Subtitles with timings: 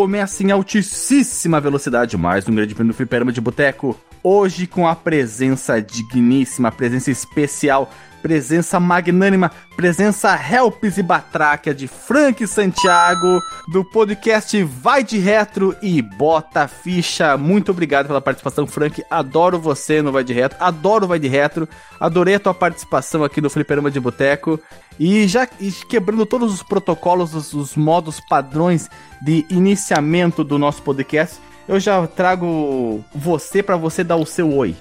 [0.00, 3.94] começa em altíssima velocidade, mais um grande prêmio do Fliperama de Boteco.
[4.22, 7.86] Hoje com a presença digníssima, presença especial
[8.20, 13.40] presença magnânima, presença Helps e Batráquia de Frank Santiago,
[13.72, 17.36] do podcast Vai de Retro e Bota Ficha.
[17.36, 19.02] Muito obrigado pela participação, Frank.
[19.10, 23.24] Adoro você no Vai de Retro, adoro o Vai de Retro, adorei a tua participação
[23.24, 24.60] aqui no Fliperama de Boteco.
[25.00, 28.90] E já quebrando todos os protocolos, os, os modos padrões
[29.22, 34.76] de iniciamento do nosso podcast, eu já trago você para você dar o seu oi.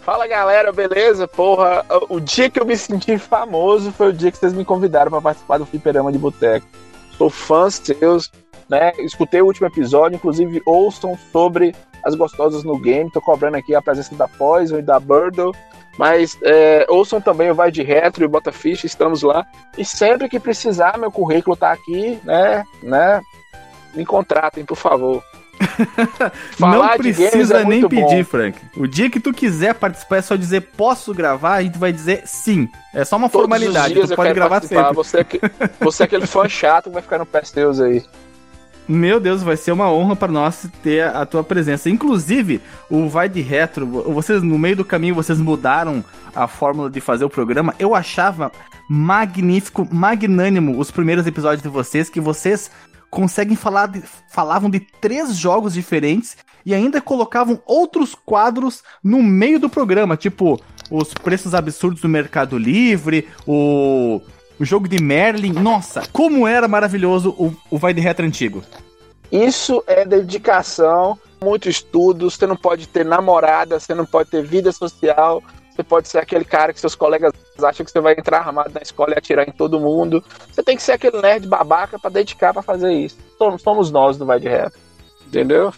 [0.00, 1.28] Fala galera, beleza?
[1.28, 5.12] Porra, o dia que eu me senti famoso foi o dia que vocês me convidaram
[5.12, 6.66] para participar do Fliperama de Boteco.
[7.16, 8.32] Sou fã seus,
[8.68, 8.92] né?
[8.98, 11.72] Escutei o último episódio, inclusive ouçam sobre
[12.04, 13.12] as gostosas no game.
[13.12, 15.54] Tô cobrando aqui a presença da Poison e da Birdle.
[15.98, 19.46] Mas é, ouçam também o Vai de Retro e o Bota Ficha, estamos lá.
[19.76, 22.64] E sempre que precisar, meu currículo tá aqui, né?
[22.82, 23.20] né?
[23.94, 25.22] Me contratem, por favor.
[26.58, 28.24] não precisa é nem pedir, bom.
[28.24, 28.58] Frank.
[28.76, 32.22] O dia que tu quiser participar é só dizer posso gravar, a gente vai dizer
[32.24, 32.68] sim.
[32.92, 34.94] É só uma Todos formalidade, tu pode gravar participar.
[34.94, 34.96] sempre.
[34.96, 38.02] Você é, você é aquele fã chato que vai ficar no pé teus aí.
[38.92, 41.88] Meu Deus, vai ser uma honra para nós ter a tua presença.
[41.88, 46.04] Inclusive, o Vai de Retro, vocês no meio do caminho vocês mudaram
[46.36, 47.74] a fórmula de fazer o programa.
[47.78, 48.52] Eu achava
[48.90, 52.70] magnífico, magnânimo os primeiros episódios de vocês que vocês
[53.08, 59.58] conseguem falar de, falavam de três jogos diferentes e ainda colocavam outros quadros no meio
[59.58, 64.20] do programa, tipo os preços absurdos do Mercado Livre, o,
[64.58, 65.52] o jogo de Merlin.
[65.52, 68.62] Nossa, como era maravilhoso o, o Vai de Retro antigo.
[69.30, 72.30] Isso é dedicação, muito estudo.
[72.30, 75.42] Você não pode ter namorada, você não pode ter vida social,
[75.74, 77.32] você pode ser aquele cara que seus colegas
[77.62, 80.22] acham que você vai entrar armado na escola e atirar em todo mundo.
[80.50, 83.16] Você tem que ser aquele nerd babaca para dedicar para fazer isso.
[83.62, 84.78] Somos nós do Vai de Retro.
[85.26, 85.72] Entendeu?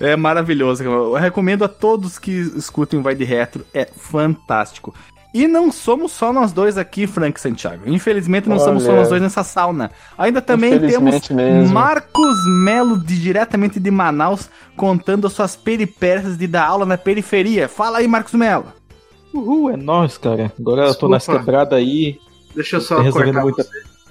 [0.00, 0.82] É maravilhoso.
[0.82, 3.64] Eu recomendo a todos que escutem o Vai de Retro.
[3.72, 4.92] É fantástico.
[5.38, 7.84] E não somos só nós dois aqui, Frank Santiago.
[7.86, 8.64] Infelizmente não Olha.
[8.64, 9.88] somos só nós dois nessa sauna.
[10.18, 11.72] Ainda também temos mesmo.
[11.72, 17.68] Marcos Melo, de, diretamente de Manaus, contando as suas peripécias de dar aula na periferia.
[17.68, 18.72] Fala aí, Marcos Melo.
[19.32, 20.52] Uhul, é nóis, cara.
[20.58, 20.88] Agora desculpa.
[20.88, 22.18] eu tô nessa quebrada aí.
[22.52, 23.64] Deixa eu só cortar muita...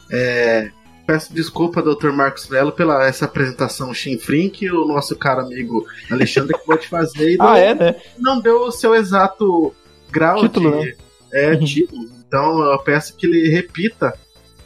[0.09, 0.71] É,
[1.05, 2.11] peço desculpa, Dr.
[2.13, 7.31] Marcos Melo, pela essa apresentação chinfrim que o nosso caro amigo Alexandre acabou de fazer.
[7.31, 7.95] E ah, não, é, né?
[8.17, 9.73] Não deu o seu exato
[10.09, 10.85] grau título, de...
[10.85, 11.06] Né?
[11.31, 11.65] É, uhum.
[11.65, 12.05] título.
[12.27, 14.13] Então eu peço que ele repita.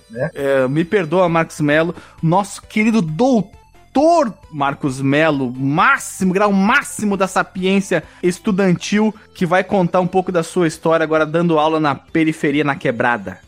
[0.10, 0.30] Né?
[0.34, 3.62] É, me perdoa, Marcos Melo, nosso querido doutor
[3.94, 10.44] doutor Marcos Melo, máximo, grau máximo da sapiência estudantil, que vai contar um pouco da
[10.44, 13.40] sua história agora dando aula na periferia, na quebrada.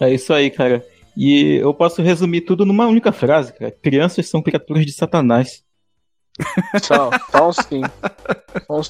[0.00, 0.84] É isso aí, cara.
[1.16, 3.70] E eu posso resumir tudo numa única frase, cara.
[3.70, 5.62] Crianças são criaturas de Satanás.
[6.82, 7.82] São, são sim.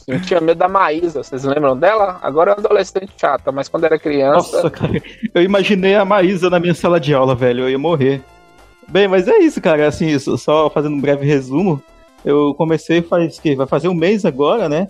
[0.06, 2.18] Eu tinha medo da Maísa, vocês lembram dela?
[2.22, 4.56] Agora é uma adolescente chata, mas quando era criança.
[4.56, 5.02] Nossa, cara,
[5.34, 7.64] eu imaginei a Maísa na minha sala de aula, velho.
[7.64, 8.22] Eu ia morrer.
[8.88, 9.86] Bem, mas é isso, cara.
[9.86, 11.82] Assim, só fazendo um breve resumo,
[12.24, 14.88] eu comecei faz que vai fazer um mês agora, né?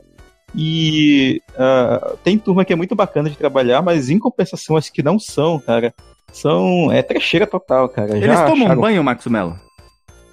[0.54, 5.03] E uh, tem turma que é muito bacana de trabalhar, mas em compensação as que
[5.03, 5.94] não são, cara,
[6.32, 8.16] são é trecheira total, cara.
[8.16, 8.81] Eles Já tomam acharam...
[8.81, 9.56] banho, Max Mello?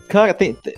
[0.08, 0.74] Cara, tem, tem,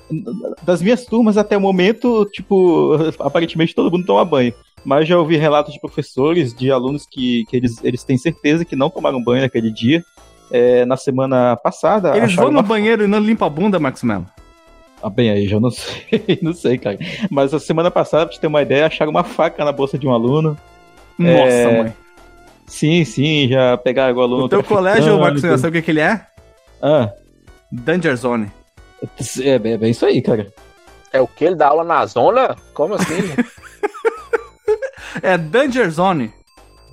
[0.64, 4.54] das minhas turmas até o momento, tipo, aparentemente todo mundo toma banho.
[4.84, 8.76] Mas já ouvi relatos de professores, de alunos que, que eles, eles têm certeza que
[8.76, 10.04] não tomaram banho naquele dia
[10.52, 12.16] é, na semana passada.
[12.18, 12.64] Eles vão no uma...
[12.64, 14.26] banheiro e não limpam a bunda, Max Mello?
[15.02, 16.98] Ah, bem, aí já não sei, não sei, cara.
[17.30, 20.08] Mas a semana passada, pra te ter uma ideia, acharam uma faca na bolsa de
[20.08, 20.58] um aluno.
[21.18, 21.84] Nossa, é...
[21.84, 21.94] mãe.
[22.68, 24.46] Sim, sim, já pegaram o aluno.
[24.46, 26.26] O teu colégio, Marcos, sabe o que, que ele é?
[26.82, 27.10] Ah.
[27.72, 28.52] Danger Zone.
[29.02, 30.52] É, é, é isso aí, cara.
[31.12, 31.46] É o que?
[31.46, 32.56] Ele dá aula na zona?
[32.74, 33.34] Como assim?
[35.22, 36.34] é Danger Zone.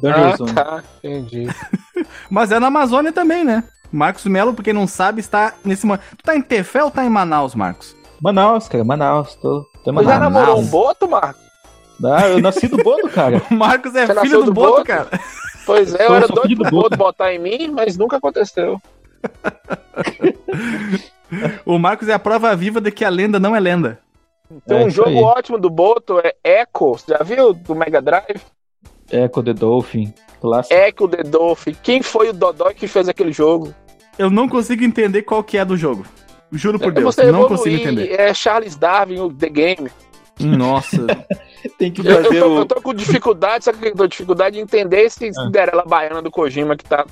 [0.00, 0.52] Danger ah, Zone.
[0.52, 1.46] Tá, entendi.
[2.30, 3.64] Mas é na Amazônia também, né?
[3.92, 6.02] Marcos Melo, pra quem não sabe, está nesse momento.
[6.16, 7.96] Tu tá em Tefé ou tá em Manaus, Marcos?
[8.20, 9.34] Manaus, cara, Manaus.
[9.36, 10.14] Tô, tô Manaus.
[10.14, 11.42] já namorou um boto, Marcos?
[12.04, 13.42] Ah, eu nasci do boto, cara.
[13.50, 15.08] o Marcos é Você filho do, do boto, boto, cara.
[15.64, 18.80] Pois é, eu, eu era doido pro boto botar em mim, mas nunca aconteceu.
[21.64, 23.98] o Marcos é a prova viva de que a lenda não é lenda.
[24.66, 25.16] Tem é um jogo aí.
[25.16, 27.52] ótimo do Boto, é Echo, já viu?
[27.52, 28.40] Do Mega Drive?
[29.10, 30.12] Echo the Dolphin.
[30.40, 30.74] Clássico.
[30.74, 31.76] Echo the Dolphin.
[31.82, 33.74] Quem foi o Dodói que fez aquele jogo?
[34.18, 36.04] Eu não consigo entender qual que é do jogo.
[36.52, 38.18] Juro por é, Deus, não consigo entender.
[38.18, 39.90] É Charles Darwin, o The Game.
[40.40, 41.06] Nossa.
[41.78, 44.08] Tem que fazer eu, eu, tô, eu tô com dificuldade, sabe que eu tô com
[44.08, 45.32] dificuldade de entender esse ah.
[45.32, 47.04] Cinderela Baiana do Kojima que tá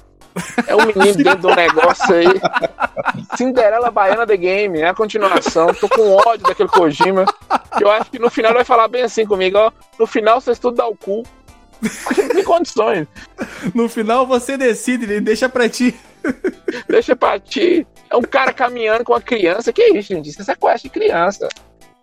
[0.67, 2.27] É um menino dentro do negócio aí.
[3.37, 5.73] Cinderela Baiana The Game, é a continuação.
[5.75, 7.25] Tô com ódio daquele Kojima.
[7.81, 9.71] Eu acho que no final ele vai falar bem assim comigo, ó.
[9.99, 11.23] No final vocês tudo dá o cu.
[12.33, 13.07] Tem condições.
[13.75, 15.95] No final você decide, ele deixa pra ti.
[16.89, 17.87] Deixa pra ti.
[18.11, 19.73] É um cara caminhando com uma criança.
[19.73, 20.31] Que isso, gente?
[20.31, 21.49] Isso é sequestro de criança.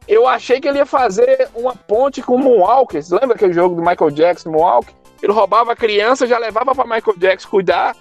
[0.08, 3.02] Eu achei que ele ia fazer uma ponte com o Moonwalker.
[3.02, 4.94] Você lembra aquele jogo do Michael Jackson, Moonwalker?
[5.22, 7.96] Ele roubava a criança, já levava pra Michael Jackson cuidar.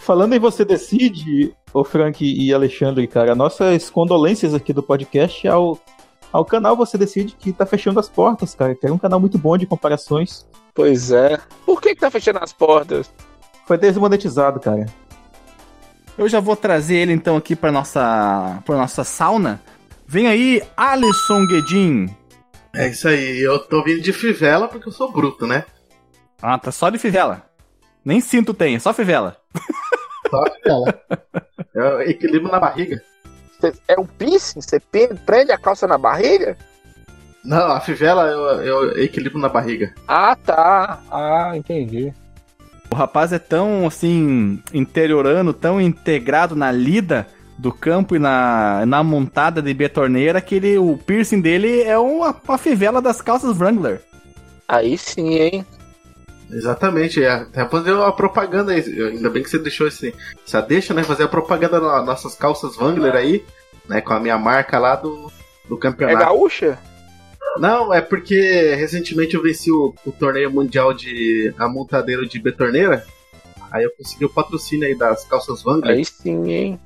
[0.00, 5.78] Falando em você decide, ô Frank e Alexandre, cara, nossas condolências aqui do podcast ao,
[6.32, 8.74] ao canal Você Decide que tá fechando as portas, cara.
[8.74, 10.48] Que é um canal muito bom de comparações.
[10.74, 11.38] Pois é.
[11.66, 13.12] Por que, que tá fechando as portas?
[13.66, 14.86] Foi desmonetizado, cara.
[16.16, 19.60] Eu já vou trazer ele então aqui pra nossa, pra nossa sauna.
[20.06, 22.08] Vem aí, Alisson Guedin.
[22.74, 25.66] É isso aí, eu tô vindo de fivela porque eu sou bruto, né?
[26.40, 27.44] Ah, tá só de fivela.
[28.02, 29.36] Nem cinto tem, é só fivela.
[30.30, 31.00] Fivela.
[31.74, 33.00] é equilíbrio na barriga.
[33.60, 34.60] Cê- É um piercing?
[34.60, 34.80] Você
[35.26, 36.56] prende a calça na barriga?
[37.44, 39.94] Não, a fivela eu, eu equilíbrio na barriga.
[40.06, 41.00] Ah, tá.
[41.10, 42.12] Ah, entendi.
[42.90, 47.26] O rapaz é tão, assim, interiorano, tão integrado na lida
[47.56, 52.34] do campo e na, na montada de betorneira que ele, o piercing dele é uma,
[52.46, 54.02] uma fivela das calças Wrangler.
[54.66, 55.66] Aí sim, hein?
[56.52, 58.80] Exatamente, é, até fazer uma propaganda aí.
[58.80, 60.14] Ainda bem que você deixou esse,
[60.46, 61.02] essa deixa, né?
[61.02, 63.44] Fazer a propaganda nas nossas calças Wrangler aí,
[63.88, 64.00] né?
[64.00, 65.30] Com a minha marca lá do,
[65.68, 66.18] do É campeonato.
[66.18, 66.78] gaúcha?
[67.58, 73.04] Não, é porque recentemente eu venci o, o torneio mundial de amontadeiro de betorneira.
[73.70, 75.96] Aí eu consegui o patrocínio aí das calças Wrangler.
[75.96, 76.80] Aí sim, hein?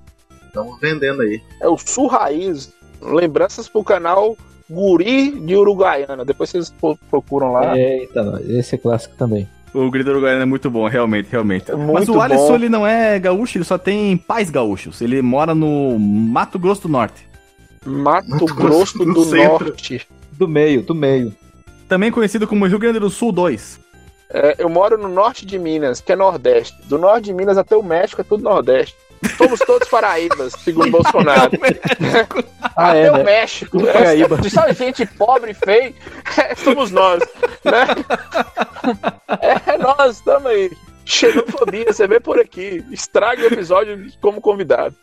[0.47, 1.43] Estamos vendendo aí.
[1.61, 2.73] É o Sul Raiz.
[3.03, 4.37] Lembranças pro canal
[4.71, 6.25] Guri de Uruguaiana.
[6.25, 7.77] Depois vocês pro- procuram lá.
[7.79, 8.49] Eita, nós.
[8.49, 9.49] esse é clássico também.
[9.75, 11.71] O grito uruguaiano é muito bom, realmente, realmente.
[11.71, 12.55] É Mas muito o Alisson, bom.
[12.55, 15.01] ele não é gaúcho, ele só tem pais gaúchos.
[15.01, 17.29] Ele mora no Mato Grosso do Norte.
[17.85, 19.37] Mato, Mato Grosso Grosso do, do.
[19.37, 20.07] Norte.
[20.33, 21.35] Do meio, do meio.
[21.89, 23.81] Também conhecido como Rio Grande do Sul 2.
[24.31, 26.77] É, eu moro no norte de Minas, que é Nordeste.
[26.89, 28.97] Do norte de Minas até o México é tudo Nordeste.
[29.37, 31.53] Somos todos paraíbas, segundo Bolsonaro.
[32.77, 33.23] Ah, até é, o né?
[33.23, 33.79] México.
[33.79, 34.51] Tudo É, Paraíba.
[34.51, 35.95] só gente pobre e feia,
[36.37, 37.23] é, somos nós.
[37.65, 37.87] Né?
[39.41, 40.73] É, nós, estamos aí.
[41.05, 42.85] Xenofobia, você vê por aqui.
[42.91, 44.97] Estraga o episódio como convidado.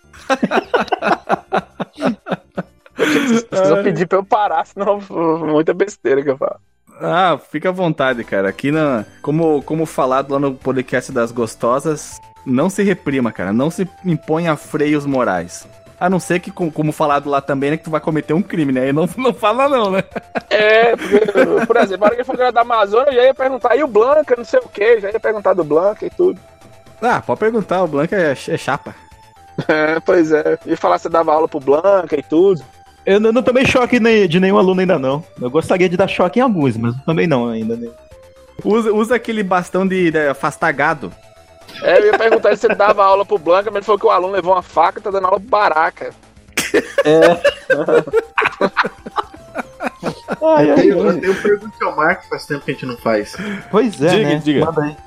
[2.98, 5.00] Vocês precisam pedir pra eu parar, senão
[5.40, 6.60] muita besteira que eu falo.
[7.00, 8.50] Ah, fica à vontade, cara.
[8.50, 13.52] Aqui, na, como, como falado lá no podcast das gostosas, não se reprima, cara.
[13.54, 15.68] Não se imponha freios morais.
[16.00, 18.42] A não ser que, com- como falado lá também, né, que tu vai cometer um
[18.42, 18.90] crime, né?
[18.90, 20.04] E não, não fala não, né?
[20.50, 23.24] É, porque, por exemplo, na hora que ele falou que era da Amazônia, eu já
[23.26, 26.10] ia perguntar, e o Blanca, não sei o que, já ia perguntar do Blanca e
[26.10, 26.40] tudo.
[27.00, 28.96] Ah, pode perguntar, o Blanca é, é chapa.
[29.68, 30.58] É, pois é.
[30.66, 32.64] E falar você dava aula pro Blanca e tudo.
[33.06, 35.24] Eu não, não tomei choque nem- de nenhum aluno ainda não.
[35.40, 37.76] Eu gostaria de dar choque em alguns, mas também não ainda.
[37.76, 37.90] Né?
[38.64, 41.12] Usa, usa aquele bastão de, de afastar gado.
[41.84, 44.12] É, eu ia perguntar se você dava aula pro Blanca, mas ele falou que o
[44.12, 46.12] aluno levou uma faca e tá dando aula pro Baraca.
[50.44, 53.36] Ai, Eu tenho, eu tenho pergunta ao Marco, faz tempo que a gente não faz.
[53.70, 54.42] Pois é, Diga, né?
[54.44, 54.66] diga.
[54.66, 54.98] Manda aí.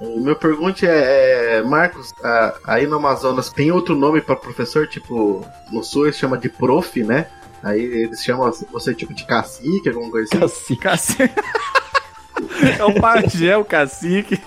[0.00, 4.88] O meu pergunta é, é, Marcos, a- aí no Amazonas tem outro nome pra professor?
[4.88, 7.26] Tipo, no sul eles chamam de prof, né?
[7.62, 10.40] Aí eles chamam você tipo de cacique, alguma coisa assim.
[10.40, 10.76] Cacique.
[10.82, 11.30] Cacique.
[12.80, 14.40] é o pajé, o cacique.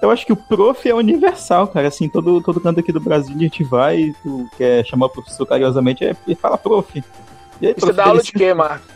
[0.00, 1.88] Eu acho que o prof é universal, cara.
[1.88, 5.10] Assim, todo, todo canto aqui do Brasil a gente vai e tu quer chamar o
[5.10, 7.02] professor carinhosamente é, e fala prof.
[7.60, 8.88] E aí, E você prof, dá aula de quê, Marcos?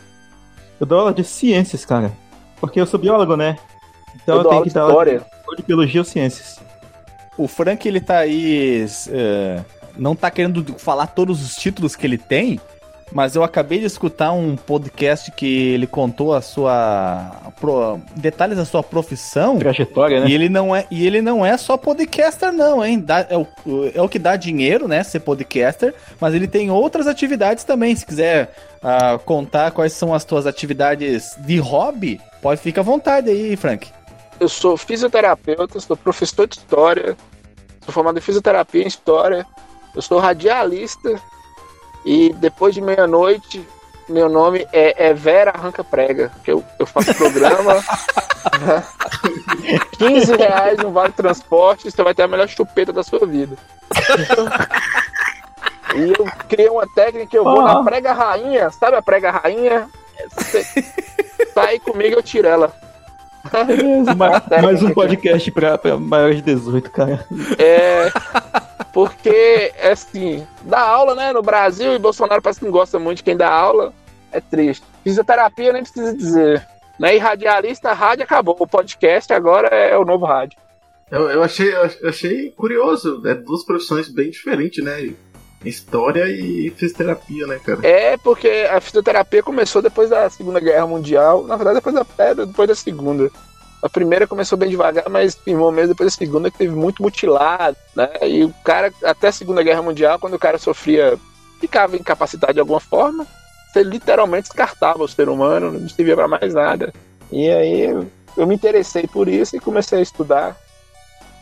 [0.79, 2.11] Eu dou aula de ciências, cara.
[2.59, 3.57] Porque eu sou biólogo, né?
[4.15, 5.25] Então Eu eu, dou tenho aula que de dar aula história.
[5.57, 6.59] de biologia ou ciências.
[7.37, 8.85] O Frank, ele tá aí.
[9.09, 9.63] é,
[9.97, 12.59] não tá querendo falar todos os títulos que ele tem,
[13.11, 17.51] mas eu acabei de escutar um podcast que ele contou a sua.
[17.59, 19.57] pro- detalhes da sua profissão.
[19.57, 20.27] Trajetória, né?
[20.29, 22.99] E ele não é, e ele não é só podcaster, não, hein?
[22.99, 23.47] Dá- é, o,
[23.93, 25.03] é o que dá dinheiro, né?
[25.03, 27.95] Ser podcaster, mas ele tem outras atividades também.
[27.95, 33.29] Se quiser ah, contar quais são as tuas atividades de hobby, pode ficar à vontade
[33.29, 33.87] aí, Frank.
[34.39, 37.17] Eu sou fisioterapeuta, sou professor de história,
[37.83, 39.45] sou formado em fisioterapia em história,
[39.95, 41.19] eu sou radialista
[42.07, 43.67] e depois de meia-noite
[44.07, 47.83] meu nome é, é Vera Arranca Prega, que eu, eu faço programa.
[49.99, 53.57] 15 reais no vale transporte, você vai ter a melhor chupeta da sua vida.
[55.93, 57.83] E eu criei uma técnica eu vou na Ah.
[57.83, 59.89] prega rainha, sabe a prega rainha?
[60.37, 60.63] Você
[61.53, 62.71] tá comigo, eu tiro ela.
[64.15, 67.27] mais, mais um podcast pra, pra maiores de 18, cara.
[67.59, 68.09] É.
[68.97, 73.23] Porque, assim, dá aula, né, no Brasil, e Bolsonaro parece que não gosta muito de
[73.25, 73.93] quem dá aula.
[74.31, 74.83] É triste.
[75.03, 76.67] Fisioterapia nem precisa dizer.
[76.97, 77.15] Né?
[77.15, 78.55] E radialista, rádio acabou.
[78.59, 80.57] O podcast agora é o novo rádio.
[81.11, 83.21] Eu, eu, achei, eu achei curioso.
[83.27, 85.13] É duas profissões bem diferentes, né?
[85.63, 87.87] História e fisioterapia, né, cara?
[87.87, 91.43] É, porque a fisioterapia começou depois da Segunda Guerra Mundial.
[91.43, 93.29] Na verdade, depois da, é, depois da Segunda.
[93.87, 97.77] A primeira começou bem devagar, mas firmou mesmo depois da segunda, que teve muito mutilado,
[97.95, 98.09] né?
[98.23, 101.17] E o cara, até a Segunda Guerra Mundial, quando o cara sofria,
[101.61, 103.25] ficava incapacitado de alguma forma,
[103.71, 106.93] você literalmente descartava o ser humano, não servia para mais nada.
[107.31, 107.83] E aí
[108.35, 110.57] eu me interessei por isso e comecei a estudar.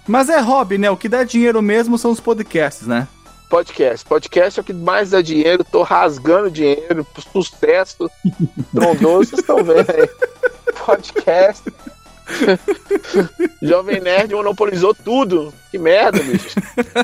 [0.08, 0.92] Mas é hobby, né?
[0.92, 3.08] O que dá dinheiro mesmo são os podcasts, né?
[3.50, 4.06] Podcast.
[4.06, 8.08] Podcast é o que mais dá dinheiro, tô rasgando dinheiro, sucesso,
[8.72, 10.08] trondoso, vocês estão vendo aí.
[10.86, 11.74] Podcast.
[13.62, 15.54] Jovem Nerd monopolizou tudo.
[15.72, 16.60] Que merda, bicho.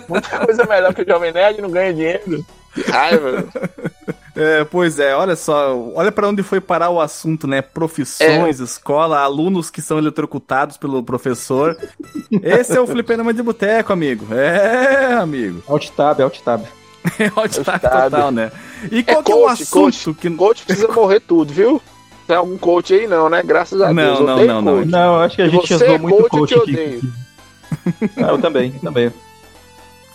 [0.07, 2.45] Muita coisa melhor que o Jovem Nerd não ganha dinheiro.
[2.73, 3.45] Que raiva.
[4.35, 7.61] É, pois é, olha só, olha para onde foi parar o assunto, né?
[7.61, 8.63] Profissões, é.
[8.63, 11.77] escola, alunos que são eletrocutados pelo professor.
[12.41, 14.33] Esse é o fliperama de boteco, amigo.
[14.33, 15.61] É, amigo.
[15.67, 16.63] Alt tab, alt tab.
[17.19, 18.51] É alt tab total, né?
[18.89, 21.81] E qual é que é o assunto coach, que coach precisa morrer tudo, viu?
[22.31, 23.43] Tem algum coach aí não, né?
[23.43, 24.19] Graças a não, Deus.
[24.21, 25.19] Não, não, não, não.
[25.19, 27.01] acho que a gente usou é muito coach, coach aqui.
[28.15, 29.11] Eu, eu também, também.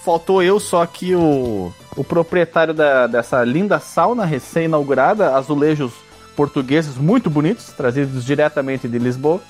[0.03, 5.93] Faltou eu só aqui o o proprietário da, dessa linda sauna recém-inaugurada, azulejos
[6.35, 9.43] portugueses muito bonitos, trazidos diretamente de Lisboa.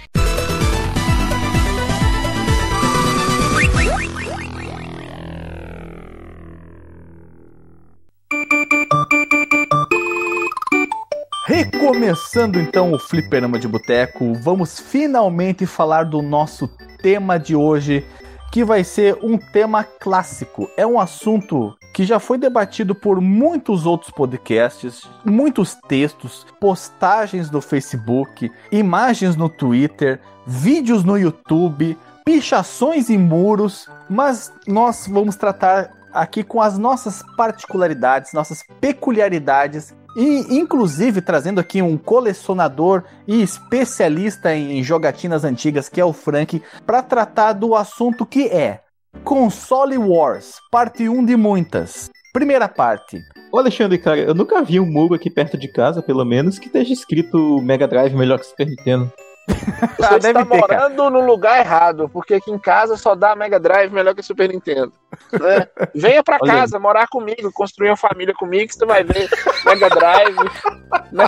[11.51, 16.65] Recomeçando então o Fliperama de Boteco, vamos finalmente falar do nosso
[17.01, 18.05] tema de hoje,
[18.53, 20.69] que vai ser um tema clássico.
[20.77, 27.59] É um assunto que já foi debatido por muitos outros podcasts, muitos textos, postagens no
[27.59, 36.45] Facebook, imagens no Twitter, vídeos no YouTube, pichações em muros, mas nós vamos tratar aqui
[36.45, 44.83] com as nossas particularidades, nossas peculiaridades e, inclusive, trazendo aqui um colecionador e especialista em
[44.83, 48.81] jogatinas antigas, que é o Frank, para tratar do assunto que é
[49.23, 52.09] Console Wars, parte 1 de muitas.
[52.33, 53.19] Primeira parte.
[53.51, 56.67] Ô Alexandre, cara, eu nunca vi um muro aqui perto de casa, pelo menos, que
[56.67, 59.11] esteja escrito Mega Drive melhor que Super Nintendo.
[59.47, 61.09] Você está ter, morando cara.
[61.09, 64.93] no lugar errado, porque aqui em casa só dá Mega Drive melhor que Super Nintendo.
[65.31, 65.67] Né?
[65.93, 66.81] Venha pra Olha casa, aí.
[66.81, 69.29] morar comigo, construir uma família comigo, que você vai ver
[69.65, 70.35] Mega Drive
[71.11, 71.25] né?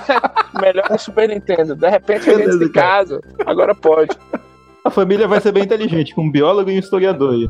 [0.59, 1.75] melhor que Super Nintendo.
[1.75, 4.17] De repente a gente de casa, agora pode.
[4.85, 7.49] A família vai ser bem inteligente, com um biólogo e um historiador aí.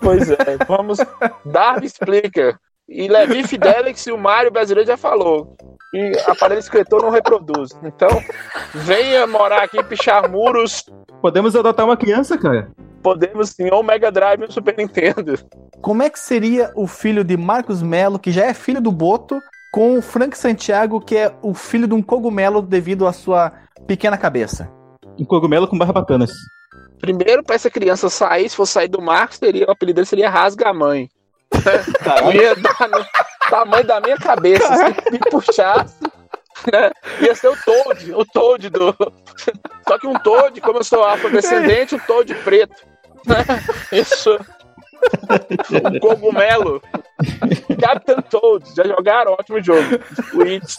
[0.00, 0.36] Pois é,
[0.66, 0.98] vamos.
[1.44, 2.58] Darby explica.
[2.88, 5.56] E Levi Fidelix e o Mário brasileiro já falou.
[5.92, 7.70] E aparelho escritor não reproduz.
[7.82, 8.08] Então,
[8.74, 10.84] venha morar aqui, pichar muros.
[11.22, 12.70] Podemos adotar uma criança, cara?
[13.02, 15.38] Podemos sim, ou Mega Drive ou Super Nintendo.
[15.80, 19.40] Como é que seria o filho de Marcos Melo, que já é filho do Boto,
[19.72, 23.52] com o Frank Santiago, que é o filho de um cogumelo devido à sua
[23.86, 24.70] pequena cabeça?
[25.18, 26.32] Um cogumelo com barra bacanas.
[27.00, 30.28] Primeiro, para essa criança sair, se for sair do Marcos, seria, o apelido dele seria
[30.28, 31.08] Rasga a Mãe.
[32.34, 33.04] ia dar no
[33.48, 36.02] tamanho da minha cabeça, se me puxasse.
[36.72, 36.90] Né?
[37.20, 38.94] Ia ser o Toad, o Toad do.
[39.86, 42.76] Só que um Toad, como eu sou afrodescendente, um Toad preto.
[43.26, 43.44] Né?
[43.92, 44.38] Isso.
[45.70, 46.82] Um cogumelo.
[47.80, 49.32] Captain Toad, já jogaram?
[49.32, 50.00] Ótimo jogo.
[50.30, 50.76] Switch.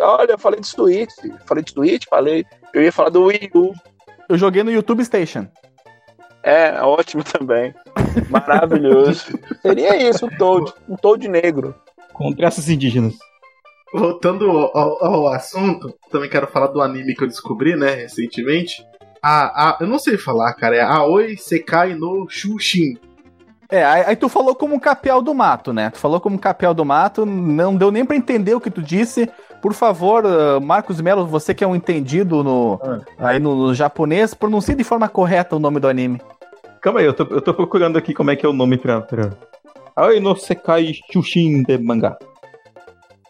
[0.00, 1.12] olha, eu falei de Switch.
[1.46, 2.44] Falei de Switch, falei.
[2.74, 3.72] Eu ia falar do Wii U.
[4.28, 5.46] Eu joguei no YouTube Station.
[6.42, 7.74] É, ótimo também.
[8.28, 9.38] Maravilhoso.
[9.62, 10.72] Seria isso, um Toad.
[10.88, 11.74] Um Toad negro.
[12.12, 13.14] Com traços indígenas.
[13.92, 18.84] voltando ao, ao assunto, também quero falar do anime que eu descobri, né, recentemente.
[19.22, 22.98] A, a, eu não sei falar, cara, é Aoi Sekai no Shushin.
[23.70, 25.88] É, aí, aí tu falou como um capial do mato, né?
[25.90, 28.82] Tu falou como um capial do mato, não deu nem pra entender o que tu
[28.82, 29.30] disse.
[29.62, 32.80] Por favor, uh, Marcos Melo, você que é um entendido no,
[33.16, 36.20] aí no, no japonês, pronuncie de forma correta o nome do anime.
[36.80, 39.00] Calma aí, eu tô, eu tô procurando aqui como é que é o nome pra.
[39.00, 39.30] pra...
[39.94, 42.18] Aoi no Sekai Shushin de mangá.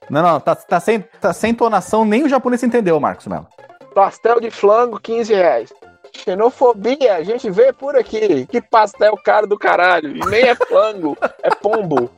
[0.09, 3.47] Não, não, tá, tá, sem, tá sem entonação, nem o japonês entendeu, Marcos Melo.
[3.95, 5.73] Pastel de flango, 15 reais.
[6.17, 8.47] Xenofobia, a gente vê por aqui.
[8.47, 10.17] Que pastel caro do caralho.
[10.17, 12.11] E nem é flango, é pombo.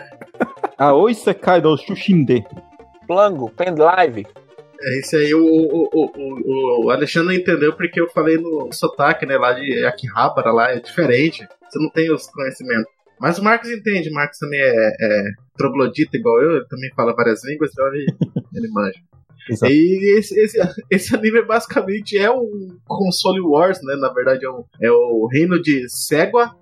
[0.76, 2.26] Aoi Sekai no Shushin
[3.08, 3.14] de.
[3.14, 4.26] Flango, pendrive.
[4.80, 9.26] É isso aí, o, o, o, o, Alexandre não entendeu porque eu falei no sotaque,
[9.26, 11.44] né, lá de Akihabara, lá é diferente.
[11.68, 12.86] Você não tem os conhecimentos.
[13.20, 15.22] Mas o Marcos entende, o Marcos também é, é
[15.56, 18.06] troglodita igual eu, ele também fala várias línguas, então ele,
[18.54, 19.00] ele manja.
[19.50, 19.72] Exato.
[19.72, 20.58] E esse, esse,
[20.90, 23.96] esse anime basicamente é um console wars, né?
[23.96, 26.54] Na verdade é, um, é o reino de Segua,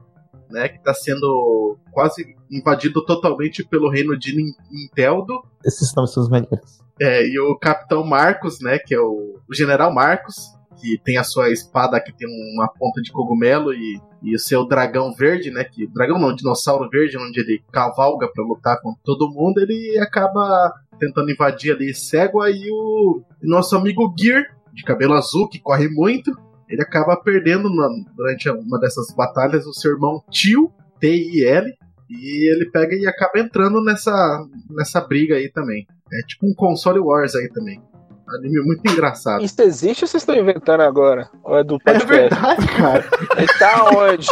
[0.51, 0.69] né?
[0.69, 5.43] Que tá sendo quase invadido totalmente pelo reino de Nin- Ninteldo.
[5.65, 6.81] Esses são os melhores.
[7.01, 8.79] É, e o Capitão Marcos, né?
[8.79, 10.37] Que é o, o General Marcos,
[10.81, 14.67] que tem a sua espada que tem uma ponta de cogumelo e, e o seu
[14.67, 15.65] dragão verde, né?
[15.65, 19.59] Que dragão não, dinossauro verde, onde ele cavalga pra lutar contra todo mundo.
[19.59, 25.59] Ele acaba tentando invadir ali Segua e o nosso amigo Gear, de cabelo azul, que
[25.59, 26.31] corre muito.
[26.69, 30.71] Ele acaba perdendo na- durante uma dessas batalhas o seu irmão Tio,
[31.01, 31.73] T-I-L,
[32.11, 35.87] e ele pega e acaba entrando nessa, nessa briga aí também.
[36.13, 37.81] É tipo um console wars aí também.
[38.29, 39.45] Anime muito engraçado.
[39.45, 41.29] Isso existe ou vocês estão inventando agora?
[41.45, 42.09] Ou é do É podcast?
[42.09, 43.05] verdade, cara.
[43.37, 44.27] Ele tá onde?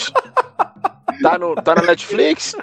[1.23, 2.57] Tá, no, tá na Netflix?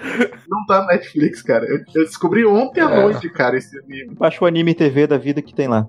[0.49, 1.65] Não tá na Netflix, cara.
[1.65, 3.01] Eu, eu descobri ontem à É.
[3.01, 4.13] noite, cara, esse anime.
[4.15, 5.87] Baixa o anime TV da vida que tem lá.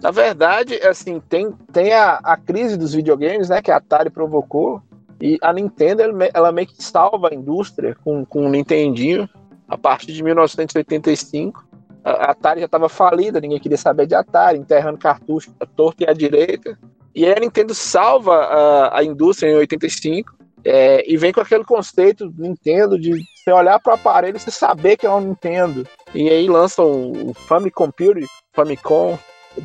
[0.00, 3.62] Na verdade, assim, tem, tem a, a crise dos videogames, né?
[3.62, 4.82] Que a Atari provocou.
[5.20, 9.28] E a Nintendo, ela, me- ela meio que salva a indústria com, com o Nintendinho
[9.66, 11.66] a partir de 1985.
[12.04, 16.10] A, Atari já estava falida, ninguém queria saber de Atari, enterrando cartucho à torta e
[16.10, 16.78] à direita.
[17.14, 21.64] E aí a Nintendo salva a, a indústria em 85 é, e vem com aquele
[21.64, 25.86] conceito Nintendo de você olhar para o aparelho e saber que é um Nintendo.
[26.14, 29.18] E aí lança o, o Famicom Computer, Famicom,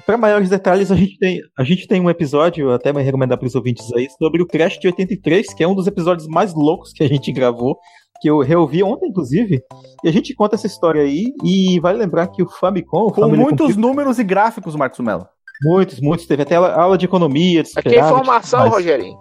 [0.06, 3.47] Para maiores detalhes, a gente, tem, a gente tem um episódio, até vai recomendar para
[3.47, 6.93] os ouvintes aí, sobre o Crash de 83, que é um dos episódios mais loucos
[6.93, 7.77] que a gente gravou,
[8.21, 9.62] que eu reouvi ontem, inclusive.
[10.04, 13.10] E a gente conta essa história aí, e vale lembrar que o Famicom...
[13.10, 15.27] Com Family muitos Computer- números e gráficos, Marcos Melo.
[15.63, 16.25] Muitos, muitos.
[16.25, 19.17] Teve até aula de economia, de Aqui é informação, mas- Rogerinho.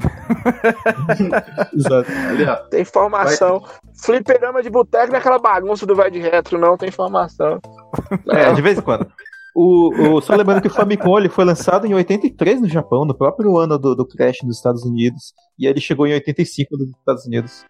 [1.74, 2.10] Exato.
[2.30, 2.56] Ali, ó.
[2.70, 3.62] Tem informação.
[4.02, 7.60] Fliperama de boteco naquela bagunça do vai de retro, não tem informação.
[8.28, 9.06] É, de vez em quando.
[9.54, 13.14] O, o- só lembrando que o Famicom ele foi lançado em 83 no Japão, no
[13.16, 15.32] próprio ano do, do Crash nos Estados Unidos.
[15.58, 17.64] E ele chegou em 85 nos Estados Unidos.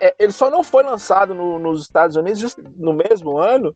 [0.00, 3.74] É, ele só não foi lançado no- nos Estados Unidos just- no mesmo ano,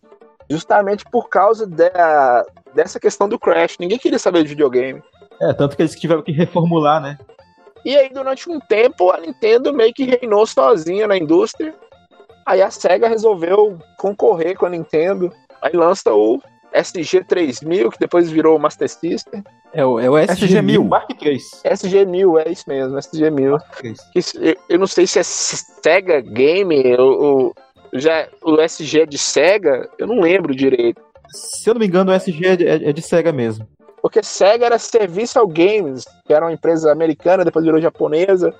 [0.50, 3.76] justamente por causa da- dessa questão do Crash.
[3.78, 5.02] Ninguém queria saber de videogame.
[5.40, 7.18] É, tanto que eles tiveram que reformular, né?
[7.84, 11.74] E aí, durante um tempo, a Nintendo meio que reinou sozinha na indústria.
[12.46, 15.30] Aí a SEGA resolveu concorrer com a Nintendo.
[15.60, 16.40] Aí lança o
[16.74, 19.42] SG-3000, que depois virou o Master System.
[19.72, 21.38] É o, é o SG-1000 Mark III.
[21.64, 23.50] SG-1000, é isso mesmo, SG-1000.
[23.50, 23.94] Mark III.
[24.12, 27.54] Que isso- eu, eu não sei se é Sega Game ou, ou
[27.92, 31.00] já o SG é de Sega, eu não lembro direito.
[31.28, 33.66] Se eu não me engano, o SG é de, é de Sega mesmo.
[34.02, 38.52] Porque Sega era Servicial Games, que era uma empresa americana, depois virou japonesa.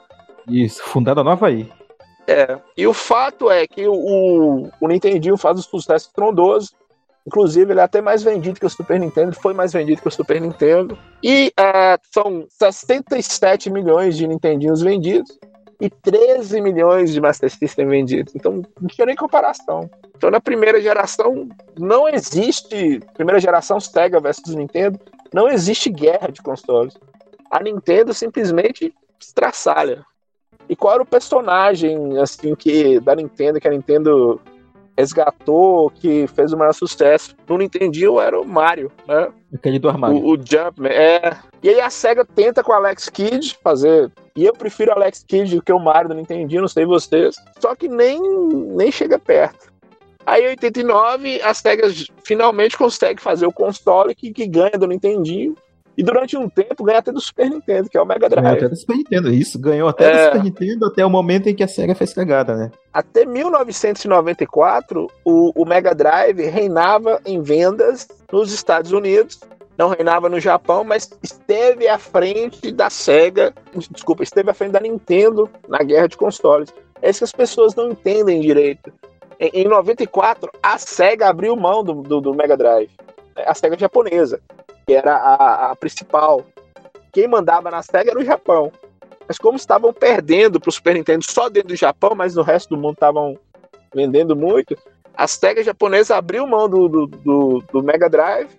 [0.49, 1.69] Isso, fundada no Havaí.
[2.27, 2.59] É.
[2.77, 6.71] E o fato é que o, o Nintendinho faz um sucesso estrondoso.
[7.27, 10.11] Inclusive, ele é até mais vendido que o Super Nintendo, foi mais vendido que o
[10.11, 10.99] Super Nintendo.
[11.23, 15.39] E ah, são 67 milhões de Nintendinhos vendidos
[15.81, 18.35] e 13 milhões de Master System vendidos.
[18.35, 19.89] Então, não tinha nem comparação.
[20.17, 23.01] Então, na primeira geração, não existe.
[23.15, 25.01] Primeira geração Sega versus Nintendo,
[25.33, 26.95] não existe guerra de consoles.
[27.51, 30.05] A Nintendo simplesmente estraçalha.
[30.69, 34.41] E qual era o personagem assim que da Nintendo que a Nintendo
[34.97, 37.35] resgatou, que fez o maior sucesso?
[37.49, 39.29] No Nintendinho era o Mario, né?
[39.55, 40.17] Aquele do armário.
[40.17, 40.91] O, o Jumpman.
[40.91, 41.37] É.
[41.63, 44.11] E aí a SEGA tenta com o Alex Kidd fazer.
[44.37, 47.37] E eu prefiro o Alex Kidd do que o Mario do Nintendinho, não sei vocês.
[47.61, 49.73] Só que nem, nem chega perto.
[50.27, 51.89] Aí em 89, a SEGA
[52.25, 55.55] finalmente consegue fazer o console que, que ganha do Nintendinho.
[55.97, 58.57] E durante um tempo ganha até do Super Nintendo, que é o Mega Ganhou Drive.
[58.59, 59.59] até do Super Nintendo, isso.
[59.61, 60.13] Ganhou até É.
[60.17, 62.71] do Super Nintendo até o momento em que a SEGA fez cagada, né?
[62.93, 69.41] Até 1994, o, o Mega Drive reinava em vendas nos Estados Unidos,
[69.77, 73.53] não reinava no Japão, mas esteve à frente da Sega,
[73.91, 76.73] desculpa, esteve à frente da Nintendo na guerra de consoles.
[77.03, 78.93] É isso que as pessoas não entendem direito.
[79.39, 82.91] Em, em 94, a Sega abriu mão do, do, do Mega Drive,
[83.37, 84.41] a Sega japonesa,
[84.87, 86.45] que era a, a principal.
[87.13, 88.73] Quem mandava na Sega era o Japão.
[89.27, 92.71] Mas como estavam perdendo para o Super Nintendo só dentro do Japão, mas no resto
[92.71, 93.39] do mundo estavam
[93.95, 94.77] vendendo muito,
[95.17, 98.51] a SEGA japonesa abriu mão do, do, do, do Mega Drive,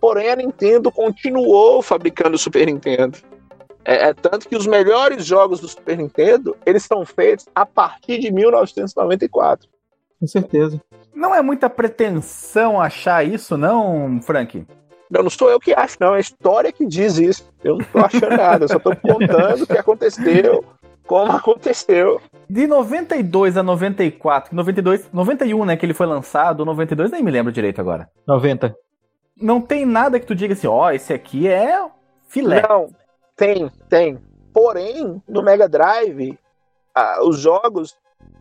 [0.00, 3.18] porém a Nintendo continuou fabricando o Super Nintendo.
[3.84, 8.18] É, é, tanto que os melhores jogos do Super Nintendo, eles são feitos a partir
[8.18, 9.68] de 1994.
[10.18, 10.80] Com certeza.
[11.14, 14.66] Não é muita pretensão achar isso, não, Frank?
[15.10, 16.14] Não, não sou eu que acho, não.
[16.14, 17.48] É a história que diz isso.
[17.62, 18.64] Eu não tô achando nada.
[18.64, 20.64] Eu só tô contando o que aconteceu,
[21.06, 22.20] como aconteceu.
[22.48, 27.52] De 92 a 94, 92, 91, né, que ele foi lançado, 92 nem me lembro
[27.52, 28.08] direito agora.
[28.26, 28.76] 90.
[29.40, 31.84] Não tem nada que tu diga assim, ó, oh, esse aqui é
[32.28, 32.62] filé.
[32.68, 32.88] Não,
[33.36, 34.18] tem, tem.
[34.52, 36.38] Porém, no Mega Drive,
[36.94, 37.94] ah, os jogos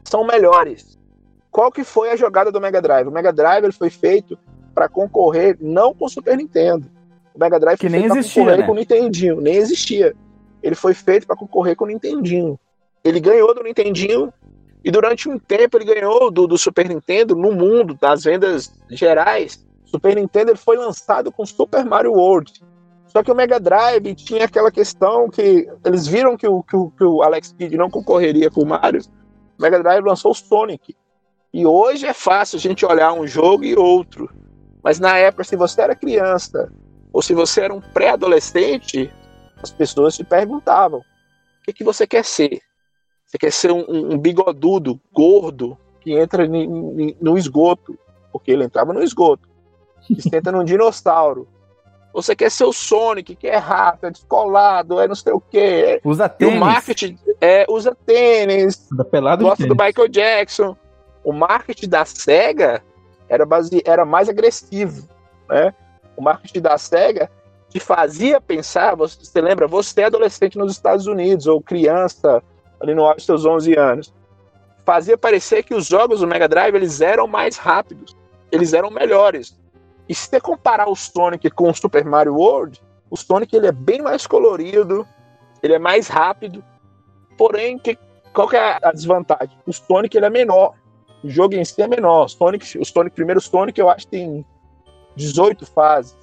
[0.04, 0.98] são melhores.
[1.52, 3.08] Qual que foi a jogada do Mega Drive?
[3.08, 4.38] O Mega Drive ele foi feito
[4.76, 6.92] para concorrer não com o Super Nintendo.
[7.34, 8.66] O Mega Drive que foi nem feito existia, concorrer né?
[8.66, 10.14] com o Nintendinho, nem existia.
[10.62, 12.60] Ele foi feito para concorrer com o Nintendinho.
[13.04, 14.34] Ele ganhou do Nintendinho
[14.84, 19.66] e durante um tempo ele ganhou do, do Super Nintendo no mundo, das vendas gerais.
[19.86, 22.62] Super Nintendo ele foi lançado com Super Mario World.
[23.08, 26.92] Só que o Mega Drive tinha aquela questão que eles viram que o, que o,
[26.92, 29.02] que o Alex Kidd não concorreria com o Mario.
[29.58, 30.96] O Mega Drive lançou o Sonic.
[31.54, 34.30] E hoje é fácil a gente olhar um jogo e outro.
[34.86, 36.72] Mas na época, se você era criança
[37.12, 39.12] ou se você era um pré-adolescente,
[39.62, 41.04] as pessoas te perguntavam: o
[41.64, 42.62] que, que você quer ser?
[43.26, 47.98] Você quer ser um, um bigodudo, gordo, que entra no esgoto,
[48.32, 49.50] porque ele entrava no esgoto,
[50.04, 51.48] que senta num dinossauro.
[52.14, 56.00] Você quer ser o Sonic, que é rápido, é descolado, é não sei o quê.
[56.04, 56.56] Usa E tênis.
[56.56, 59.76] o marketing é, usa tênis, Da pelado gosta do.
[59.76, 60.78] Michael Jackson.
[61.24, 62.84] O marketing da SEGA
[63.30, 63.82] era, base...
[63.86, 65.08] era mais agressivo,
[65.50, 65.74] né?
[66.16, 67.30] O marketing da SEGA
[67.70, 72.42] te fazia pensar, você, você lembra, você é adolescente nos Estados Unidos, ou criança,
[72.80, 74.14] ali no auge dos seus 11 anos.
[74.86, 78.16] Fazia parecer que os jogos do Mega Drive, eles eram mais rápidos,
[78.52, 79.60] eles eram melhores.
[80.08, 83.72] E se você comparar o Sonic com o Super Mario World, o Sonic ele é
[83.72, 85.06] bem mais colorido,
[85.62, 86.64] ele é mais rápido,
[87.38, 87.98] porém, que,
[88.34, 89.58] qual que é a desvantagem?
[89.66, 90.76] O Sonic ele é menor,
[91.26, 92.28] o jogo em si é menor.
[92.28, 94.46] Sonic, o Sonic, primeiro Sonic, eu acho que tem
[95.16, 96.18] 18 fases.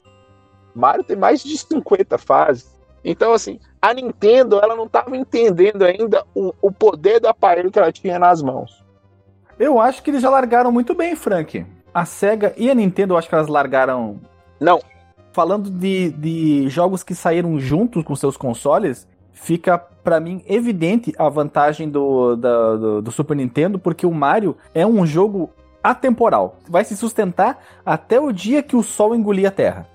[0.74, 2.72] Mario tem mais de 50 fases.
[3.04, 7.78] Então, assim, a Nintendo ela não estava entendendo ainda o, o poder do aparelho que
[7.78, 8.84] ela tinha nas mãos.
[9.58, 11.66] Eu acho que eles já largaram muito bem, Frank.
[11.92, 14.20] A SEGA e a Nintendo, eu acho que elas largaram.
[14.60, 14.80] Não,
[15.32, 21.28] Falando de, de jogos que saíram juntos com seus consoles, fica pra mim evidente a
[21.28, 25.50] vantagem do, da- do, do Super Nintendo, porque o Mario é um jogo
[25.82, 26.56] atemporal.
[26.68, 29.88] Vai se sustentar até o dia que o Sol engolir a Terra.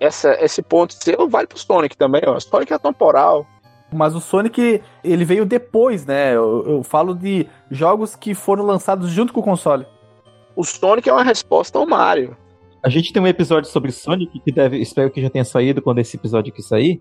[0.00, 2.22] essa, esse ponto seu vale pro Sonic também.
[2.26, 2.38] Ó.
[2.40, 3.46] Sonic é temporal.
[3.92, 6.34] Mas o Sonic, ele veio depois, né?
[6.36, 9.86] Eu, eu falo de jogos que foram lançados junto com o console.
[10.54, 12.36] O Sonic é uma resposta ao Mario.
[12.84, 15.98] A gente tem um episódio sobre Sonic que deve, espero que já tenha saído quando
[16.00, 17.00] esse episódio aqui sair,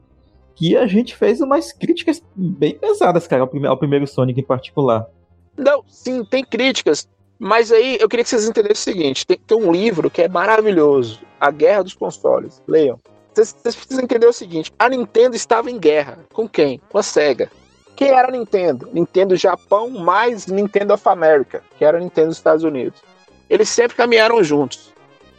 [0.57, 4.43] que a gente fez umas críticas bem pesadas, cara, ao, prime- ao primeiro Sonic em
[4.43, 5.07] particular.
[5.55, 7.07] Não, sim, tem críticas.
[7.39, 10.27] Mas aí eu queria que vocês entendessem o seguinte: tem, tem um livro que é
[10.27, 12.61] maravilhoso, A Guerra dos Consoles.
[12.67, 12.99] Leiam.
[13.31, 16.19] Vocês, vocês precisam entender o seguinte: a Nintendo estava em guerra.
[16.33, 16.81] Com quem?
[16.89, 17.51] Com a SEGA.
[17.95, 18.89] Quem era a Nintendo?
[18.91, 22.99] Nintendo Japão mais Nintendo of America, que era a Nintendo dos Estados Unidos.
[23.47, 24.91] Eles sempre caminharam juntos.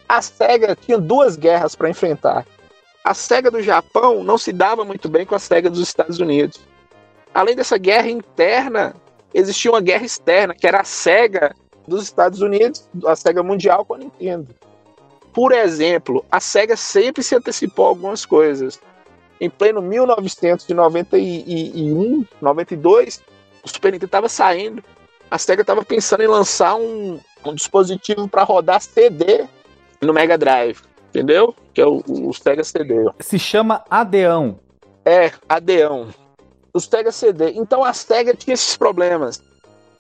[0.09, 2.47] A SEGA tinha duas guerras para enfrentar.
[3.09, 6.61] A SEGA do Japão não se dava muito bem com a SEGA dos Estados Unidos.
[7.33, 8.95] Além dessa guerra interna,
[9.33, 13.95] existia uma guerra externa, que era a SEGA dos Estados Unidos, a SEGA mundial com
[13.95, 14.55] a Nintendo.
[15.33, 18.79] Por exemplo, a SEGA sempre se antecipou a algumas coisas.
[19.41, 23.23] Em pleno 1991, 92,
[23.65, 24.85] o Super Nintendo estava saindo.
[25.31, 29.47] A SEGA estava pensando em lançar um, um dispositivo para rodar CD
[30.03, 31.55] no Mega Drive, entendeu?
[31.75, 32.95] Que é o, Sega CD.
[33.21, 34.59] Se chama Adeão.
[35.05, 36.09] É, Adeão.
[36.73, 37.53] O Sega CD.
[37.53, 39.43] Então a Sega tinha esses problemas.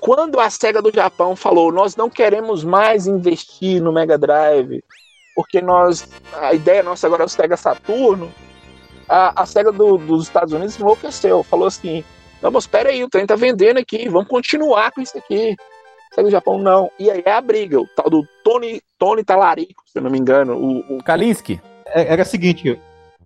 [0.01, 4.83] Quando a Sega do Japão falou, nós não queremos mais investir no Mega Drive,
[5.35, 8.33] porque nós a ideia nossa agora é o Sega Saturno,
[9.09, 12.05] a, a Sega do- dos Estados Unidos enlouqueceu, falou assim,
[12.41, 15.57] não, mas espera aí, o trem tá vendendo aqui, vamos continuar com isso aqui.
[16.19, 16.91] SEGA no Japão não.
[16.99, 20.19] E aí é a briga, o tal do Tony, Tony Talarico, se eu não me
[20.19, 20.57] engano.
[20.57, 21.03] O, o...
[21.03, 21.61] Kalinski.
[21.87, 22.79] É, era o seguinte,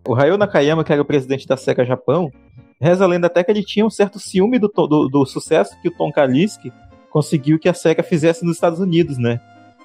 [0.07, 2.31] o Hayao Nakayama, que era o presidente da SEGA Japão,
[2.81, 5.89] reza a lenda até que ele tinha um certo ciúme do, do, do sucesso que
[5.89, 6.73] o Tom Kalinske
[7.11, 9.41] conseguiu que a SEGA fizesse nos Estados Unidos, né?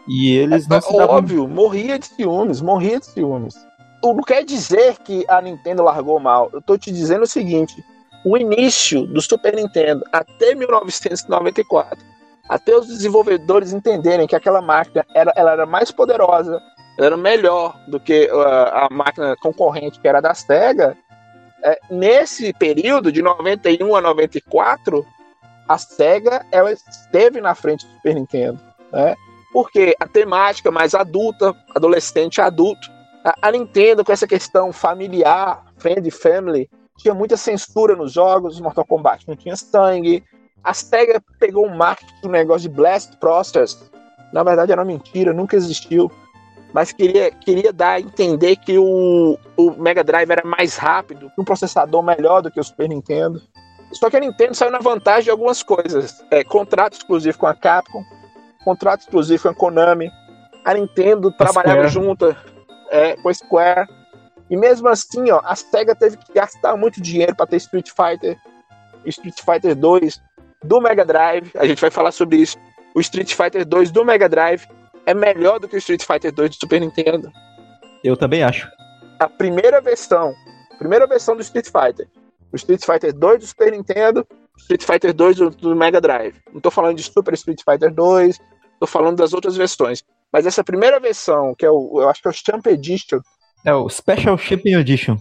[0.07, 1.15] E eles não é, se davam...
[1.15, 3.55] Óbvio, morria de ciúmes, morria de ciúmes.
[4.03, 6.49] Não quer dizer que a Nintendo largou mal.
[6.53, 7.83] Eu tô te dizendo o seguinte:
[8.23, 11.97] o início do Super Nintendo até 1994,
[12.47, 16.61] até os desenvolvedores entenderem que aquela máquina era, ela era mais poderosa,
[16.97, 20.97] ela era melhor do que uh, a máquina concorrente que era da Sega.
[21.63, 25.05] É, nesse período de 91 a 94,
[25.67, 28.59] a Sega ela esteve na frente do Super Nintendo,
[28.91, 29.15] né?
[29.51, 32.89] Porque a temática mais adulta, adolescente adulto,
[33.23, 38.85] a, a Nintendo com essa questão familiar, friend family, tinha muita censura nos jogos, Mortal
[38.85, 40.23] Kombat não tinha sangue.
[40.63, 43.89] A Sega pegou um marketing do negócio de Blast Process,
[44.33, 46.11] na verdade era uma mentira, nunca existiu
[46.73, 51.43] mas queria, queria dar a entender que o, o Mega Drive era mais rápido, um
[51.43, 53.41] processador melhor do que o Super Nintendo.
[53.93, 56.23] Só que a Nintendo saiu na vantagem de algumas coisas.
[56.29, 58.03] É, contrato exclusivo com a Capcom,
[58.63, 60.11] contrato exclusivo com a Konami.
[60.65, 62.07] A Nintendo a trabalhava Square.
[62.07, 62.35] junto
[62.91, 63.87] é, com a Square.
[64.49, 68.37] E mesmo assim, ó, a SEGA teve que gastar muito dinheiro para ter Street Fighter,
[69.05, 70.21] Street Fighter 2
[70.67, 71.51] do Mega Drive.
[71.55, 72.57] A gente vai falar sobre isso.
[72.93, 74.65] O Street Fighter 2 do Mega Drive
[75.05, 77.31] é melhor do que o Street Fighter 2 do Super Nintendo.
[78.03, 78.69] Eu também acho.
[79.19, 80.33] A primeira versão,
[80.77, 82.07] primeira versão do Street Fighter,
[82.51, 84.27] o Street Fighter 2 do Super Nintendo,
[84.57, 86.35] Street Fighter 2 do, do Mega Drive.
[86.53, 88.39] Não tô falando de Super Street Fighter 2,
[88.79, 90.03] tô falando das outras versões.
[90.31, 93.19] Mas essa primeira versão, que é o, eu acho que é o Champ Edition.
[93.65, 95.17] É o Special Champion Edition.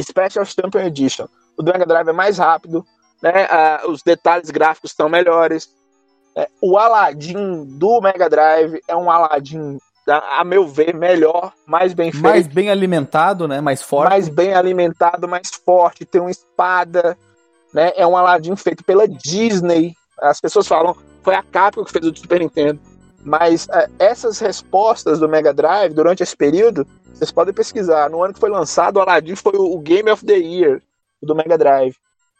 [0.00, 1.26] Special Champion Edition.
[1.58, 2.84] O do Mega Drive é mais rápido,
[3.22, 3.46] né?
[3.50, 5.68] Ah, os detalhes gráficos estão melhores.
[6.36, 11.94] É, o Aladdin do Mega Drive é um Aladdin, a, a, meu ver, melhor, mais
[11.94, 12.22] bem feito.
[12.22, 13.60] Mais bem alimentado, né?
[13.60, 14.10] Mais forte.
[14.10, 17.16] Mais bem alimentado, mais forte, tem uma espada,
[17.72, 17.92] né?
[17.96, 19.94] É um Aladdin feito pela Disney.
[20.20, 22.78] As pessoas falam, foi a Capcom que fez o Super Nintendo.
[23.24, 28.10] Mas é, essas respostas do Mega Drive, durante esse período, vocês podem pesquisar.
[28.10, 30.82] No ano que foi lançado, o Aladdin foi o, o Game of the Year
[31.22, 31.96] do Mega Drive.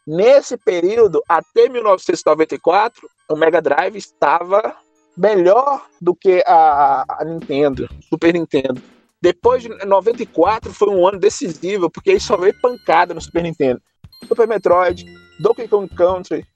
[0.07, 4.77] Nesse período, até 1994, o Mega Drive estava
[5.17, 8.81] melhor do que a, a Nintendo, Super Nintendo.
[9.21, 13.81] Depois de 94 foi um ano decisivo, porque aí só veio pancada no Super Nintendo.
[14.29, 15.05] Super Metroid,
[15.41, 16.47] Donkey Kong Country,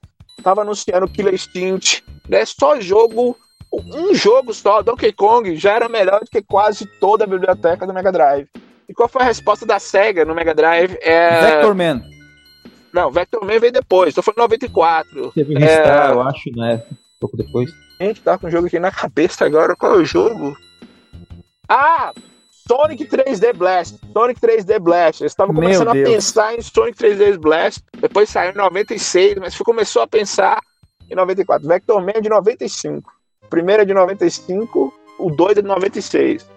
[0.42, 2.44] tava anunciando Killer Instinct, né?
[2.44, 3.36] Só jogo,
[3.72, 7.92] um jogo só, Donkey Kong, já era melhor do que quase toda a biblioteca do
[7.92, 8.48] Mega Drive.
[8.88, 10.96] E qual foi a resposta da SEGA no Mega Drive?
[11.00, 11.40] É...
[11.40, 12.19] Vector Man.
[12.92, 15.32] Não, Vector Man veio depois, tô falando 94.
[15.32, 16.10] Teve um é...
[16.10, 16.82] eu acho, né?
[16.90, 17.70] Um pouco depois.
[18.00, 19.76] Gente, tá com o jogo aqui na cabeça agora.
[19.76, 20.56] Qual é o jogo?
[21.68, 22.12] Ah!
[22.66, 23.98] Sonic 3D Blast.
[24.12, 25.22] Sonic 3D Blast.
[25.22, 27.82] Eles estavam começando a pensar em Sonic 3D Blast.
[28.00, 30.60] Depois saiu em 96, mas começou a pensar
[31.10, 31.66] em 94.
[31.66, 33.12] Vector Man é de 95.
[33.42, 36.48] O primeiro é de 95, o 2 é de 96.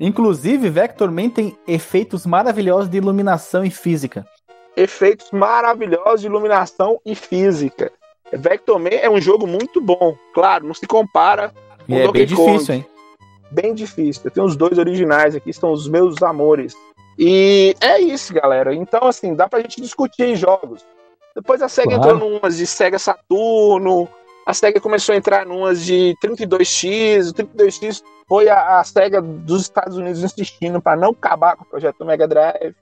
[0.00, 4.26] Inclusive, Vector Man tem efeitos maravilhosos de iluminação e física
[4.76, 7.92] efeitos maravilhosos de iluminação e física.
[8.32, 11.52] Vector Man é um jogo muito bom, claro, não se compara
[11.86, 12.52] com é Donkey bem Kong.
[12.52, 12.86] difícil, hein?
[13.50, 14.22] Bem difícil.
[14.24, 16.74] Eu tenho os dois originais aqui, são os meus amores.
[17.18, 18.74] E é isso, galera.
[18.74, 20.84] Então, assim, dá pra gente discutir jogos.
[21.34, 22.16] Depois a SEGA claro.
[22.16, 24.08] entrou numas de SEGA Saturno,
[24.46, 29.62] a SEGA começou a entrar numas de 32X, o 32X foi a, a SEGA dos
[29.62, 32.74] Estados Unidos insistindo para não acabar com o projeto Mega Drive.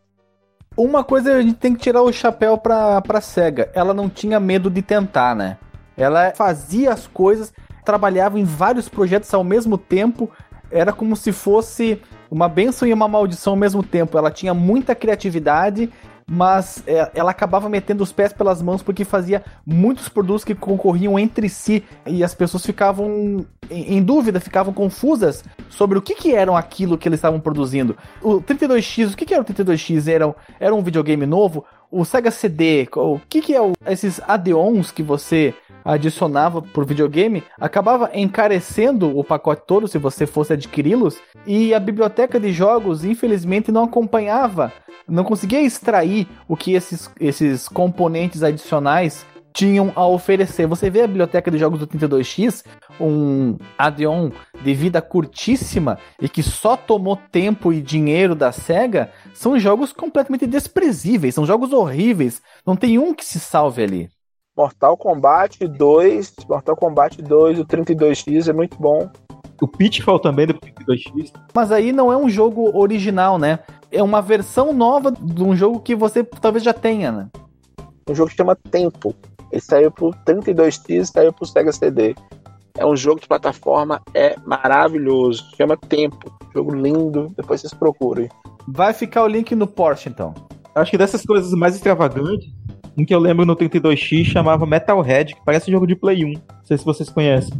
[0.82, 3.70] Uma coisa a gente tem que tirar o chapéu pra, pra SEGA.
[3.74, 5.58] Ela não tinha medo de tentar, né?
[5.94, 7.52] Ela fazia as coisas,
[7.84, 10.30] trabalhava em vários projetos ao mesmo tempo.
[10.70, 14.16] Era como se fosse uma benção e uma maldição ao mesmo tempo.
[14.16, 15.92] Ela tinha muita criatividade
[16.32, 21.18] mas é, ela acabava metendo os pés pelas mãos porque fazia muitos produtos que concorriam
[21.18, 26.32] entre si e as pessoas ficavam em, em dúvida, ficavam confusas sobre o que, que
[26.32, 27.96] eram aquilo que eles estavam produzindo.
[28.22, 30.06] O 32X, o que, que era o 32X?
[30.06, 31.64] Era, era um videogame novo?
[31.90, 35.52] O Sega CD, o que, que é o, esses add-ons que você
[35.84, 42.38] adicionava por videogame acabava encarecendo o pacote todo se você fosse adquiri-los e a biblioteca
[42.38, 44.72] de jogos infelizmente não acompanhava
[45.08, 50.66] não conseguia extrair o que esses, esses componentes adicionais tinham a oferecer.
[50.66, 52.64] Você vê a biblioteca de jogos do 32X,
[53.00, 54.30] um add-on
[54.62, 60.46] de vida curtíssima e que só tomou tempo e dinheiro da SEGA, são jogos completamente
[60.46, 62.40] desprezíveis, são jogos horríveis.
[62.64, 64.10] Não tem um que se salve ali.
[64.60, 69.10] Mortal Kombat 2, Mortal Kombat 2, o 32X é muito bom.
[69.58, 71.32] O Pitfall também do 32X.
[71.54, 73.60] Mas aí não é um jogo original, né?
[73.90, 77.28] É uma versão nova de um jogo que você talvez já tenha, né?
[78.06, 79.14] Um jogo que chama Tempo.
[79.50, 82.14] Ele saiu pro 32X e saiu pro Sega CD.
[82.76, 85.42] É um jogo de plataforma, é maravilhoso.
[85.56, 86.30] Chama Tempo.
[86.54, 88.28] Jogo lindo, depois vocês procurem.
[88.68, 90.34] Vai ficar o link no Porsche, então.
[90.74, 92.48] Acho que dessas coisas mais extravagantes,
[92.96, 96.32] um que eu lembro no 32X chamava Metalhead, que parece jogo de Play 1.
[96.32, 97.52] Não sei se vocês conhecem.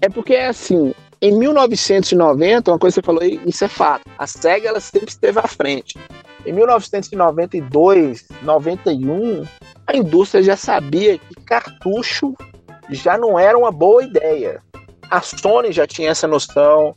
[0.00, 4.02] É porque é assim, em 1990, uma coisa que você falou, isso é fato.
[4.18, 5.98] A SEGA ela sempre esteve à frente.
[6.44, 9.44] Em 1992, 91,
[9.86, 12.34] a indústria já sabia que cartucho
[12.90, 14.62] já não era uma boa ideia.
[15.10, 16.94] A Sony já tinha essa noção,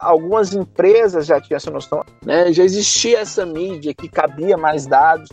[0.00, 2.52] algumas empresas já tinham essa noção, né?
[2.52, 5.28] já existia essa mídia que cabia mais dados.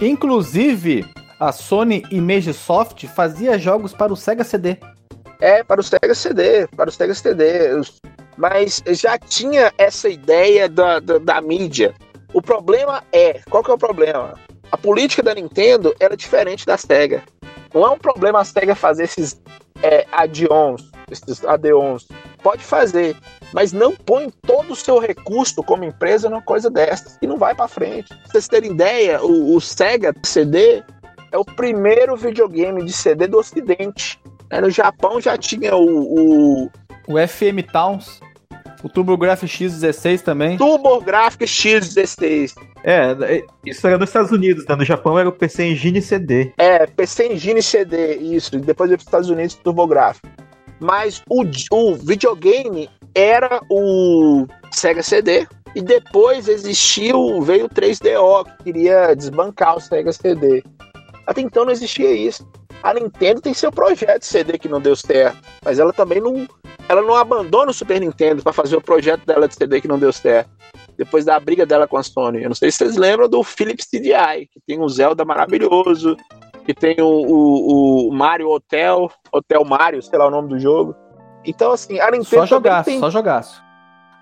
[0.00, 1.04] Inclusive,
[1.40, 4.76] a Sony Imagesoft fazia jogos para o Sega CD.
[5.40, 7.80] É, para o Sega CD, para o Sega CD.
[8.36, 11.94] Mas já tinha essa ideia da, da, da mídia.
[12.32, 14.34] O problema é, qual que é o problema?
[14.70, 17.24] A política da Nintendo era diferente da Sega.
[17.74, 19.40] Não é um problema a Sega fazer esses
[19.82, 22.06] é, add-ons, esses add-ons.
[22.40, 23.16] Pode fazer,
[23.52, 27.54] mas não põe todo o seu recurso como empresa numa coisa dessas e não vai
[27.54, 28.08] para frente.
[28.08, 30.82] Pra vocês terem ideia, o, o Sega CD
[31.32, 34.20] é o primeiro videogame de CD do Ocidente.
[34.50, 36.70] É, no Japão já tinha o, o...
[37.06, 38.20] O FM Towns.
[38.82, 40.56] O TurboGrafx X16 também.
[40.56, 42.54] TurboGrafx X16.
[42.84, 44.76] É, isso era nos Estados Unidos, né?
[44.76, 46.52] No Japão era o PC Engine CD.
[46.56, 48.58] É, PC Engine CD, isso.
[48.58, 50.20] Depois veio para os Estados Unidos TurboGrafx.
[50.80, 55.46] Mas o, o videogame era o Sega CD.
[55.74, 60.62] E depois existiu, veio o 3DO, que queria desbancar o Sega CD.
[61.26, 62.48] Até então não existia isso.
[62.82, 66.48] A Nintendo tem seu projeto CD que não deu certo, mas ela também não,
[66.88, 69.98] ela não abandona o Super Nintendo para fazer o projeto dela de CD que não
[69.98, 70.50] deu certo.
[70.96, 72.42] Depois da briga dela com a Sony.
[72.42, 76.16] Eu não sei se vocês lembram do Philips CDI, que tem um Zelda maravilhoso,
[76.68, 80.94] que tem o, o, o Mario Hotel, Hotel Mario, sei lá o nome do jogo.
[81.42, 82.26] Então, assim, a Nintendo.
[82.26, 83.00] Só jogaço, tem...
[83.00, 83.62] só jogaço.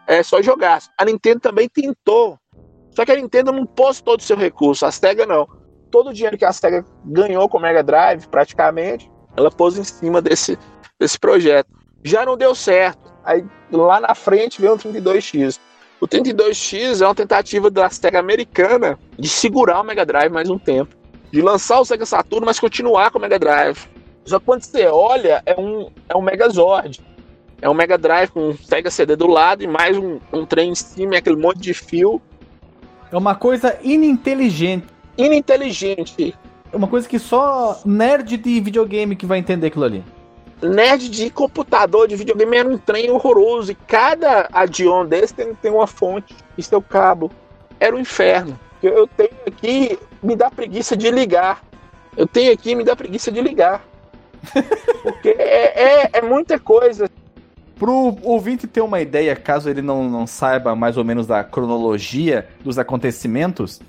[0.07, 0.89] É, só jogaço.
[0.97, 2.39] A Nintendo também tentou.
[2.91, 5.47] Só que a Nintendo não pôs todo o seu recurso, a SEGA não
[5.91, 9.85] todo o dinheiro que a SEGA ganhou com o Mega Drive, praticamente, ela pôs em
[9.85, 10.59] cima desse,
[11.01, 11.69] desse projeto.
[12.05, 13.13] Já não deu certo.
[13.25, 15.59] Aí lá na frente veio o 32X.
[15.99, 20.59] O 32X é uma tentativa da SEGA americana de segurar o Mega Drive mais um
[20.59, 20.95] tempo.
[21.37, 23.87] De lançar o Sega Saturno, mas continuar com o Mega Drive.
[24.25, 26.99] Só que quando você olha, é um, é um Megazord.
[27.61, 30.71] É um Mega Drive com um Sega CD do lado e mais um, um trem
[30.71, 32.23] em cima e aquele monte de fio.
[33.13, 34.87] É uma coisa ininteligente
[35.19, 36.35] ininteligente.
[36.73, 40.03] É uma coisa que só nerd de videogame que vai entender aquilo ali.
[40.63, 43.73] Nerd de computador, de videogame, era um trem horroroso.
[43.73, 47.31] E cada add-on desse tem, tem uma fonte e seu cabo.
[47.79, 48.59] Era um inferno.
[48.89, 51.63] Eu tenho aqui, me dá preguiça de ligar.
[52.17, 53.85] Eu tenho aqui, me dá preguiça de ligar.
[55.03, 57.11] Porque é, é, é muita coisa.
[57.79, 62.49] Pro ouvinte ter uma ideia, caso ele não, não saiba mais ou menos da cronologia
[62.65, 63.81] dos acontecimentos,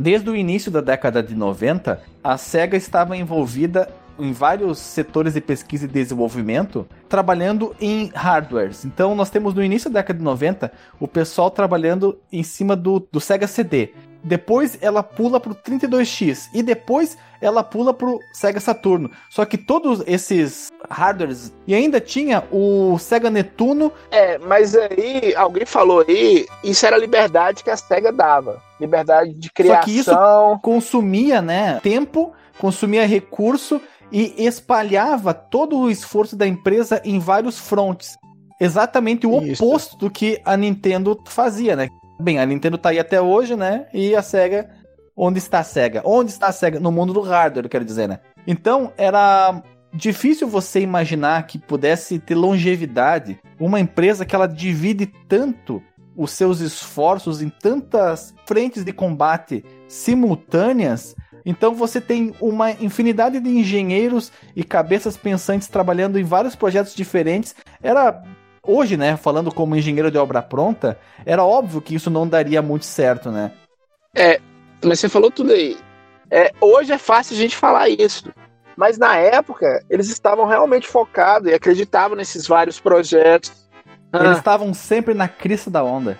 [0.00, 3.86] Desde o início da década de 90, a SEGA estava envolvida
[4.18, 8.84] em vários setores de pesquisa e desenvolvimento, trabalhando em hardwares.
[8.86, 13.06] Então, nós temos no início da década de 90 o pessoal trabalhando em cima do,
[13.12, 13.92] do Sega CD.
[14.22, 19.10] Depois ela pula pro 32X e depois ela pula pro Sega Saturno.
[19.30, 23.92] Só que todos esses hardwares e ainda tinha o Sega Netuno.
[24.10, 29.32] É, mas aí alguém falou aí, isso era a liberdade que a Sega dava, liberdade
[29.32, 29.80] de criação.
[29.80, 33.80] Só que isso consumia, né, tempo, consumia recurso
[34.12, 38.16] e espalhava todo o esforço da empresa em vários frontes.
[38.60, 39.64] Exatamente o Isso.
[39.64, 41.88] oposto do que a Nintendo fazia, né?
[42.20, 43.86] Bem, a Nintendo tá aí até hoje, né?
[43.92, 44.68] E a Sega.
[45.16, 46.02] Onde está a Sega?
[46.04, 46.78] Onde está a Sega?
[46.78, 48.20] No mundo do hardware, quero dizer, né?
[48.46, 55.82] Então, era difícil você imaginar que pudesse ter longevidade uma empresa que ela divide tanto
[56.16, 63.48] os seus esforços em tantas frentes de combate simultâneas então você tem uma infinidade de
[63.48, 67.54] engenheiros e cabeças pensantes trabalhando em vários projetos diferentes.
[67.82, 68.22] Era
[68.62, 72.86] hoje, né, falando como engenheiro de obra pronta, era óbvio que isso não daria muito
[72.86, 73.52] certo, né?
[74.14, 74.40] É,
[74.84, 75.76] mas você falou tudo aí.
[76.30, 78.32] É, hoje é fácil a gente falar isso.
[78.76, 83.52] Mas na época, eles estavam realmente focados e acreditavam nesses vários projetos.
[84.12, 84.38] Eles ah.
[84.38, 86.18] estavam sempre na crista da onda.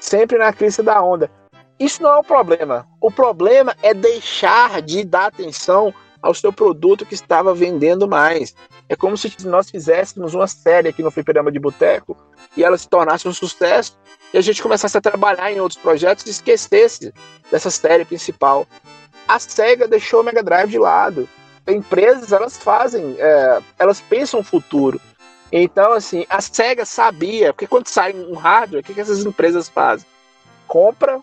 [0.00, 1.30] Sempre na crista da onda.
[1.78, 2.86] Isso não é o problema.
[3.00, 5.92] O problema é deixar de dar atenção
[6.22, 8.54] ao seu produto que estava vendendo mais.
[8.88, 12.16] É como se nós fizéssemos uma série aqui no Fliperama de Boteco
[12.56, 13.98] e ela se tornasse um sucesso
[14.32, 17.12] e a gente começasse a trabalhar em outros projetos e esquecesse
[17.50, 18.66] dessa série principal.
[19.26, 21.28] A SEGA deixou o Mega Drive de lado.
[21.66, 25.00] Empresas, elas fazem, é, elas pensam o futuro.
[25.50, 29.68] Então, assim, a SEGA sabia, porque quando sai um hardware, o que, que essas empresas
[29.68, 30.06] fazem?
[30.66, 31.20] Compra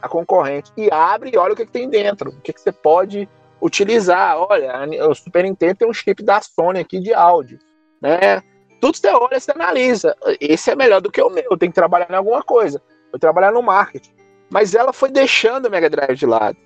[0.00, 2.72] a concorrente e abre e olha o que, que tem dentro, o que, que você
[2.72, 3.28] pode
[3.60, 4.36] utilizar.
[4.38, 7.58] Olha, o Super Nintendo tem um chip da Sony aqui de áudio,
[8.00, 8.42] né?
[8.80, 10.16] Tudo você olha, você analisa.
[10.40, 12.80] Esse é melhor do que o meu, eu tenho que trabalhar em alguma coisa.
[13.12, 14.12] Eu trabalhar no marketing.
[14.50, 16.56] Mas ela foi deixando o Mega Drive de lado.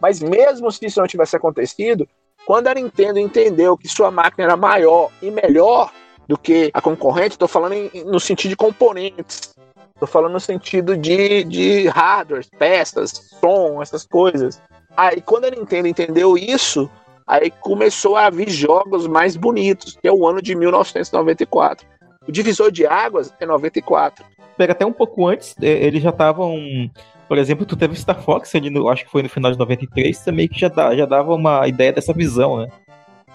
[0.00, 2.06] Mas mesmo se isso não tivesse acontecido,
[2.46, 5.90] quando a Nintendo entendeu que sua máquina era maior e melhor
[6.28, 9.54] do que a concorrente, estou falando em, no sentido de componentes,
[9.94, 13.10] estou falando no sentido de, de hardware, peças,
[13.40, 14.60] som, essas coisas.
[14.96, 16.90] Aí quando a Nintendo entendeu isso,
[17.26, 21.86] aí começou a vir jogos mais bonitos, que é o ano de 1994.
[22.26, 24.24] O divisor de águas é 94.
[24.56, 26.90] Pega até um pouco antes, é, eles já estavam.
[27.26, 30.18] Por exemplo, tu teve Star Fox, ali no, acho que foi no final de 93,
[30.24, 32.68] também que já, dá, já dava uma ideia dessa visão, né?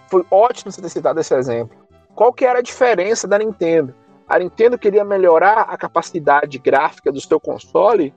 [0.07, 1.77] Foi ótimo você ter citado esse exemplo.
[2.13, 3.93] Qual que era a diferença da Nintendo?
[4.27, 8.13] A Nintendo queria melhorar a capacidade gráfica do seu console,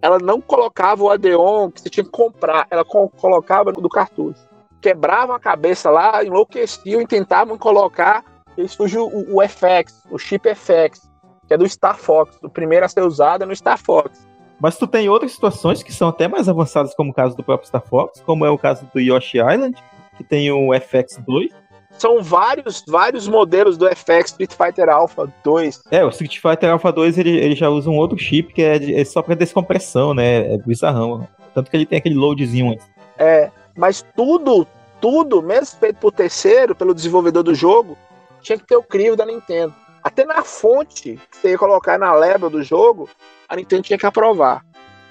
[0.00, 4.46] ela não colocava o Adeon que você tinha que comprar, ela colocava do cartucho.
[4.80, 8.24] Quebravam a cabeça lá, enlouqueciam e tentavam colocar,
[8.56, 11.08] e surge o, o FX, o chip FX,
[11.46, 14.26] que é do Star Fox, o primeiro a ser usado é no Star Fox.
[14.60, 17.68] Mas tu tem outras situações que são até mais avançadas, como o caso do próprio
[17.68, 19.76] Star Fox, como é o caso do Yoshi Island,
[20.16, 21.52] que tem o FX2,
[21.98, 25.82] são vários, vários modelos do FX Street Fighter Alpha 2.
[25.90, 29.00] É, o Street Fighter Alpha 2 ele, ele já usa um outro chip que é,
[29.00, 30.54] é só para descompressão, né?
[30.54, 31.26] É bizarrão.
[31.54, 32.86] Tanto que ele tem aquele loadzinho antes.
[33.18, 34.66] É, mas tudo,
[35.00, 37.96] tudo, mesmo feito por terceiro, pelo desenvolvedor do jogo,
[38.40, 39.74] tinha que ter o crivo da Nintendo.
[40.02, 43.08] Até na fonte que você ia colocar na label do jogo,
[43.48, 44.64] a Nintendo tinha que aprovar.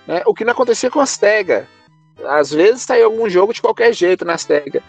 [0.07, 0.21] Né?
[0.25, 1.67] O que não acontecia com a SEGA.
[2.25, 4.81] Às vezes saiu algum jogo de qualquer jeito na SEGA.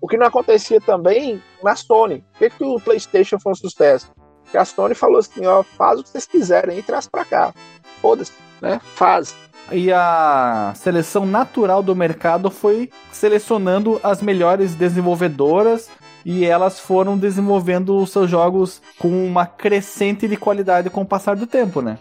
[0.00, 2.24] O que não acontecia também na Sony.
[2.32, 4.12] Por que, que o PlayStation foi um sucesso?
[4.42, 7.52] Porque a Sony falou assim: ó, faz o que vocês quiserem e traz pra cá.
[8.00, 8.80] Foda-se, né?
[8.94, 9.34] Faz.
[9.72, 15.90] E a seleção natural do mercado foi selecionando as melhores desenvolvedoras
[16.24, 21.34] e elas foram desenvolvendo os seus jogos com uma crescente de qualidade com o passar
[21.34, 21.98] do tempo, né?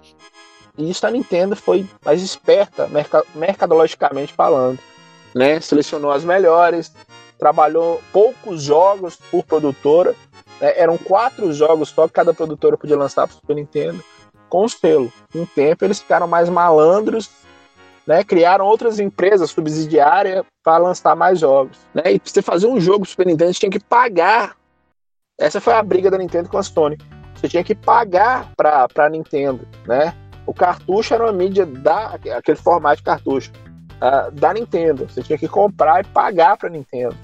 [0.78, 2.90] E isso a Nintendo foi mais esperta,
[3.34, 4.78] mercadologicamente falando.
[5.34, 5.60] Né?
[5.60, 6.92] Selecionou as melhores,
[7.38, 10.16] trabalhou poucos jogos por produtora.
[10.60, 10.74] Né?
[10.80, 14.04] Eram quatro jogos só que cada produtora podia lançar para o Super Nintendo
[14.50, 15.12] com o selo.
[15.34, 17.30] O tempo eles ficaram mais malandros,
[18.06, 18.24] né?
[18.24, 21.78] criaram outras empresas subsidiárias para lançar mais jogos.
[21.94, 22.14] Né?
[22.14, 24.56] E para você fazer um jogo Super Nintendo, tinha que pagar.
[25.40, 26.98] Essa foi a briga da Nintendo com a Sony.
[27.36, 30.16] Você tinha que pagar para a Nintendo, né?
[30.48, 33.52] O cartucho era uma mídia da aquele formato de cartucho
[33.96, 35.08] uh, da Nintendo.
[35.10, 37.16] Você tinha que comprar e pagar para Nintendo.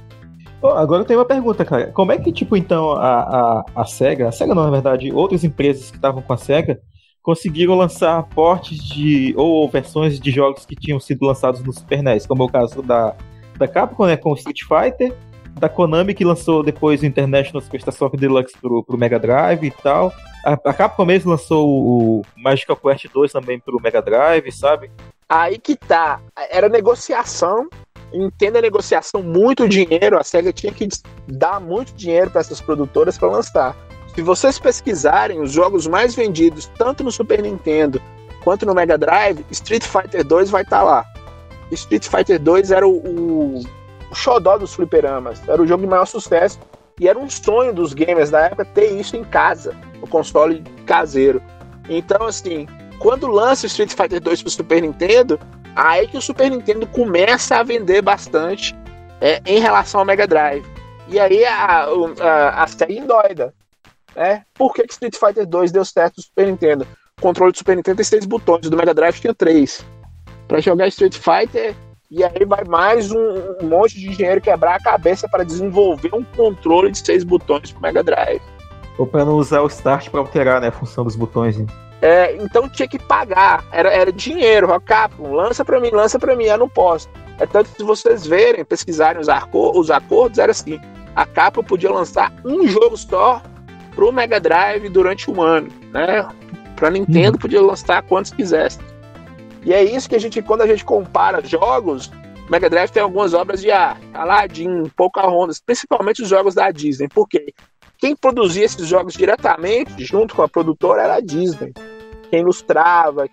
[0.64, 1.88] Agora eu tenho uma pergunta, cara.
[1.88, 5.44] Como é que, tipo, então, a, a, a SEGA, a SEGA não, na verdade, outras
[5.44, 6.80] empresas que estavam com a SEGA,
[7.22, 12.26] conseguiram lançar portes de, ou versões de jogos que tinham sido lançados no Super NES,
[12.26, 13.16] como é o caso da,
[13.58, 15.16] da Capcom, né, com Street Fighter,
[15.60, 19.72] da Konami, que lançou depois o International Superstar Soccer Deluxe pro, pro Mega Drive e
[19.72, 20.12] tal.
[20.44, 24.90] A, a Capcom mesmo lançou o Magical Quest 2 também pro Mega Drive, sabe?
[25.30, 26.20] Aí que tá.
[26.50, 27.70] Era negociação
[28.14, 30.88] entenda a negociação, muito dinheiro, a SEGA tinha que
[31.28, 33.76] dar muito dinheiro para essas produtoras para lançar.
[34.14, 38.02] Se vocês pesquisarem os jogos mais vendidos, tanto no Super Nintendo
[38.44, 41.06] quanto no Mega Drive, Street Fighter 2 vai estar tá lá.
[41.72, 43.60] Street Fighter 2 era o, o,
[44.12, 46.60] o xodó dos fliperamas, era o jogo de maior sucesso
[47.00, 51.42] e era um sonho dos gamers da época ter isso em casa, o console caseiro.
[51.90, 52.68] Então, assim,
[53.00, 55.40] quando lança Street Fighter 2 pro Super Nintendo,
[55.76, 58.76] Aí que o Super Nintendo começa a vender bastante
[59.20, 60.66] é, em relação ao Mega Drive.
[61.08, 61.86] E aí a,
[62.20, 63.54] a, a série endoida.
[64.16, 64.44] Né?
[64.54, 66.88] Por que, que Street Fighter 2 deu certo no Super Nintendo?
[67.18, 69.86] O controle do Super Nintendo tem seis botões, do Mega Drive tinha três.
[70.48, 71.76] Para jogar Street Fighter,
[72.10, 73.20] e aí vai mais um,
[73.62, 77.82] um, monte de dinheiro quebrar a cabeça para desenvolver um controle de seis botões pro
[77.82, 78.42] Mega Drive.
[78.98, 81.58] Ou para não usar o Start para alterar né, a função dos botões.
[81.58, 81.68] Hein?
[82.02, 86.46] É, então tinha que pagar, era, era dinheiro, Capcom, lança para mim, lança para mim,
[86.46, 87.08] eu não posso.
[87.40, 90.80] É tanto que se vocês verem, pesquisarem os, arco, os acordos, era assim,
[91.16, 93.42] a Capcom podia lançar um jogo só
[93.94, 96.28] pro Mega Drive durante um ano, né?
[96.76, 97.42] Pra Nintendo uhum.
[97.42, 98.80] podia lançar quantos quisesse.
[99.64, 102.10] E é isso que a gente, quando a gente compara jogos,
[102.50, 107.08] Mega Drive tem algumas obras de arte, Aladdin, Pocahontas, principalmente os jogos da Disney.
[107.08, 107.54] Por quê?
[107.98, 111.72] Quem produzia esses jogos diretamente, junto com a produtora, era a Disney.
[112.32, 113.28] Quem ilustrava.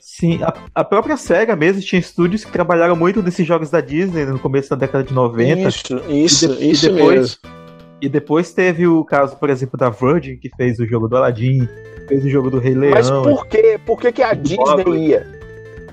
[0.00, 4.24] Sim, a, a própria SEGA mesmo tinha estúdios que trabalharam muito nesses jogos da Disney
[4.24, 5.68] no começo da década de 90.
[5.68, 7.58] Isso, isso, E de- isso e depois- mesmo.
[8.00, 11.68] E depois teve o caso, por exemplo, da Virgin, que fez o jogo do Aladdin,
[12.06, 12.94] fez o jogo do Rei Leão.
[12.94, 13.78] Mas por quê?
[13.84, 15.06] Por que, que a Disney Mogli.
[15.08, 15.26] ia?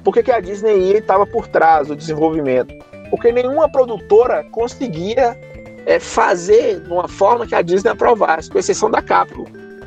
[0.04, 2.72] Por que, que a Disney ia e estava por trás do desenvolvimento?
[3.10, 5.36] Porque nenhuma produtora conseguia
[5.88, 9.46] é, fazer de uma forma que a Disney aprovasse, com exceção da Capcom.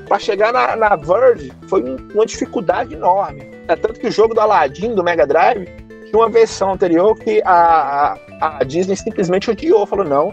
[0.08, 3.42] Para chegar na, na Verge foi um- uma dificuldade enorme.
[3.68, 5.66] É tanto que o jogo do Aladdin, do Mega Drive,
[6.06, 9.84] tinha uma versão anterior que a, a, a Disney simplesmente odiou.
[9.86, 10.32] Falou, não,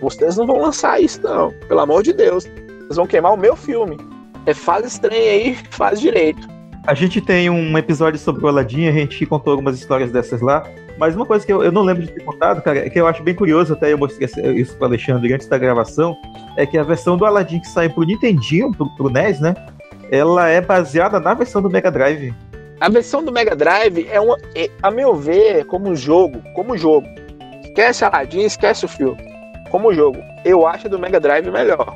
[0.00, 2.44] vocês não vão lançar isso não, pelo amor de Deus.
[2.44, 3.96] Vocês vão queimar o meu filme.
[4.46, 6.46] É, faz estranho aí, faz direito.
[6.86, 10.62] A gente tem um episódio sobre o Aladdin, a gente contou algumas histórias dessas lá.
[10.98, 13.06] Mas uma coisa que eu, eu não lembro de ter contado, cara, é que eu
[13.06, 16.16] acho bem curioso, até eu mostrei isso pro Alexandre antes da gravação,
[16.56, 19.54] é que a versão do Aladdin que saiu pro Nintendinho, pro, pro NES, né?
[20.10, 22.32] Ela é baseada na versão do Mega Drive.
[22.80, 27.06] A versão do Mega Drive é uma, é, a meu ver, como jogo, como jogo.
[27.64, 29.20] Esquece Aladdin, esquece o filme.
[29.70, 31.94] Como jogo, eu acho a do Mega Drive melhor.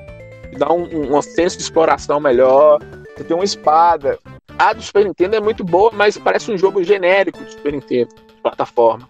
[0.59, 2.81] Dá um, um senso de exploração melhor.
[3.17, 4.19] Você tem uma espada.
[4.59, 8.15] A do Super Nintendo é muito boa, mas parece um jogo genérico de Super Nintendo,
[8.43, 9.09] plataforma.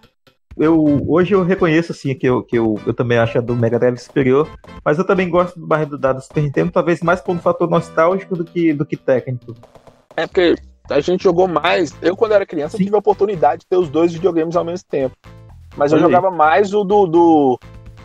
[0.57, 3.79] Eu, hoje eu reconheço assim que, eu, que eu, eu também acho a do Mega
[3.79, 4.49] Drive superior,
[4.83, 7.39] mas eu também gosto do barra do da do Super Nintendo, talvez mais por um
[7.39, 9.55] fator nostálgico do que, do que técnico.
[10.15, 10.55] É porque
[10.89, 11.95] a gente jogou mais.
[12.01, 12.83] Eu, quando era criança, Sim.
[12.83, 15.15] tive a oportunidade de ter os dois videogames ao mesmo tempo.
[15.75, 16.11] Mas eu Olha aí.
[16.11, 17.59] jogava mais o do, do,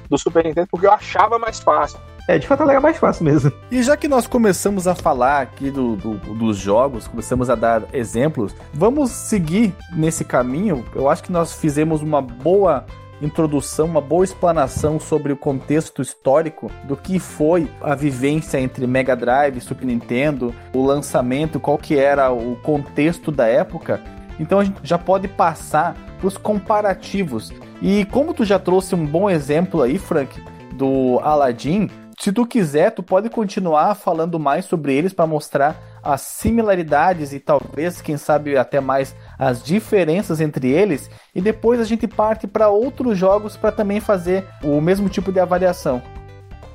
[0.08, 1.98] do Super Nintendo porque eu achava mais fácil.
[2.28, 3.52] É, de fato ela era mais fácil mesmo.
[3.70, 7.82] E já que nós começamos a falar aqui do, do- dos jogos, começamos a dar
[7.92, 10.84] exemplos, vamos seguir nesse caminho.
[10.94, 12.84] Eu acho que nós fizemos uma boa
[13.22, 19.16] introdução, uma boa explanação sobre o contexto histórico do que foi a vivência entre Mega
[19.16, 24.02] Drive Super Nintendo, o lançamento, qual que era o contexto da época.
[24.38, 27.52] Então a gente já pode passar para os comparativos.
[27.80, 30.38] E como tu já trouxe um bom exemplo aí, Frank,
[30.74, 31.88] do Aladdin,
[32.18, 37.38] se tu quiser, tu pode continuar falando mais sobre eles para mostrar as similaridades e
[37.38, 41.10] talvez, quem sabe, até mais as diferenças entre eles.
[41.34, 45.40] E depois a gente parte para outros jogos para também fazer o mesmo tipo de
[45.40, 46.02] avaliação.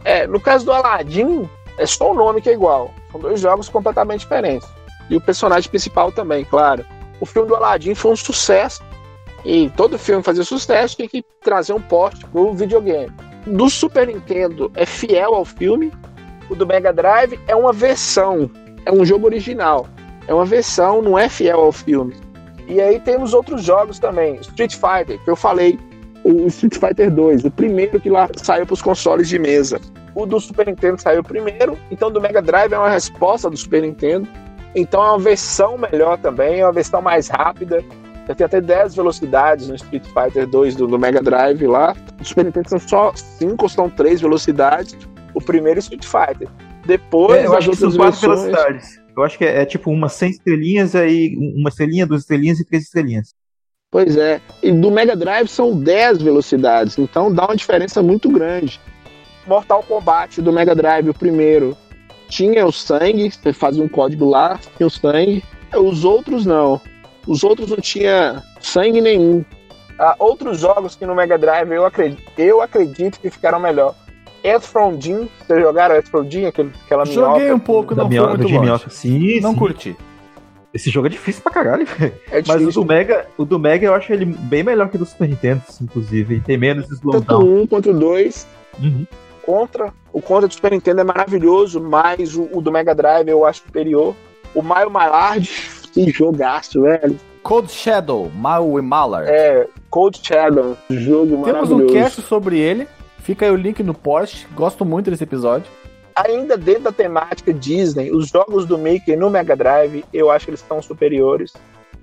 [0.05, 2.93] É, no caso do Aladdin, é só o nome que é igual.
[3.11, 4.67] São dois jogos completamente diferentes.
[5.09, 6.85] E o personagem principal também, claro.
[7.19, 8.83] O filme do Aladdin foi um sucesso.
[9.43, 13.11] E todo filme fazia sucesso, tinha que trazer um porte pro videogame.
[13.45, 15.91] Do Super Nintendo é fiel ao filme.
[16.49, 18.49] O do Mega Drive é uma versão.
[18.85, 19.87] É um jogo original.
[20.27, 22.13] É uma versão, não é fiel ao filme.
[22.67, 24.35] E aí temos outros jogos também.
[24.35, 25.79] Street Fighter, que eu falei.
[26.23, 29.81] O Street Fighter 2, o primeiro que lá saiu para os consoles de mesa.
[30.13, 33.81] O do Super Nintendo saiu primeiro, então do Mega Drive é uma resposta do Super
[33.81, 34.27] Nintendo.
[34.75, 37.83] Então é uma versão melhor também, é uma versão mais rápida.
[38.27, 41.95] Já tem até 10 velocidades no Street Fighter 2 do, do Mega Drive lá.
[42.17, 44.95] No Super Nintendo são só 5 ou são 3 velocidades.
[45.33, 46.47] O primeiro é Street Fighter.
[46.85, 49.01] Depois, É, eu acho que são outras quatro versões- velocidades.
[49.15, 52.65] Eu acho que é, é tipo uma 100 estrelinhas, aí uma estrelinha, duas estrelinhas e
[52.65, 53.33] três estrelinhas.
[53.91, 54.39] Pois é.
[54.63, 58.79] E do Mega Drive são 10 velocidades, então dá uma diferença muito grande.
[59.45, 61.75] Mortal Kombat do Mega Drive, o primeiro,
[62.29, 65.43] tinha o sangue, você fazia um código lá, tinha o sangue.
[65.75, 66.79] Os outros não.
[67.27, 69.43] Os outros não tinha sangue nenhum.
[69.99, 73.93] Ah, outros jogos que no Mega Drive eu acredito, eu acredito que ficaram melhor.
[74.43, 77.55] Earthbound, vocês jogaram Earthbound, aquele- aquela Joguei minhoca?
[77.55, 78.65] um pouco, Da não minho- foi do muito de longe.
[78.65, 78.89] minhoca.
[78.89, 79.57] Sim, Não sim.
[79.59, 79.95] curti.
[80.73, 82.13] Esse jogo é difícil pra caralho, velho.
[82.31, 84.99] É Mas o do Mega, o do Mega eu acho ele bem melhor que o
[84.99, 86.39] do Super Nintendo, inclusive.
[86.39, 87.43] Tem menos Tanto slowdown.
[87.61, 88.47] um quanto dois.
[88.81, 89.05] Uhum.
[89.43, 93.45] Contra, o Contra do Super Nintendo é maravilhoso, mas o, o do Mega Drive eu
[93.45, 94.15] acho superior.
[94.55, 95.47] O Mario Malard,
[95.93, 97.17] que jogaço, velho.
[97.43, 99.27] Cold Shadow, Mal e Malar.
[99.27, 101.93] É, Cold Shadow, jogo Temos um maravilhoso.
[101.93, 102.87] cast sobre ele.
[103.19, 104.47] Fica aí o link no post.
[104.53, 105.69] Gosto muito desse episódio.
[106.15, 110.51] Ainda dentro da temática Disney, os jogos do Mickey no Mega Drive, eu acho que
[110.51, 111.53] eles são superiores.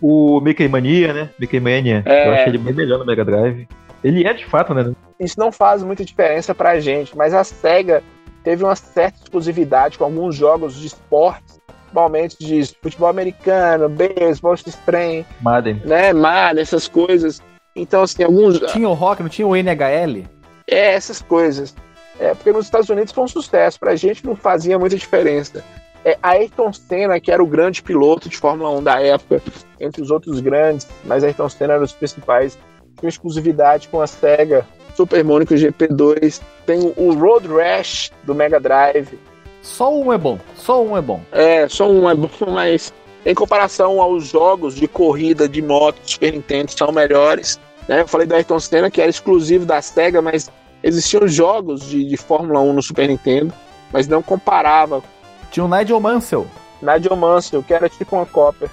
[0.00, 1.30] O Mickey Mania, né?
[1.38, 2.02] Mickey Mania.
[2.06, 2.28] É.
[2.28, 3.68] Eu acho ele bem melhor no Mega Drive.
[4.02, 4.92] Ele é de fato, né?
[5.18, 8.02] Isso não faz muita diferença pra gente, mas a SEGA
[8.44, 11.57] teve uma certa exclusividade com alguns jogos de esportes,
[11.88, 15.82] principalmente de futebol americano, beisebol, trem, Madden.
[15.84, 17.40] né, mar, essas coisas.
[17.74, 18.58] Então, assim, alguns.
[18.72, 20.24] Tinha o Rock, não tinha o NHL?
[20.66, 21.74] É, essas coisas.
[22.20, 25.64] É, porque nos Estados Unidos foi um sucesso, pra gente não fazia muita diferença.
[26.04, 29.42] É, Ayrton Senna, que era o grande piloto de Fórmula 1 da época,
[29.80, 32.58] entre os outros grandes, mas Ayrton Senna era um dos principais,
[32.98, 34.66] tinha exclusividade com a SEGA.
[34.96, 36.40] Super Monaco GP2.
[36.66, 39.16] Tem o Road Rash do Mega Drive.
[39.62, 41.20] Só um é bom, só um é bom.
[41.32, 42.92] É, só um é bom, mas
[43.26, 47.58] em comparação aos jogos de corrida de moto do Super Nintendo são melhores.
[47.88, 48.00] Né?
[48.02, 50.50] Eu falei do Ayrton Senna que era exclusivo da SEGA, mas
[50.82, 53.52] existiam jogos de, de Fórmula 1 no Super Nintendo,
[53.92, 55.02] mas não comparava.
[55.50, 56.46] Tinha o Nigel Mansell.
[56.80, 58.70] Nigel Mansell, que era tipo uma cópia.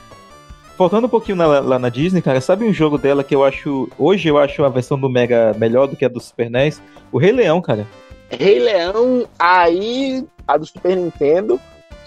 [0.78, 3.90] Voltando um pouquinho na- lá na Disney, cara, sabe um jogo dela que eu acho.
[3.98, 6.82] Hoje eu acho a versão do Mega melhor do que a do Super NES?
[7.12, 7.88] O Rei Leão, cara.
[8.30, 11.60] Rei Leão, aí a do Super Nintendo,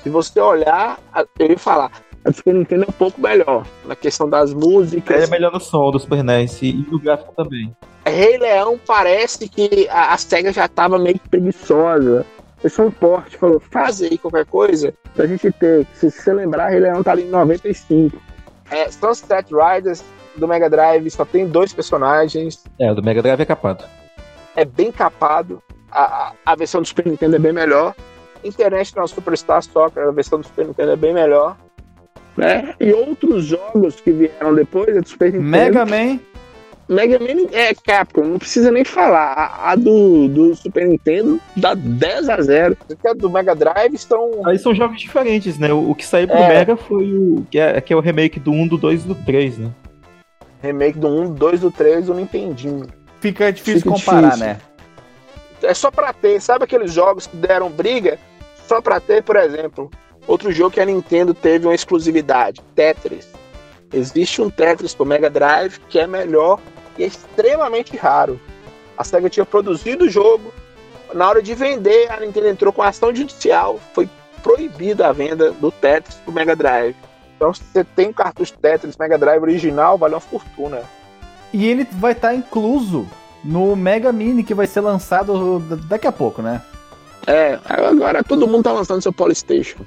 [0.02, 0.98] se você olhar,
[1.38, 1.90] eu ia falar,
[2.24, 5.22] a do Super Nintendo é um pouco melhor, na questão das Ele músicas.
[5.22, 7.74] é melhor no som do Super NES e no gráfico também.
[8.06, 12.24] Rei Leão parece que a, a SEGA já tava meio preguiçosa.
[12.68, 15.86] São um porte, falou, faz aí qualquer coisa pra gente ter.
[15.94, 18.16] Se você lembrar, Rei Leão tá ali em 95.
[18.70, 20.02] É, Sunset Riders
[20.36, 23.84] do Mega Drive só tem dois personagens, É, o do Mega Drive é capado.
[24.56, 25.62] é bem capado.
[25.90, 27.94] A, a, a versão do Super Nintendo é bem melhor.
[28.44, 31.56] International Superstar Soccer, a versão do Super Nintendo é bem melhor.
[32.36, 32.74] Né?
[32.78, 35.48] E outros jogos que vieram depois é do Super Nintendo.
[35.48, 36.20] Mega Man.
[36.88, 39.32] Mega Man é Capcom, não precisa nem falar.
[39.34, 42.76] A, a do, do Super Nintendo dá 10 a 0.
[43.06, 44.40] A do Mega Drive estão.
[44.46, 45.72] Aí são jogos diferentes, né?
[45.72, 46.48] O, o que saiu pro É.
[46.48, 47.44] Mega foi o.
[47.50, 49.70] Que é, que é o remake do 1, do 2 e do 3, né?
[50.62, 52.86] Remake do 1, do 2, do 3 do Nintendinho.
[53.20, 54.46] Fica difícil Fica comparar, difícil.
[54.46, 54.58] né?
[55.62, 58.18] É só pra ter, sabe aqueles jogos que deram briga?
[58.66, 59.90] Só pra ter, por exemplo,
[60.26, 63.28] outro jogo que a Nintendo teve uma exclusividade: Tetris.
[63.92, 66.60] Existe um Tetris pro Mega Drive que é melhor
[66.98, 68.38] e é extremamente raro.
[68.96, 70.52] A SEGA tinha produzido o jogo,
[71.14, 74.08] na hora de vender, a Nintendo entrou com ação judicial, foi
[74.42, 76.96] proibida a venda do Tetris pro Mega Drive.
[77.36, 80.82] Então, se você tem um cartucho Tetris Mega Drive original, vale uma fortuna.
[81.52, 83.08] E ele vai estar incluso
[83.44, 86.62] no Mega Mini que vai ser lançado daqui a pouco, né?
[87.26, 89.78] É, agora todo mundo tá lançando seu Polystation.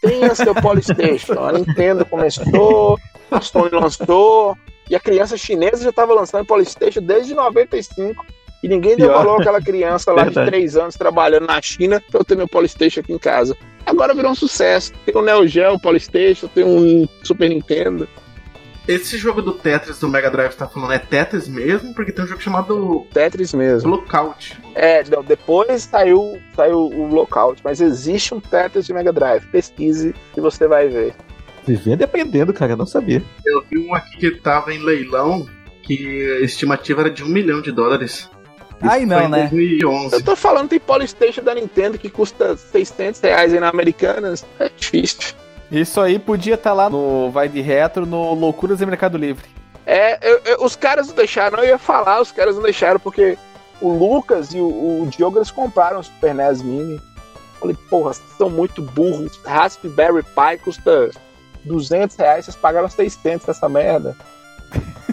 [0.00, 1.32] Tenha seu Polystation.
[1.42, 2.98] A Nintendo começou,
[3.30, 4.56] a Sony lançou,
[4.88, 8.24] e a criança chinesa já tava lançando Polystation desde 95.
[8.62, 9.08] E ninguém Pior.
[9.08, 10.46] devolou aquela criança lá Verdade.
[10.46, 13.56] de 3 anos trabalhando na China pra eu ter meu Polystation aqui em casa.
[13.84, 14.92] Agora virou um sucesso.
[15.04, 18.08] Tem um Neo Geo Polystation, tem um Super Nintendo.
[18.86, 21.94] Esse jogo do Tetris do Mega Drive tá falando é Tetris mesmo?
[21.94, 23.90] Porque tem um jogo chamado Tetris mesmo.
[23.90, 24.60] Lookout.
[24.74, 29.46] É, não, depois saiu, saiu o Lockout, mas existe um Tetris de Mega Drive.
[29.46, 31.14] Pesquise e você vai ver.
[31.66, 33.22] Vivendo e aprendendo, cara, eu não sabia.
[33.44, 35.48] Eu vi um aqui que tava em leilão
[35.82, 38.12] que a estimativa era de um milhão de dólares.
[38.12, 38.30] Isso
[38.82, 39.48] Ai, não, foi em né?
[39.48, 40.14] 2011.
[40.14, 44.44] Eu tô falando, tem Polystation da Nintendo que custa 600 reais aí na Americanas.
[44.58, 45.34] É difícil.
[45.70, 49.44] Isso aí podia estar lá no Vai de Retro, no Loucuras e Mercado Livre.
[49.86, 53.36] É, eu- eu- os caras não deixaram, eu ia falar, os caras não deixaram, porque
[53.80, 57.00] o Lucas e o, o Diogo eles compraram o Super NES Mini.
[57.60, 59.38] Falei, porra, vocês são muito burros.
[59.44, 61.10] Raspberry Pi custa
[61.64, 64.16] 200 reais, vocês pagaram 600 nessa merda.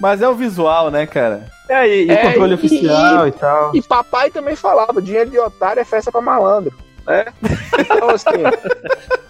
[0.00, 1.46] Mas é o visual, né, cara?
[1.68, 3.74] É, e, e É, o controle e- oficial e, tal.
[3.76, 6.76] E papai também falava, dinheiro de otário é festa pra malandro,
[7.06, 7.24] né?
[7.78, 8.30] Então assim,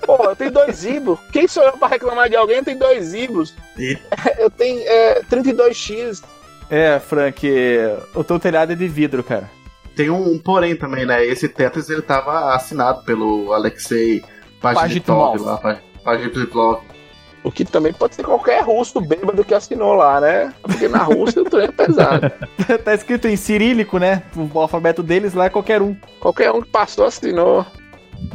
[0.06, 1.18] pô, eu tenho dois ibos.
[1.32, 2.58] Quem sou eu pra reclamar de alguém?
[2.58, 3.54] Eu tenho dois ibos.
[3.78, 3.98] E-
[4.38, 6.22] Eu tenho é, 32x.
[6.70, 7.46] É, Frank,
[8.14, 9.50] o teu telhado é de vidro, cara.
[9.94, 11.24] Tem um, um porém também, né?
[11.24, 14.24] Esse Tetris ele tava assinado pelo Alexei
[14.60, 15.58] Pajitnov lá.
[15.58, 16.80] Paj- Pajitnov.
[17.44, 20.54] O que também pode ser qualquer russo bêbado que assinou lá, né?
[20.62, 22.30] Porque na Rússia o trem é pesado.
[22.84, 24.22] tá escrito em cirílico, né?
[24.36, 25.96] O alfabeto deles lá é qualquer um.
[26.20, 27.66] Qualquer um que passou assinou.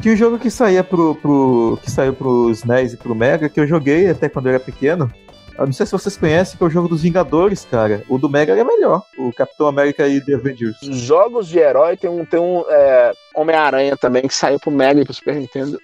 [0.01, 1.79] Tinha um jogo que saía pro, pro.
[1.81, 5.09] que saiu pros NES e pro Mega, que eu joguei até quando eu era pequeno.
[5.57, 8.03] Eu não sei se vocês conhecem, que é o jogo dos Vingadores, cara.
[8.07, 9.01] O do Mega é melhor.
[9.17, 10.79] O Capitão América e The Avengers.
[10.83, 15.01] Os jogos de herói tem um, tem um é, Homem-Aranha também que saiu pro Mega
[15.01, 15.79] e pro Super Nintendo.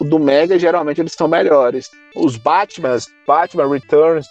[0.00, 1.90] O do Mega geralmente eles são melhores.
[2.16, 4.26] Os Batmans, Batman Returns,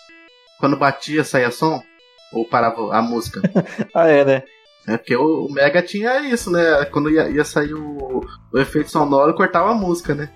[0.59, 1.81] Quando batia, saía som?
[2.31, 3.41] Ou parava a música?
[3.93, 4.43] Ah, é, né?
[4.87, 6.83] É porque o, Mega tinha isso, né?
[6.85, 10.29] Quando ia, ia sair o, o efeito sonoro, cortava a música, né?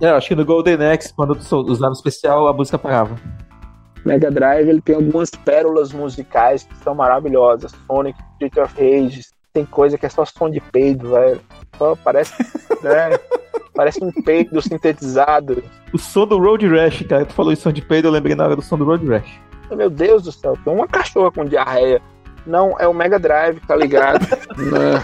[0.00, 3.16] É, eu acho que no Golden Axe, quando usava o especial, a música parava.
[4.04, 7.72] Mega Drive ele tem algumas pérolas musicais que são maravilhosas.
[7.86, 11.40] Sonic, Street of Rage, tem coisa que é só som de peido, velho.
[11.78, 12.34] Só parece,
[12.82, 13.18] né?
[13.74, 15.62] Parece um peido sintetizado.
[15.92, 17.24] O som do Road Rash, cara.
[17.26, 19.40] Tu falou em som de peido, eu lembrei na hora do som do Road Rash.
[19.74, 22.00] Meu Deus do céu, tem uma cachorra com diarreia.
[22.46, 24.24] Não, é o Mega Drive, tá ligado?
[24.58, 25.02] Não.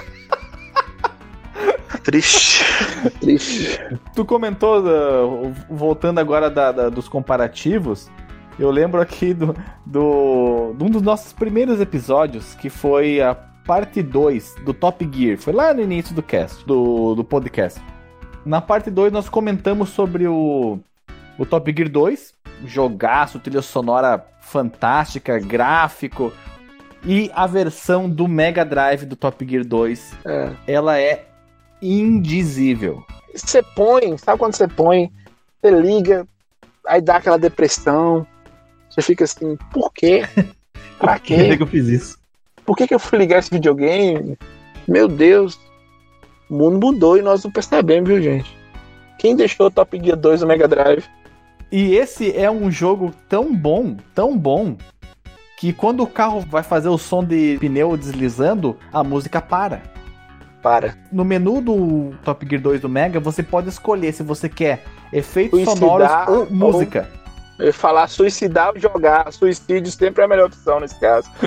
[2.05, 2.65] Triste.
[3.21, 3.81] Triste.
[4.15, 8.11] Tu comentou, uh, voltando agora da- da- dos comparativos,
[8.59, 9.55] Eu lembro aqui do,
[9.87, 15.39] do, de um dos nossos primeiros episódios, que foi a parte 2 do Top Gear.
[15.39, 17.81] Foi lá no início do cast, do, do podcast.
[18.45, 20.79] Na parte 2 nós comentamos sobre o,
[21.39, 22.35] o Top Gear 2,
[22.67, 26.33] jogaço, trilha sonora fantástica, gráfico.
[27.05, 30.51] E a versão do Mega Drive do Top Gear 2, É.
[30.67, 31.27] ela é
[31.81, 33.05] indizível.
[33.35, 35.11] Você põe, sabe quando você põe,
[35.63, 36.27] você liga,
[36.87, 38.27] aí dá aquela depressão,
[38.91, 40.25] você fica assim, por quê?
[40.99, 41.57] Pra Por que quê?
[41.57, 42.19] que eu fiz isso?
[42.67, 44.37] Por que, que eu fui ligar esse videogame?
[44.87, 45.59] Meu Deus,
[46.51, 48.59] o mundo mudou e nós não percebemos, viu, gente?
[49.19, 51.05] Quem deixou o Top Gear 2 no Mega Drive?
[51.71, 54.77] E esse é um jogo tão bom, tão bom,
[55.57, 59.81] que quando o carro vai fazer o som de pneu deslizando, a música para.
[60.61, 60.97] Para.
[61.13, 64.83] No menu do Top Gear 2 do Mega, você pode escolher se você quer
[65.13, 67.09] efeitos Suicidar sonoros ou ou- música.
[67.59, 69.31] Eu ia falar suicidar ou jogar.
[69.33, 71.31] Suicídio sempre é a melhor opção nesse caso.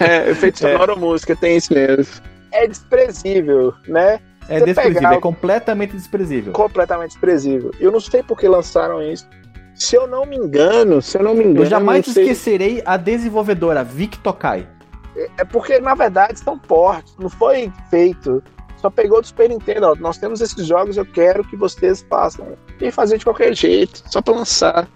[0.00, 2.22] É, é, efeito sonoro ou música, tem isso mesmo.
[2.52, 4.20] É desprezível, né?
[4.48, 6.52] É desprezível, pegar é completamente desprezível.
[6.52, 7.70] completamente desprezível.
[7.78, 9.26] Eu não sei por que lançaram isso.
[9.74, 12.96] Se eu não me engano, se eu não me engano, Eu jamais sei- esquecerei a
[12.96, 14.66] desenvolvedora Vic Tokai.
[15.36, 17.14] É porque, na verdade, são portes.
[17.18, 18.42] Não foi feito.
[18.76, 19.86] Só pegou do Super Nintendo.
[19.88, 22.46] Ó, nós temos esses jogos, eu quero que vocês façam.
[22.80, 24.88] E fazer de qualquer jeito, só pra lançar.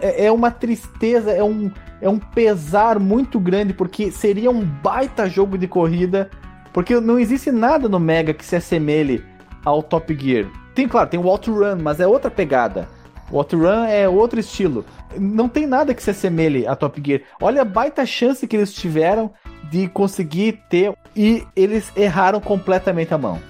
[0.00, 1.70] É, é uma tristeza, é um,
[2.00, 6.30] é um pesar muito grande, porque seria um baita jogo de corrida.
[6.72, 9.24] Porque não existe nada no Mega que se assemelhe
[9.64, 10.46] ao Top Gear.
[10.74, 12.88] Tem, claro, tem o Outrun, mas é outra pegada.
[13.30, 14.84] O Outrun é outro estilo.
[15.18, 17.22] Não tem nada que se assemelhe a Top Gear.
[17.40, 19.32] Olha a baita chance que eles tiveram
[19.70, 23.40] de conseguir ter e eles erraram completamente a mão.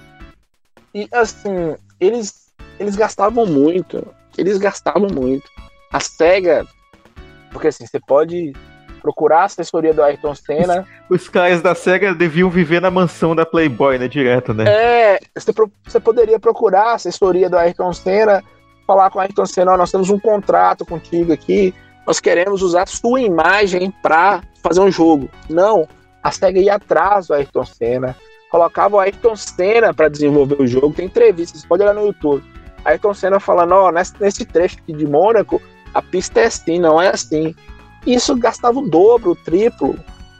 [0.93, 4.05] E assim, eles, eles gastavam muito.
[4.37, 5.49] Eles gastavam muito.
[5.91, 6.65] A SEGA.
[7.51, 8.53] Porque assim, você pode
[8.99, 10.87] procurar a assessoria do Ayrton Senna.
[11.09, 14.07] Os caras da SEGA deviam viver na mansão da Playboy, né?
[14.07, 14.65] Direto, né?
[14.67, 15.51] É, você,
[15.83, 18.43] você poderia procurar a assessoria do Ayrton Senna,
[18.85, 21.73] falar com o Ayrton Senna, ó, nós temos um contrato contigo aqui,
[22.05, 25.29] nós queremos usar sua imagem pra fazer um jogo.
[25.49, 25.87] Não,
[26.23, 28.15] a SEGA ia atrás do Ayrton Senna,
[28.51, 32.43] colocava o Ayrton Senna pra desenvolver o jogo, tem entrevistas, você pode olhar no YouTube.
[32.83, 35.61] Ayrton Senna falando, ó, nesse, nesse trecho aqui de Mônaco,
[35.93, 37.55] a pista é assim, não é assim.
[38.13, 39.95] Isso gastava o dobro, o triplo.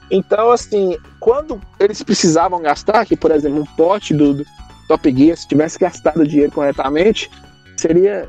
[0.09, 4.45] Então, assim, quando eles precisavam gastar, que por exemplo, um pote do, do
[4.88, 7.30] Top Gear, se tivesse gastado o dinheiro corretamente,
[7.78, 8.28] seria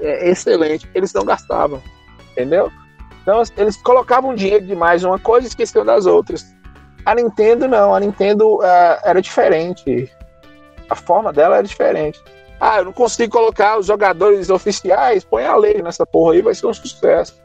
[0.00, 0.88] é, excelente.
[0.94, 1.82] Eles não gastavam,
[2.32, 2.72] entendeu?
[3.22, 6.46] Então, assim, eles colocavam dinheiro demais em uma coisa e esqueciam das outras.
[7.04, 10.10] A Nintendo não, a Nintendo ah, era diferente.
[10.88, 12.18] A forma dela era diferente.
[12.58, 16.54] Ah, eu não consigo colocar os jogadores oficiais, põe a lei nessa porra aí, vai
[16.54, 17.40] ser um sucesso.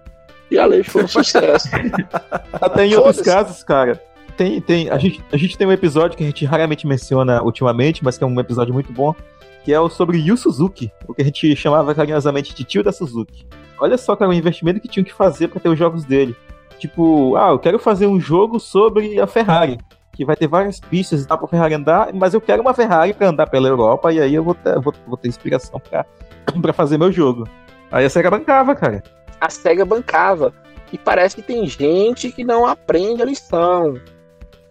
[0.49, 1.69] E a lei foi um sucesso.
[2.53, 4.01] Até em outros casos, cara.
[4.37, 8.03] Tem, tem, a, gente, a gente tem um episódio que a gente raramente menciona ultimamente,
[8.03, 9.15] mas que é um episódio muito bom,
[9.63, 12.91] que é o sobre Yu Suzuki, o que a gente chamava carinhosamente de tio da
[12.91, 13.47] Suzuki.
[13.79, 16.35] Olha só, cara, o investimento que tinham que fazer pra ter os jogos dele.
[16.77, 19.77] Tipo, ah, eu quero fazer um jogo sobre a Ferrari,
[20.13, 23.13] que vai ter várias pistas e tal pra Ferrari andar, mas eu quero uma Ferrari
[23.13, 26.05] pra andar pela Europa e aí eu vou ter, vou, vou ter inspiração pra,
[26.61, 27.47] pra fazer meu jogo.
[27.91, 29.01] Aí a SEGA bancava, cara.
[29.39, 30.53] A SEGA bancava.
[30.91, 33.99] E parece que tem gente que não aprende a lição.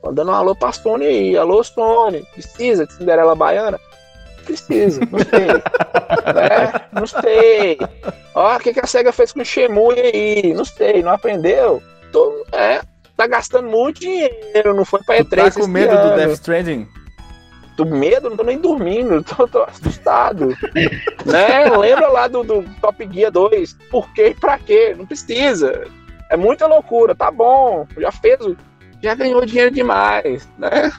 [0.03, 1.37] Tô dando um alô pra Sony aí.
[1.37, 2.25] Alô, Sony.
[2.33, 3.79] Precisa de Cinderela Baiana?
[4.45, 5.47] Precisa, não sei.
[5.47, 6.73] né?
[6.93, 7.79] Não sei.
[8.35, 10.53] Ó, o que, que a SEGA fez com o Shemui aí?
[10.55, 11.83] Não sei, não aprendeu?
[12.13, 12.81] Tô, é,
[13.17, 16.17] tá gastando muito dinheiro, não foi pra Tu E3 tá com medo do ano.
[16.17, 16.87] Death Stranding?
[17.77, 20.49] Tô medo, não tô nem dormindo, tô, tô assustado.
[21.25, 21.77] né?
[21.77, 23.77] Lembra lá do, do Top Gear 2?
[23.91, 24.95] Por quê e pra quê?
[24.97, 25.85] Não precisa.
[26.31, 27.87] É muita loucura, tá bom.
[27.99, 28.39] Já fez,
[29.03, 30.93] já ganhou dinheiro demais, né?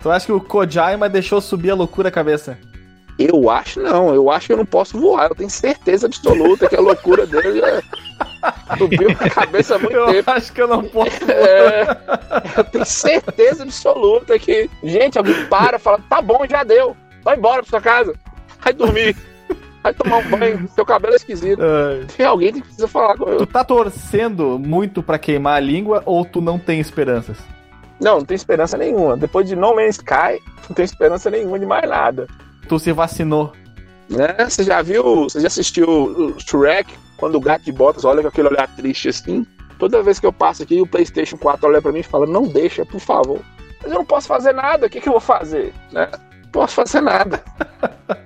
[0.00, 2.58] Tu acha que o Kojima deixou subir a loucura a cabeça?
[3.18, 5.30] Eu acho não, eu acho que eu não posso voar.
[5.30, 7.82] Eu tenho certeza absoluta que a loucura dele é...
[8.78, 10.30] subiu a cabeça há muito Eu tempo.
[10.30, 11.30] acho que eu não posso.
[11.30, 11.86] É,
[12.58, 17.62] eu tenho certeza absoluta que, gente, alguém para, fala, tá bom, já deu, vai embora
[17.62, 18.14] pra sua casa,
[18.62, 19.16] vai dormir,
[19.82, 21.60] vai tomar um banho, seu cabelo é esquisito.
[22.16, 23.46] Tem alguém que precisa falar com Tu eu.
[23.46, 27.36] tá torcendo muito pra queimar a língua ou tu não tem esperanças?
[28.00, 29.16] Não, não tem esperança nenhuma.
[29.16, 30.38] Depois de No Man's Sky,
[30.68, 32.26] não tem esperança nenhuma de mais nada.
[32.68, 33.52] Tu se vacinou.
[34.10, 34.34] Né?
[34.48, 38.28] Você já viu, você já assistiu o Shrek, quando o gato de botas olha com
[38.28, 39.46] aquele olhar triste assim?
[39.78, 42.46] Toda vez que eu passo aqui, o PlayStation 4 olha pra mim e fala: Não
[42.46, 43.40] deixa, por favor.
[43.82, 45.72] Mas eu não posso fazer nada, o que, que eu vou fazer?
[45.92, 46.08] Né?
[46.44, 47.42] Não posso fazer nada.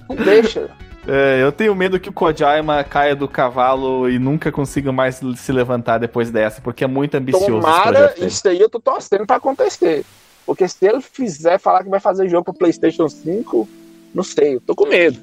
[0.09, 0.71] Não deixa.
[1.09, 5.51] É, eu tenho medo que o Kojima caia do cavalo e nunca consiga mais se
[5.51, 10.05] levantar depois dessa, porque é muito ambicioso Tomara, isso aí eu tô torcendo pra acontecer.
[10.45, 13.69] Porque se ele fizer falar que vai fazer jogo pro PlayStation 5,
[14.15, 15.19] não sei, eu tô com medo.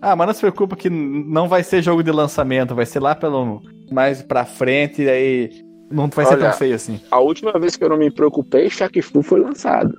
[0.00, 3.14] Ah, mas não se preocupa que não vai ser jogo de lançamento, vai ser lá
[3.14, 5.50] pelo mais pra frente e aí
[5.90, 7.00] não vai ser Olha, tão feio assim.
[7.10, 9.96] A última vez que eu não me preocupei, Shaq Fu foi lançado.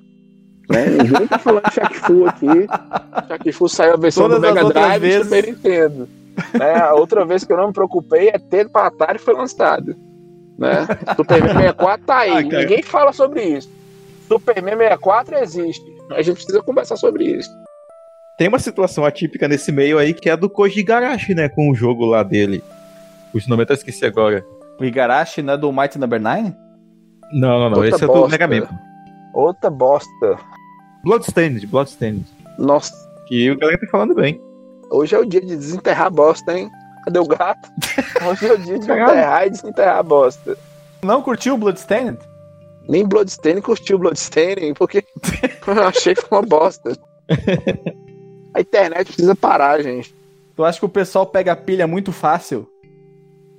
[0.69, 0.85] Né?
[0.87, 2.67] Ninguém tá falando Shaq Fu aqui.
[3.27, 6.09] Shaq Fu saiu a versão Todas do Mega Drive vezes- e Super Nintendo.
[6.53, 6.75] Né?
[6.75, 9.95] A outra vez que eu não me preocupei é ter para Atari foi lançado.
[10.57, 10.85] Né?
[11.15, 12.31] Superman 64 tá aí.
[12.35, 12.41] Ah.
[12.41, 13.69] Ninguém fala sobre isso.
[14.27, 15.95] Superman 64 existe.
[16.11, 17.49] A gente precisa conversar sobre isso.
[18.37, 21.47] Tem uma situação atípica nesse meio aí que é a do Koji Garashi, né?
[21.47, 22.63] Com o jogo lá dele.
[23.33, 24.45] Os nomes eu até esqueci agora.
[24.79, 26.53] O Igarashi não é do Mighty Number 9?
[27.31, 27.77] Não, não, não.
[27.77, 28.29] Outra Esse é do bosta.
[28.37, 28.67] Mega Man.
[29.33, 30.37] Outra bosta.
[31.03, 32.25] Bloodstained, Bloodstained.
[32.57, 32.93] Nossa,
[33.27, 34.41] Que o galera tá falando bem.
[34.91, 36.69] hoje é o dia de desenterrar a bosta, hein?
[37.05, 37.69] Cadê o gato?
[38.27, 40.57] Hoje é o dia de enterrar e desenterrar a bosta.
[41.03, 42.17] Não curtiu o Bloodstained?
[42.89, 45.03] Nem Bloodstained curtiu Bloodstained, porque
[45.67, 46.93] eu achei que foi uma bosta.
[48.55, 50.15] A internet precisa parar, gente.
[50.55, 52.65] Tu acha que o pessoal pega a pilha muito fácil?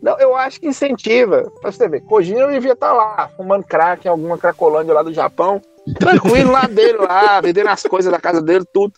[0.01, 1.53] Não, eu acho que incentiva.
[1.61, 5.61] Pra você ver, Kojima devia estar lá, fumando crack em alguma cracolândia lá do Japão,
[5.99, 8.95] tranquilo lá dele, lá, vendendo as coisas da casa dele, tudo.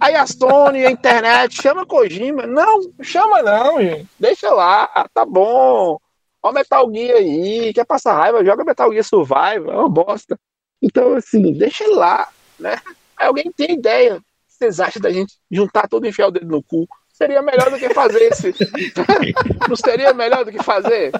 [0.00, 2.46] Aí a Sony, a internet, chama Kojima.
[2.46, 4.08] Não, chama não, gente.
[4.18, 5.98] Deixa lá, tá bom.
[6.42, 10.38] Ó Metal Gear aí, quer passar raiva, joga Metal Gear Survival, é uma bosta.
[10.80, 12.26] Então, assim, deixa ele lá,
[12.58, 12.80] né?
[13.18, 14.22] Aí alguém tem ideia.
[14.56, 16.88] O vocês acham da gente juntar todo e enfiar o dedo no cu?
[17.12, 18.54] Seria melhor do que fazer esse.
[19.68, 21.12] Não seria melhor do que fazer?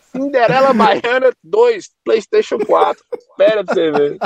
[0.00, 3.04] Cinderela Baiana 2, PlayStation 4.
[3.12, 4.18] Espera pra você ver.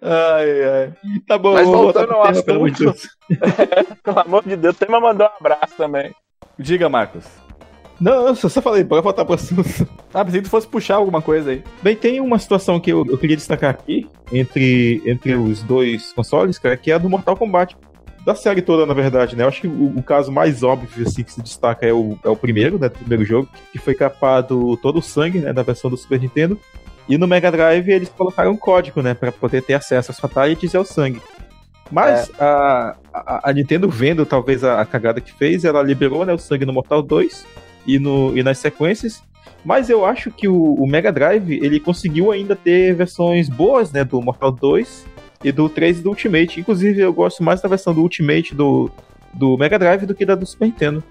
[0.00, 0.94] Ai, ai.
[1.26, 3.08] Tá bom, Mas voltando ao tema, pelo amor de assunto.
[3.28, 3.98] Deus.
[4.02, 6.14] Pelo amor de Deus, tem mandou um abraço também.
[6.58, 7.26] Diga, Marcos.
[8.00, 9.86] Não, eu só só falei, bora voltar pro assunto.
[10.14, 11.62] Ah, pensei que tu fosse puxar alguma coisa aí.
[11.82, 16.58] Bem, tem uma situação que eu, eu queria destacar aqui entre, entre os dois consoles,
[16.58, 17.76] cara, que é a do Mortal Kombat.
[18.24, 19.44] Da série toda, na verdade, né?
[19.44, 22.28] Eu acho que o, o caso mais óbvio, assim, que se destaca é o, é
[22.28, 22.88] o primeiro, né?
[22.88, 25.52] Do primeiro jogo, que foi capado todo o sangue, né?
[25.52, 26.58] Da versão do Super Nintendo.
[27.08, 29.14] E no Mega Drive eles colocaram um código, né?
[29.14, 31.20] Pra poder ter acesso às fatalities e ao sangue.
[31.90, 36.32] Mas a, a, a Nintendo vendo talvez a, a cagada que fez, ela liberou né,
[36.32, 37.44] o sangue no Mortal 2
[37.86, 39.22] e, no, e nas sequências.
[39.64, 44.04] Mas eu acho que o, o Mega Drive ele conseguiu ainda ter versões boas, né,
[44.04, 45.06] do Mortal 2
[45.44, 46.60] e do 3 e do Ultimate.
[46.60, 48.90] Inclusive eu gosto mais da versão do Ultimate do,
[49.34, 51.04] do Mega Drive do que da do Super Nintendo.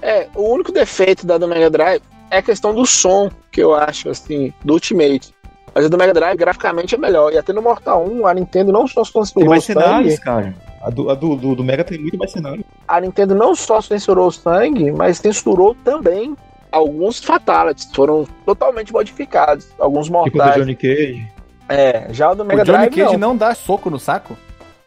[0.00, 3.74] É, o único defeito da do Mega Drive é a questão do som, que eu
[3.74, 5.34] acho, assim, do Ultimate.
[5.74, 7.32] Mas a do Mega Drive, graficamente, é melhor.
[7.32, 10.54] E até no Mortal 1, a Nintendo não só Tem censurou o mais cenários, cara.
[10.84, 12.62] A do, a do, do, do Mega tem muito mais cenário.
[12.86, 16.36] a Nintendo não só censurou o sangue, mas censurou também
[16.70, 17.88] alguns fatalities.
[17.94, 19.66] Foram totalmente modificados.
[19.78, 20.56] Alguns Tipo do mortais.
[20.56, 21.26] Johnny Cage.
[21.68, 23.30] É, já o do Mega o Johnny Drive Cage não.
[23.30, 23.36] não.
[23.36, 24.36] dá soco no saco?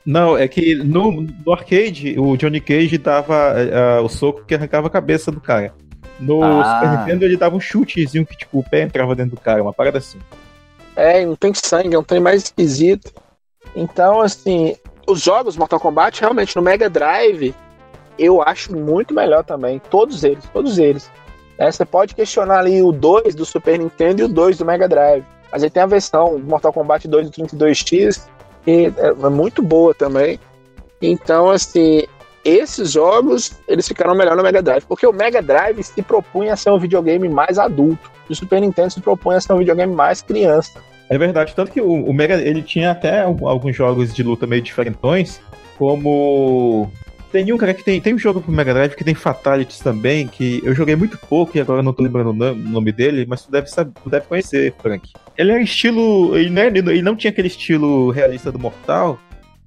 [0.05, 1.11] Não, é que no,
[1.43, 5.73] no arcade o Johnny Cage dava eh, o soco que arrancava a cabeça do cara.
[6.19, 6.79] No Ah.
[6.79, 9.73] Super Nintendo ele dava um chutezinho que tipo o pé entrava dentro do cara, uma
[9.73, 10.19] parada assim.
[10.95, 13.11] É, não tem sangue, é um trem mais esquisito.
[13.75, 14.75] Então, assim,
[15.07, 17.55] os jogos Mortal Kombat, realmente, no Mega Drive,
[18.19, 19.79] eu acho muito melhor também.
[19.89, 21.09] Todos eles, todos eles.
[21.57, 24.87] É, você pode questionar ali o 2 do Super Nintendo e o 2 do Mega
[24.87, 25.23] Drive.
[25.51, 28.27] Mas aí tem a versão Mortal Kombat 2 do 32X,
[28.63, 30.39] que é é muito boa também.
[31.01, 32.03] Então, assim,
[32.43, 34.85] esses jogos, eles ficaram melhor no Mega Drive.
[34.85, 38.11] Porque o Mega Drive se propunha a ser um videogame mais adulto.
[38.29, 40.81] E o Super Nintendo se propunha a ser um videogame mais criança.
[41.09, 44.45] É verdade, tanto que o, o Mega ele tinha até al- alguns jogos de luta
[44.45, 45.39] meio diferentões,
[45.77, 46.91] como
[47.31, 50.27] tem um cara que tem tem um jogo pro Mega Drive que tem fatalities também,
[50.27, 53.51] que eu joguei muito pouco e agora não tô lembrando o nome dele, mas tu
[53.51, 55.09] deve saber, tu deve conhecer, Frank.
[55.37, 59.17] Ele era estilo, ele, né, ele não- ele não tinha aquele estilo realista do Mortal,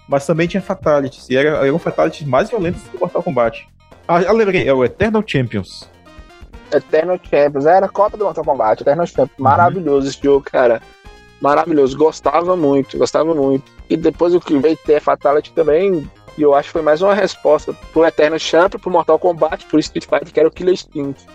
[0.09, 3.67] mas também tinha fatalities, e era, eram fatalities mais violentos do Mortal Kombat.
[4.09, 5.89] Ah, lembrei, é o Eternal Champions.
[6.73, 10.81] Eternal Champions, era a Copa do Mortal Kombat, Eternal Champions, maravilhoso esse jogo, cara.
[11.41, 13.65] Maravilhoso, gostava muito, gostava muito.
[13.89, 17.01] E depois o que veio ter a Fatality também, e eu acho que foi mais
[17.01, 20.75] uma resposta pro Eternal Champion, pro Mortal Kombat, pro Street Fighter, que era o Killer
[20.75, 21.27] Instinct.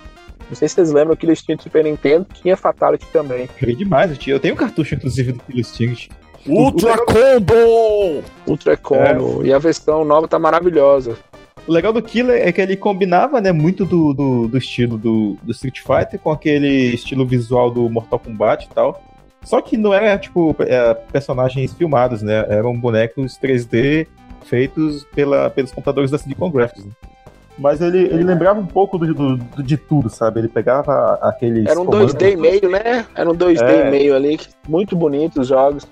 [0.47, 3.49] Não sei se vocês lembram, o Killer Instinct Super Nintendo tinha Fatality também.
[3.59, 6.09] Joguei demais, eu, tinha, eu tenho um cartucho inclusive do Killer Instinct.
[6.47, 8.23] Ultra Combo!
[8.45, 9.43] Ultra Combo.
[9.43, 11.17] E a versão nova tá maravilhosa.
[11.67, 15.35] O legal do Killer é que ele combinava, né, muito do, do, do estilo do,
[15.41, 19.01] do Street Fighter com aquele estilo visual do Mortal Kombat e tal.
[19.45, 22.45] Só que não era, tipo, é, personagens filmados, né?
[22.49, 24.07] Eram bonecos 3D
[24.43, 26.83] feitos pela, pelos computadores da Silicon Graphics.
[26.83, 26.91] Né?
[27.57, 30.39] Mas ele, ele lembrava um pouco do, do, do de tudo, sabe?
[30.41, 31.67] Ele pegava aqueles.
[31.67, 33.05] Era um 2D e meio, né?
[33.15, 33.87] Era um 2D é.
[33.87, 34.39] e meio ali.
[34.67, 35.87] Muito bonito os jogos.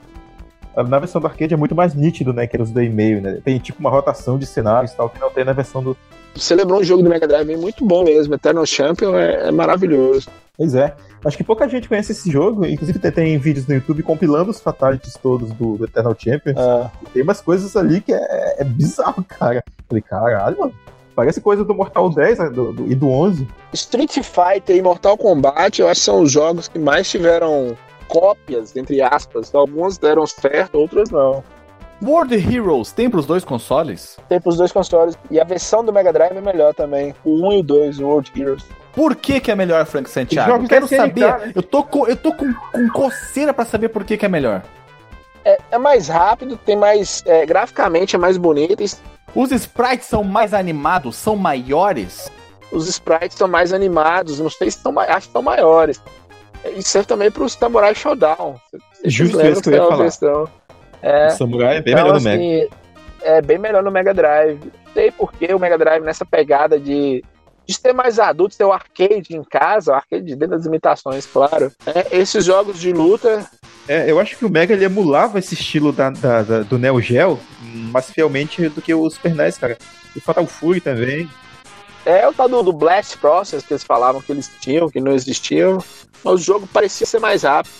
[0.75, 2.47] Na versão do arcade é muito mais nítido, né?
[2.47, 3.39] Que era os 2D e meio, né?
[3.45, 5.95] Tem tipo uma rotação de cenários e tal que não tem na versão do.
[6.35, 8.33] Você lembrou um jogo do Mega Drive muito bom mesmo.
[8.33, 10.27] Eternal Champion é, é maravilhoso.
[10.57, 10.95] Pois é.
[11.25, 14.59] Acho que pouca gente conhece esse jogo, inclusive tem, tem vídeos no YouTube compilando os
[14.59, 16.57] fatalities todos do, do Eternal Champions.
[16.57, 16.91] Ah.
[17.13, 19.63] Tem umas coisas ali que é, é bizarro, cara.
[19.87, 20.73] Falei, caralho, mano.
[21.15, 23.47] Parece coisa do Mortal 10 né, do, do, e do 11.
[23.73, 28.75] Street Fighter e Mortal Kombat, eu acho que são os jogos que mais tiveram cópias,
[28.75, 29.53] entre aspas.
[29.53, 31.43] Alguns deram certo, outros não.
[32.03, 34.17] World Heroes tem pros dois consoles?
[34.27, 35.17] Tem pros dois consoles.
[35.31, 37.13] E a versão do Mega Drive é melhor também.
[37.23, 38.65] O 1 e o 2, o World Heroes.
[38.93, 40.51] Por que, que é melhor, Frank Santiago?
[40.51, 41.21] Eu quero saber.
[41.21, 41.51] Né?
[41.55, 44.61] Eu tô com, eu tô com, com coceira pra saber por que, que é melhor.
[45.43, 47.23] É, é mais rápido, tem mais.
[47.25, 48.83] É, graficamente é mais bonito.
[49.35, 52.31] Os sprites são mais animados, são maiores?
[52.71, 56.01] Os sprites são mais animados, não sei se são acho que são maiores.
[56.75, 58.55] E serve também para o Samurai Showdown.
[59.05, 60.49] Justo isso que eu ia falar.
[61.01, 62.43] É, o Samurai é bem então, melhor no Mega.
[62.43, 62.69] Assim,
[63.23, 64.59] é bem melhor no Mega Drive.
[64.63, 67.23] Não sei porque o Mega Drive nessa pegada de,
[67.65, 71.71] de ser mais adulto, ter o arcade em casa, o arcade dentro das limitações, claro.
[71.85, 73.49] É, esses jogos de luta
[73.87, 77.01] é, eu acho que o Mega ele emulava esse estilo da, da, da, do Neo
[77.01, 79.77] Geo mais fielmente do que o Super NES, cara.
[80.15, 81.29] E Fatal Fury também.
[82.05, 85.11] É o tal do, do Blast Process que eles falavam que eles tinham, que não
[85.11, 85.83] existiam.
[86.23, 87.73] Mas o jogo parecia ser mais rápido.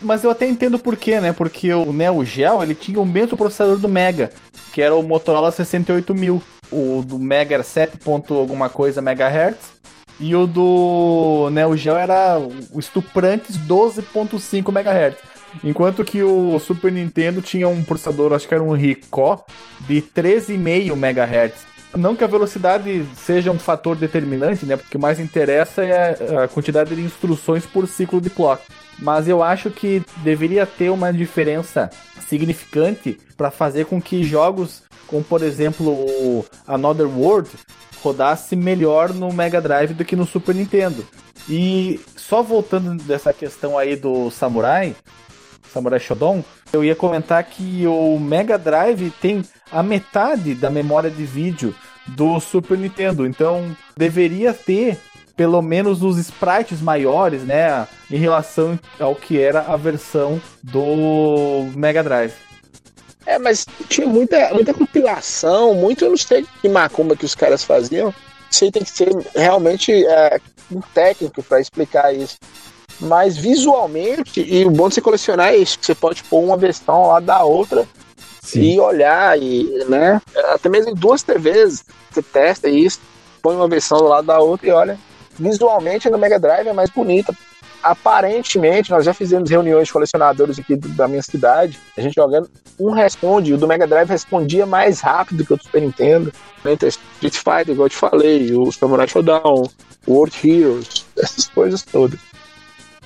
[0.00, 1.32] Mas eu até entendo por quê, né?
[1.32, 4.30] Porque o Neo Geo ele tinha o mesmo processador do Mega,
[4.72, 6.42] que era o Motorola 68000.
[6.70, 7.98] O do Mega era 7.
[8.30, 9.74] alguma coisa megahertz.
[10.20, 15.16] E o do Neo Geo era o estuprantes 12.5 MHz.
[15.62, 19.44] Enquanto que o Super Nintendo tinha um processador, acho que era um Ricoh,
[19.80, 21.74] de 13,5 MHz.
[21.96, 24.76] Não que a velocidade seja um fator determinante, né?
[24.76, 28.62] Porque o mais interessa é a quantidade de instruções por ciclo de clock.
[28.98, 31.90] Mas eu acho que deveria ter uma diferença
[32.28, 37.50] significante para fazer com que jogos como, por exemplo, o Another World
[38.02, 41.06] rodasse melhor no Mega Drive do que no Super Nintendo.
[41.48, 44.94] E só voltando dessa questão aí do Samurai,
[45.72, 51.24] Samurai Shodown, eu ia comentar que o Mega Drive tem a metade da memória de
[51.24, 51.74] vídeo
[52.06, 54.98] do Super Nintendo, então deveria ter
[55.36, 62.02] pelo menos os sprites maiores, né, em relação ao que era a versão do Mega
[62.04, 62.34] Drive.
[63.26, 67.64] É, mas tinha muita, muita compilação, muito, eu não sei que macumba que os caras
[67.64, 68.14] faziam.
[68.62, 72.36] Aí tem que ser realmente é, um técnico para explicar isso.
[73.00, 76.56] Mas visualmente, e o bom de você colecionar é isso, que você pode pôr uma
[76.56, 77.86] versão lá da outra
[78.40, 78.60] Sim.
[78.60, 80.22] e olhar, e, né?
[80.50, 83.00] Até mesmo em duas TVs, você testa isso,
[83.42, 84.98] põe uma versão do lado da outra e olha.
[85.36, 87.36] Visualmente no Mega Drive é mais bonita.
[87.84, 92.48] Aparentemente, nós já fizemos reuniões de colecionadores aqui da minha cidade, a gente jogando,
[92.80, 96.32] um responde, o do Mega Drive respondia mais rápido que o do Super Nintendo.
[96.64, 99.64] Entre Street Fighter, igual eu te falei, o Samurai Showdown,
[100.08, 102.18] World Heroes, essas coisas todas.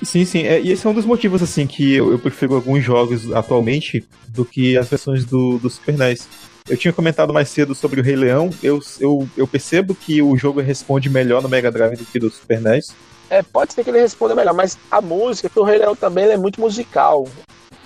[0.01, 0.43] Sim, sim.
[0.43, 4.07] É, e esse é um dos motivos, assim, que eu, eu, prefiro alguns jogos atualmente
[4.29, 6.25] do que as versões do, do Super NES.
[6.69, 8.49] Eu tinha comentado mais cedo sobre o Rei Leão.
[8.63, 12.29] Eu, eu, eu percebo que o jogo responde melhor no Mega Drive do que do
[12.29, 12.95] Super NES.
[13.29, 16.25] É, pode ser que ele responda melhor, mas a música, que o Rei Leão também
[16.25, 17.27] é muito musical.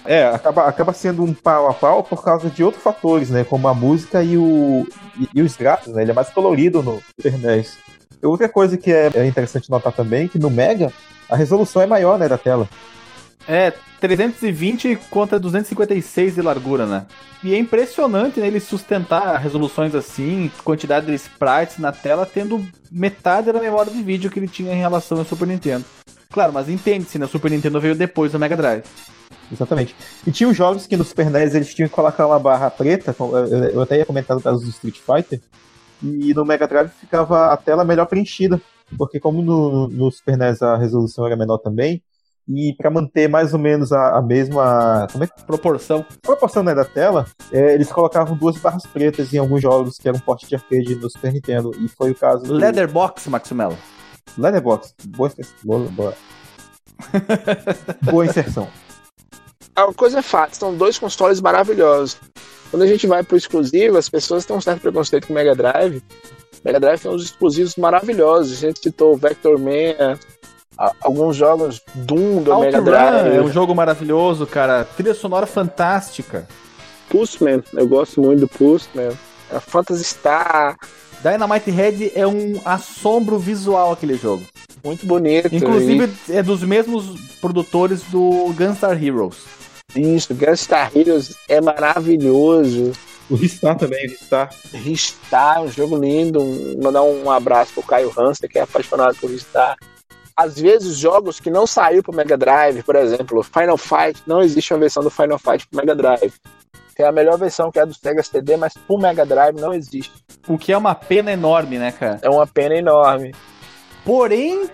[0.06, 3.44] É, acaba, acaba sendo um pau a pau por causa de outros fatores, né?
[3.44, 4.86] Como a música e, o,
[5.18, 6.02] e, e os gráficos, né?
[6.02, 7.78] Ele é mais colorido no Super NES.
[8.22, 10.92] Outra coisa que é, é interessante notar também, que no Mega
[11.30, 12.70] a resolução é maior, né, da tela.
[13.48, 17.06] É, 320 contra 256 de largura, né?
[17.44, 23.52] E é impressionante né, ele sustentar resoluções assim, quantidade de sprites na tela, tendo metade
[23.52, 25.86] da memória de vídeo que ele tinha em relação ao Super Nintendo.
[26.32, 27.26] Claro, mas entende-se, né?
[27.26, 28.84] O Super Nintendo veio depois do Mega Drive.
[29.52, 29.96] Exatamente.
[30.26, 33.16] E tinha os jogos que no Super NES eles tinham que colocar uma barra preta,
[33.74, 35.42] eu até ia comentar no caso do Street Fighter,
[36.02, 38.60] e no Mega Drive ficava a tela melhor preenchida
[38.98, 42.02] porque como no, no Super NES a resolução era menor também,
[42.48, 45.44] e para manter mais ou menos a, a, mesma como é que...
[45.44, 50.08] proporção proporção né, da tela, é, eles colocavam duas barras pretas em alguns jogos que
[50.08, 52.54] eram porte de arcade no Super Nintendo, e foi o caso do...
[52.54, 53.78] Leatherbox, Maximelo.
[54.38, 55.32] Leatherbox, boa,
[55.64, 56.14] boa, boa.
[58.02, 58.68] boa inserção.
[59.76, 62.20] A coisa é fato, são dois consoles maravilhosos.
[62.70, 65.56] Quando a gente vai pro exclusivo, as pessoas têm um certo preconceito com o Mega
[65.56, 66.04] Drive,
[66.64, 68.54] Mega Drive tem uns exclusivos maravilhosos.
[68.54, 70.18] A gente citou o Vector Man,
[71.02, 73.36] alguns jogos Doom do Mega Drive.
[73.36, 74.84] é um jogo maravilhoso, cara.
[74.84, 76.48] Trilha sonora fantástica.
[77.10, 79.12] Postman, eu gosto muito do Postman.
[79.52, 80.76] A Phantasy Star,
[81.22, 84.44] Dynamite Head é um assombro visual aquele jogo.
[84.84, 85.54] muito bonito.
[85.54, 89.38] Inclusive é dos mesmos produtores do Gunstar Heroes.
[89.96, 92.92] E isso, Gunstar Heroes é maravilhoso.
[93.30, 94.50] O Ristar também, o Ristar.
[94.74, 96.42] Ristar, um jogo lindo.
[96.82, 99.78] Mandar um abraço pro Caio Hansen, que é apaixonado por Ristar.
[100.36, 104.74] Às vezes, jogos que não saíram pro Mega Drive, por exemplo, Final Fight, não existe
[104.74, 106.34] uma versão do Final Fight pro Mega Drive.
[106.96, 109.74] Tem a melhor versão que é a do Sega CD, mas pro Mega Drive não
[109.74, 110.12] existe.
[110.48, 112.20] O que é uma pena enorme, né, cara?
[112.22, 113.34] É uma pena enorme.
[114.06, 114.70] Porém,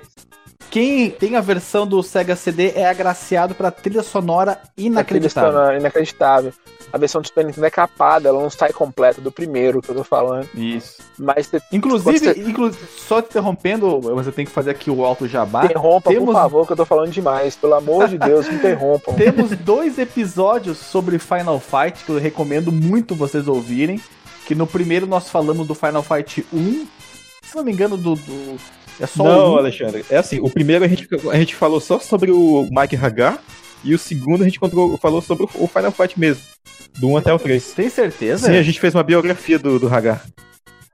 [0.69, 5.51] quem tem a versão do Sega CD é agraciado pra trilha sonora trilha inacreditável.
[5.51, 6.53] sonora inacreditável.
[6.91, 9.95] A versão do Super Nintendo é capada, ela não sai completa do primeiro que eu
[9.95, 10.47] tô falando.
[10.55, 10.97] Isso.
[11.17, 15.27] Mas você Inclusive, Você- inclu- só te interrompendo, você tem que fazer aqui o alto
[15.27, 15.65] jabá.
[15.65, 17.55] interrompa, temos- por favor, que eu tô falando demais.
[17.55, 19.13] Pelo amor de Deus, me interrompam.
[19.13, 23.99] Temos dois episódios sobre Final Fight que eu recomendo muito vocês ouvirem.
[24.47, 26.87] Que no primeiro nós falamos do Final Fight 1.
[27.43, 28.15] Se não me engano, do.
[28.15, 28.57] do-
[28.99, 29.57] é só Não, um.
[29.57, 30.03] Alexandre.
[30.09, 33.37] É assim, o primeiro a gente, a gente falou só sobre o Mike Hagar.
[33.83, 36.43] E o segundo a gente encontrou, falou sobre o Final Fight mesmo.
[36.99, 37.71] Do 1 até o 3.
[37.73, 38.47] Tem certeza?
[38.47, 40.25] Sim, a gente fez uma biografia do, do Hagar.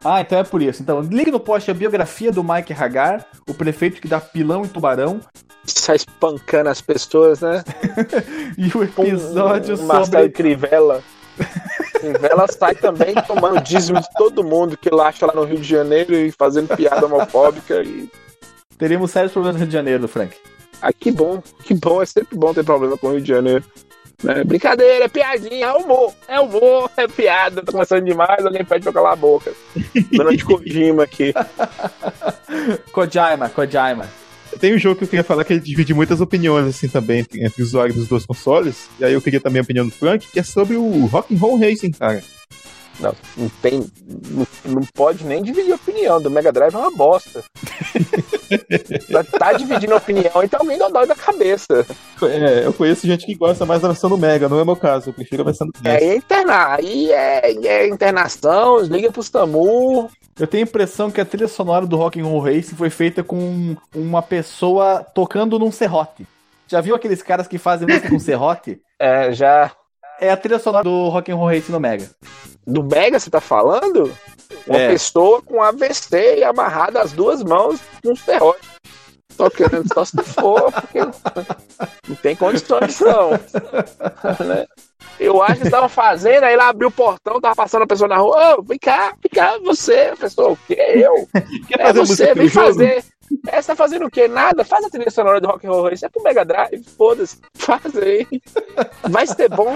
[0.04, 0.84] Ah, então é por isso.
[0.84, 4.68] Então, ligue no post a biografia do Mike Hagar, o prefeito que dá pilão em
[4.68, 5.20] tubarão,
[5.68, 7.64] Sai espancando as pessoas, né?
[8.58, 10.30] e o episódio um, Marcelo sobre.
[10.30, 11.04] Crivella.
[12.00, 15.68] Crivella sai também tomando dízimo de todo mundo que ele acha lá no Rio de
[15.68, 17.82] Janeiro e fazendo piada homofóbica.
[17.82, 18.10] E...
[18.78, 20.38] Teremos sérios problemas no Rio de Janeiro, Frank.
[20.82, 22.02] Ah, que bom, que bom.
[22.02, 23.64] É sempre bom ter problema com o Rio de Janeiro.
[24.24, 24.44] Né?
[24.44, 27.62] Brincadeira, é piadinha, é humor, é humor, é piada.
[27.62, 29.52] Tô começando demais, alguém pede pra calar a boca.
[30.12, 31.34] Dona de Kojima aqui.
[32.92, 34.08] Kojaima, Kojaima.
[34.60, 37.44] Tem um jogo que eu queria falar que ele divide muitas opiniões, assim, também, entre
[37.44, 38.90] entre os usuários dos dois consoles.
[39.00, 41.92] E aí eu queria também a opinião do Frank, que é sobre o Rock'n'Roll Racing,
[41.92, 42.24] cara.
[43.00, 43.86] Não, não tem.
[44.08, 46.22] Não, não pode nem dividir opinião.
[46.22, 47.44] Do Mega Drive é uma bosta.
[49.38, 51.86] tá dividindo opinião, então alguém dá dói da cabeça.
[52.24, 55.10] É, eu conheço gente que gosta mais da versão do Mega, não é meu caso,
[55.10, 56.80] eu prefiro a versão do É, aí é internar.
[56.80, 60.10] Aí é, é internação, liga pro SAMU.
[60.40, 64.22] Eu tenho a impressão que a trilha sonora do Rock'n'Roll Racing foi feita com uma
[64.22, 66.28] pessoa tocando num serrote.
[66.68, 68.82] Já viu aqueles caras que fazem música com serrote?
[69.00, 69.72] É, já.
[70.20, 72.10] É a trilha sonora do Rock'n'Roll Racing no Mega.
[72.66, 74.16] Do Mega, você tá falando?
[74.68, 74.88] Uma É.
[74.90, 78.68] pessoa com AVC e amarrada as duas mãos num serrote.
[79.38, 81.00] Tocando só se for, porque
[82.08, 83.32] não tem condições, não.
[84.46, 84.66] Né?
[85.20, 88.18] Eu acho que estavam fazendo, aí lá abriu o portão, tava passando a pessoa na
[88.18, 90.76] rua, ô, vem cá, vem cá, você, a pessoa, o quê?
[90.80, 91.28] Eu?
[91.68, 92.66] Quer É você, vem jogo?
[92.68, 93.04] fazer.
[93.48, 94.28] É, você tá fazendo o quê?
[94.28, 94.64] Nada?
[94.64, 96.06] Faz a trilha sonora do Rock and Roll Race.
[96.06, 97.38] É pro Mega Drive, foda-se.
[97.56, 98.28] Faz aí.
[99.10, 99.76] Vai ser bom?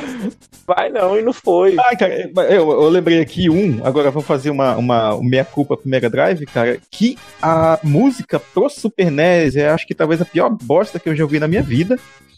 [0.67, 1.75] Vai não, e não foi.
[1.79, 6.09] Ah, cara, eu, eu lembrei aqui um, agora vamos fazer uma, uma meia-culpa pro Mega
[6.09, 10.99] Drive, cara, que a música pro Super NES é acho que talvez a pior bosta
[10.99, 11.97] que eu já ouvi na minha vida,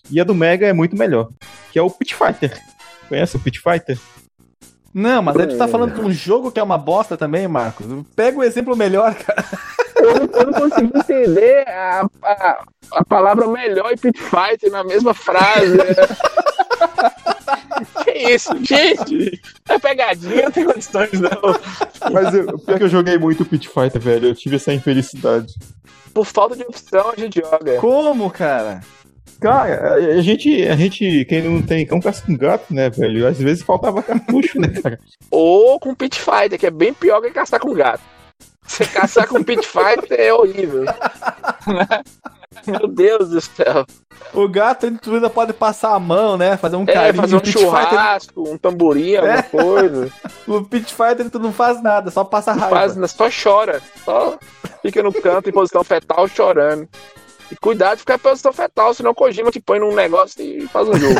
[0.10, 1.30] e a do Mega é muito melhor,
[1.72, 2.58] que é o Pit Fighter.
[3.10, 3.98] Conhece o Pit Fighter?
[4.94, 7.86] Não, mas aí tu tá falando de um jogo que é uma bosta também, Marcos.
[8.16, 9.46] Pega o exemplo melhor, cara.
[10.02, 14.84] Eu não, eu não consegui entender a, a, a palavra melhor e Pit Fighter na
[14.84, 15.78] mesma frase.
[18.04, 19.42] que isso, gente?
[19.70, 22.12] É pegadinha, não tem condições não.
[22.12, 25.54] Mas eu, pior que eu joguei muito o Pit Fighter, velho, eu tive essa infelicidade.
[26.14, 27.78] Por falta de opção, a gente joga.
[27.78, 28.82] Como, cara?
[29.40, 33.26] Cara, a a gente, a gente, quem não tem cão caça com gato, né, velho,
[33.26, 35.00] às vezes faltava cartucho, né, cara?
[35.32, 38.04] Ou com Pit Fighter, que é bem pior que caçar com gato.
[38.66, 40.86] Você caçar com Pit Fighter é horrível.
[42.68, 43.86] Meu Deus do céu.
[44.34, 46.56] O gato ainda pode passar a mão, né?
[46.58, 47.22] Fazer um É, carinho.
[47.22, 50.12] fazer um O Pit Fighter, churrasco, um tamborim, alguma coisa.
[50.48, 52.70] o Pit Fighter tu não faz nada, só passa raiva.
[52.94, 53.82] Faz, só chora.
[54.06, 54.38] Só
[54.82, 56.88] fica no canto em posição fetal chorando.
[57.52, 60.66] E cuidado de ficar em posição fetal, senão o Kojima te põe num negócio e
[60.68, 61.20] faz um jogo.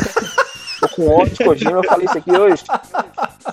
[0.80, 2.64] Tô com ódio de Kojima, eu falei isso aqui hoje.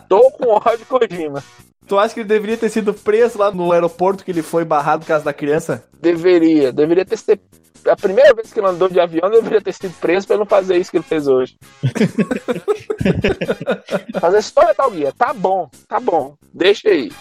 [0.08, 1.44] Tô com ódio de Kojima.
[1.90, 5.02] Tu acha que ele deveria ter sido preso lá no aeroporto que ele foi barrado
[5.02, 5.84] por causa da criança?
[6.00, 7.42] Deveria, deveria ter sido.
[7.88, 10.46] A primeira vez que ele andou de avião, deveria ter sido preso pra ele não
[10.46, 11.58] fazer isso que ele fez hoje.
[14.22, 17.12] fazer só Metal Gear, tá bom, tá bom, deixa aí.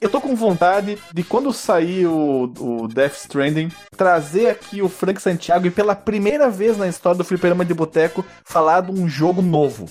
[0.00, 5.20] Eu tô com vontade de, quando sair o, o Death Stranding, trazer aqui o Frank
[5.20, 9.42] Santiago e pela primeira vez na história do Fliperama de Boteco falar de um jogo
[9.42, 9.86] novo.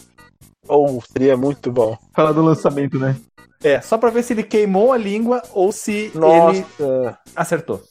[0.66, 1.98] Ou seria muito bom.
[2.16, 3.18] Falar do lançamento, né?
[3.64, 7.82] É, só pra ver se ele queimou a língua ou se Nossa, ele acertou.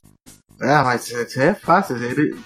[0.61, 1.97] Ah, mas isso é fácil.
[1.97, 2.36] Ele,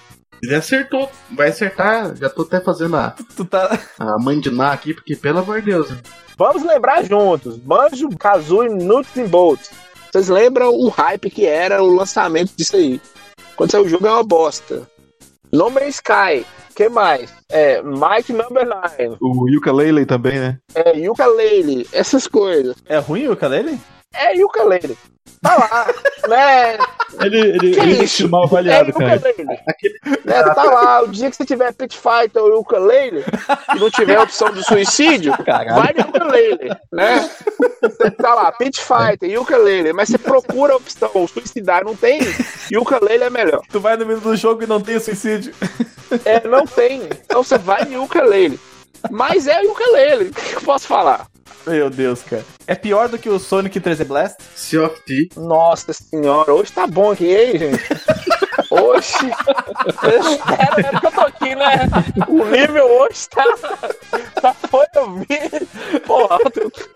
[0.41, 1.09] Ele acertou.
[1.31, 2.15] Vai acertar.
[2.15, 3.77] Já tô até fazendo a, Tu tá.
[3.99, 5.89] a mandinar aqui, porque pelo amor de Deus.
[5.89, 5.97] né?
[6.37, 7.57] Vamos lembrar juntos.
[7.57, 9.71] Banjo, Kazooie, Nuts and Bolts.
[10.11, 13.01] Vocês lembram o hype que era o lançamento disso aí?
[13.55, 14.87] Quando saiu o jogo é uma bosta.
[15.51, 16.45] No Man's Sky.
[16.77, 17.33] Que mais?
[17.49, 19.17] É, Mike Number 9.
[19.19, 20.59] O Ukulele também, né?
[20.75, 21.87] É, Yooka-Laylee.
[21.91, 22.75] Essas coisas.
[22.85, 23.79] É ruim o ukulele?
[24.13, 24.95] É Yooka-Laylee.
[25.41, 25.87] Tá lá,
[26.27, 26.77] né?
[27.21, 29.15] Ele, ele, ele deixou mal avaliado, é cara.
[29.15, 29.59] Yooka-Laylee.
[30.25, 33.23] Né, tá lá, o dia que você tiver Pit Fighter ou Yooka-Laylee
[33.75, 35.81] e não tiver a opção do suicídio, Caralho.
[35.81, 37.29] vai de Yooka-Laylee, né?
[37.81, 42.19] Você tá lá, Pit Fighter, Yooka-Laylee, mas você procura a opção suicidar, não tem,
[42.71, 43.61] Yooka-Laylee é melhor.
[43.71, 45.53] Tu vai no meio do jogo e não tem suicídio.
[46.25, 48.59] É, não tem, então você vai de Yooka-Laylee.
[49.11, 51.27] Mas é Yooka-Laylee, o que eu posso falar?
[51.65, 52.45] Meu Deus, cara.
[52.65, 54.37] É pior do que o Sonic 3D Blast?
[54.55, 55.35] Sea of Thieves.
[55.35, 57.83] Nossa senhora, hoje tá bom aqui, hein, gente?
[58.69, 59.07] Hoje.
[59.87, 60.91] Espera, né?
[60.91, 61.87] Porque eu tô aqui, né?
[62.27, 63.43] O nível hoje tá.
[64.41, 65.99] tá foi eu vi.
[66.05, 66.37] Porra,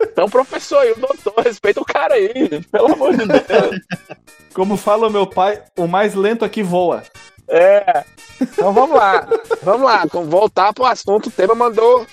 [0.02, 3.80] então, professor aí, o doutor, respeita o cara aí, gente, pelo amor de Deus.
[4.53, 7.03] Como fala o meu pai, o mais lento aqui voa.
[7.48, 8.03] É.
[8.41, 9.28] Então vamos lá.
[9.64, 11.28] Vamos lá, vamos voltar pro assunto.
[11.28, 12.06] O tema mandou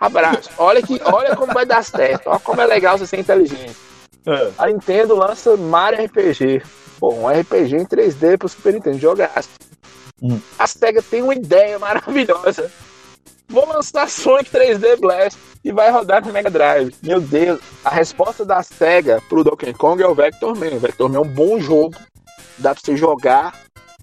[0.00, 0.50] abraço.
[0.56, 2.28] Olha, que, olha como vai dar certo.
[2.28, 3.76] Olha como é legal você ser inteligente.
[4.26, 4.50] É.
[4.58, 6.62] A Nintendo lança Mario RPG.
[6.98, 9.48] Pô, um RPG em 3D pro Super Nintendo, jogaço.
[10.22, 10.38] Hum.
[10.58, 12.70] A SEGA tem uma ideia maravilhosa.
[13.48, 16.94] Vou lançar Sonic 3D Blast e vai rodar no Mega Drive.
[17.02, 20.76] Meu Deus, a resposta da SEGA pro Donkey Kong é o Vector Man.
[20.76, 21.96] O Vector Man é um bom jogo,
[22.58, 23.58] dá pra você jogar,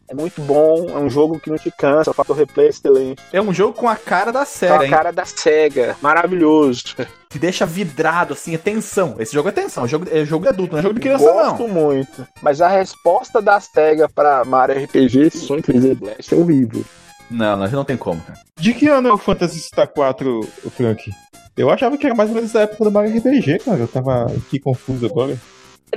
[0.09, 3.21] é muito bom, é um jogo que não te cansa, o fator replay é excelente.
[3.33, 4.89] É um jogo com a cara da Com SEGA, a hein?
[4.89, 6.83] cara da SEGA, maravilhoso.
[7.29, 9.17] Que deixa vidrado, assim, é tensão.
[9.19, 11.25] Esse jogo é tensão, é jogo, é jogo de adulto, não é jogo de criança,
[11.25, 11.67] Gosto não.
[11.67, 12.25] muito.
[12.41, 16.85] Mas a resposta da SEGA pra Mario RPG Sonic 3D Blast é horrível.
[17.29, 18.39] Não, não, não tem como, cara.
[18.57, 21.11] De que ano é o Phantasy Star 4, o Frank?
[21.57, 23.79] Eu achava que era mais ou menos da época do Mario RPG, cara.
[23.79, 25.37] Eu tava aqui confuso agora.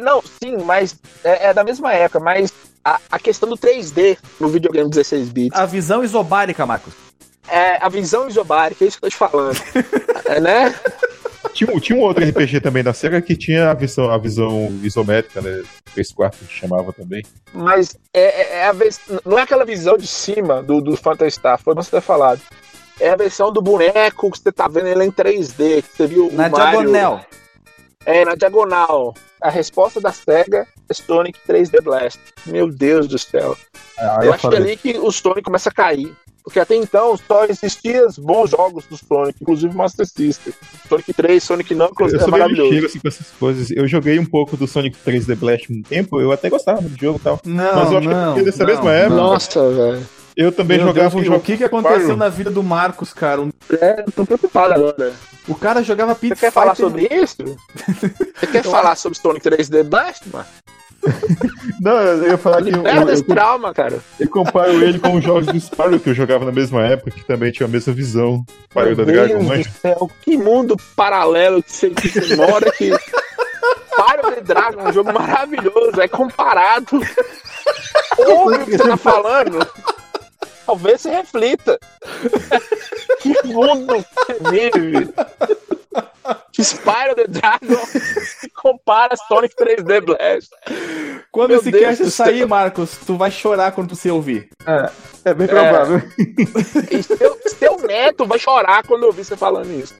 [0.01, 2.53] Não, sim, mas é, é da mesma época, mas
[2.85, 6.95] a, a questão do 3D no videogame 16 bits, A visão isobárica, Marcos.
[7.49, 9.57] é a visão isobárica, é isso que eu tô te falando.
[10.27, 10.75] é, né?
[11.53, 14.69] Tinha, um- tinha um outro RPG também da SEGA que tinha a visão, a visão
[14.83, 15.63] isométrica, né?
[15.95, 17.23] 3 quartos que chamava também.
[17.53, 21.33] Mas é, é- é a vez, não é aquela visão de cima do, do Phantasy
[21.37, 22.41] Star, foi você ter falado.
[23.01, 26.31] É a versão do boneco que você tá vendo ele em 3D, que você viu
[26.33, 27.25] Na o Mario- diagonal.
[28.07, 29.15] É, na diagonal.
[29.43, 32.19] A resposta da SEGA é Sonic 3D Blast.
[32.47, 33.57] Meu Deus do céu.
[33.99, 36.13] Aí Eu acho que é ali que o Sonic começa a cair.
[36.43, 40.53] Porque até então só existiam bons jogos do Sonic, inclusive Master System.
[40.89, 42.71] Sonic 3, Sonic Knuckles Eu é sou meio maravilhoso.
[42.71, 43.71] lixeiro assim, com essas coisas.
[43.71, 47.19] Eu joguei um pouco do Sonic 3D Blast um tempo, eu até gostava do jogo
[47.19, 47.41] e tal.
[47.45, 49.23] Não, Mas eu acho que não, porque dessa não, mesma época- não.
[49.33, 50.09] Nossa, velho.
[50.37, 51.41] Eu também Meu jogava Deus, um o jogo.
[51.41, 53.41] que, que aconteceu na vida do Marcos, cara?
[53.41, 53.51] Um-
[53.81, 55.13] É, tô preocupado agora.
[55.49, 57.37] O cara jogava Você Pit quer falar Fighter- sobre isso?
[58.39, 60.47] Você quer falar sobre Sonic 3D Blast, mano?
[61.81, 64.01] Não, eu ia falar que eu, eu, esse trauma, cara.
[64.19, 67.25] eu comparo ele com os jogos do Spyro que eu jogava na mesma época, que
[67.25, 68.45] também tinha a mesma visão.
[68.71, 69.69] Spyro da Dragon, Deus manja.
[69.71, 72.93] do céu, que mundo paralelo que você, que você mora que.
[72.93, 77.01] Spyro the Dragon é um jogo maravilhoso, é comparado.
[78.19, 79.67] Ouve o que você tá falando.
[80.71, 81.81] Talvez você reflita.
[83.21, 84.03] Que mundo
[84.51, 85.13] vive.
[86.53, 90.49] Que Spyro the Dragon se compara a Sonic 3D Blast.
[91.31, 92.47] Quando Meu esse Deus cast sair.
[92.47, 94.49] Marcos, tu vai chorar quando você ouvir.
[95.23, 96.01] É bem provável.
[96.91, 99.95] E seu, seu neto vai chorar quando ouvir você falando isso.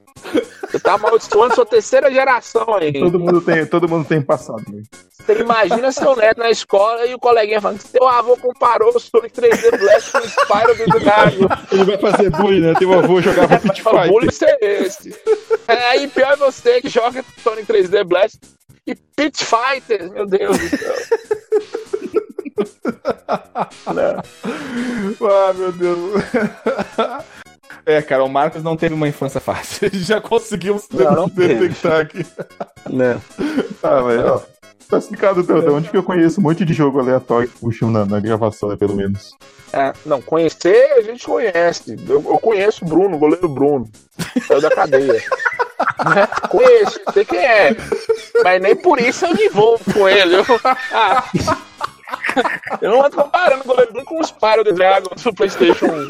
[0.71, 2.93] Você tá amaldiçoando sua terceira geração aí.
[2.93, 4.63] Todo mundo tem, todo mundo tem passado.
[4.73, 4.83] Né?
[5.27, 8.99] Você imagina seu neto na escola e o coleguinha falando que seu avô comparou o
[8.99, 11.47] Sonic 3D Blast com o Spyro do Dragon.
[11.73, 12.75] Ele vai fazer bullying, né?
[12.79, 14.13] Teu avô jogava Pit Fala, Fighter.
[14.13, 15.15] bullying ser esse.
[15.69, 18.39] É, aí pior é você que joga Sonic 3D Blast
[18.87, 20.11] e Pit Fighter.
[20.11, 20.95] Meu Deus do céu.
[23.95, 24.23] Não.
[25.29, 26.23] Ah, meu Deus.
[27.87, 29.89] É, cara, o Marcos não teve uma infância fácil.
[29.95, 32.25] Já conseguimos Não, não detectar aqui.
[32.89, 33.21] Não.
[33.83, 34.41] Ah, velho, ó.
[34.91, 37.91] Tá explicado, então, de onde que eu conheço um monte de jogo aleatório que puxam
[37.91, 39.31] na, na gravação, né, pelo menos.
[39.73, 41.97] É, não, conhecer a gente conhece.
[42.09, 43.89] Eu, eu conheço o Bruno, o goleiro Bruno.
[44.49, 45.23] Saiu da cadeia.
[46.51, 47.77] Conheço, sei quem é.
[48.43, 50.37] Mas nem por isso eu me envolvo com ele.
[50.37, 50.45] Eu,
[50.93, 51.25] Ah.
[52.81, 56.07] eu não ando comparando o goleiro Bruno com o Spyro the Dragon do PlayStation 1.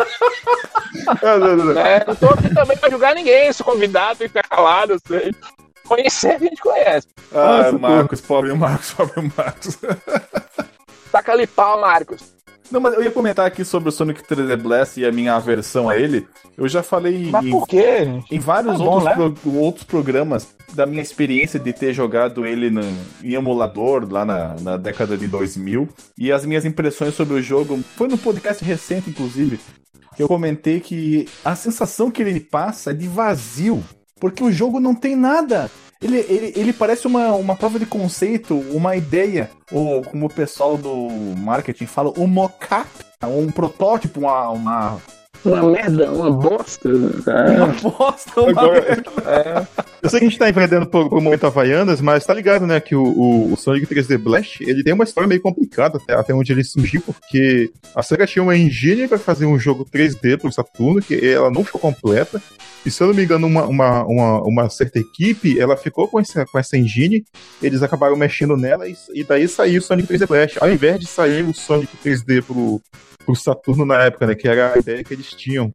[1.23, 1.75] Ah, não, não, não.
[1.75, 2.03] Né?
[2.07, 3.53] Não tô aqui também pra julgar ninguém.
[3.53, 5.35] Sou convidado, que ficar calado, eu sei.
[5.91, 7.09] Conhecer a gente conhece.
[7.33, 9.77] Ah, Nossa, Marcos, pobre Marcos, pobre Marcos.
[11.11, 12.33] Taca ali pau, Marcos.
[12.71, 15.89] Não, mas eu ia comentar aqui sobre o Sonic 3D Blast e a minha aversão
[15.89, 16.29] a ele.
[16.57, 18.07] Eu já falei Mas em, por quê?
[18.31, 19.35] em vários Tá bom, outros, né?
[19.43, 22.81] pro- outros programas da minha experiência de ter jogado ele no-
[23.25, 27.81] em emulador lá na, na década de 2000 e as minhas impressões sobre o jogo.
[27.97, 29.59] Foi num podcast recente, inclusive,
[30.15, 33.83] que eu comentei que a sensação que ele me passa é de vazio,
[34.21, 35.71] porque o jogo não tem nada.
[36.03, 40.77] Ele, ele, ele parece uma, uma prova de conceito, uma ideia, ou como o pessoal
[40.79, 42.89] do marketing fala, um mock-up,
[43.25, 44.97] um protótipo, uma, uma,
[45.45, 46.89] Uma merda, uma bosta.
[46.89, 49.69] uma bosta, uma Agora- merda.
[50.03, 52.81] Eu sei que a gente tá empreendendo pro, pro momento Havaianas, mas tá ligado, né,
[52.81, 56.33] que o, o- o Sonic 3D Blast, ele tem uma história meio complicada até, até
[56.33, 60.51] onde ele surgiu, porque a SEGA tinha uma engine pra fazer um jogo 3D pro
[60.51, 62.41] Saturno, que ela não ficou completa,
[62.85, 66.19] e se eu não me engano, uma, uma, uma, uma certa equipe, ela ficou com
[66.19, 67.25] essa, com essa engine,
[67.63, 71.07] eles acabaram mexendo nela, e, e daí saiu o Sonic 3D Blast, ao invés de
[71.07, 72.81] sair o Sonic 3D pro,
[73.25, 75.73] pro Saturno na época, né, que era a ideia que eles tinham.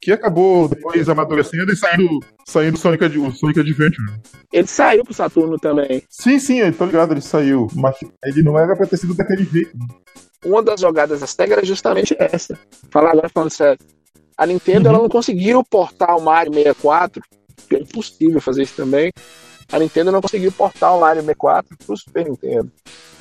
[0.00, 4.12] Que acabou depois amadurecendo e saindo, saindo Sonic, o Sonic Adventure.
[4.52, 6.02] Ele saiu pro Saturno também.
[6.08, 7.68] Sim, sim, eu tô ligado, ele saiu.
[7.74, 9.70] Mas ele não era pra ter sido daquele jeito.
[10.44, 12.58] Uma das jogadas da SEGA era justamente essa.
[12.90, 13.78] Falar agora falando sério.
[14.42, 17.22] A Nintendo ela não conseguiu portar o Mario 64,
[17.68, 19.12] que é impossível fazer isso também.
[19.70, 22.68] A Nintendo não conseguiu portar o Mario 64 pro Super Nintendo.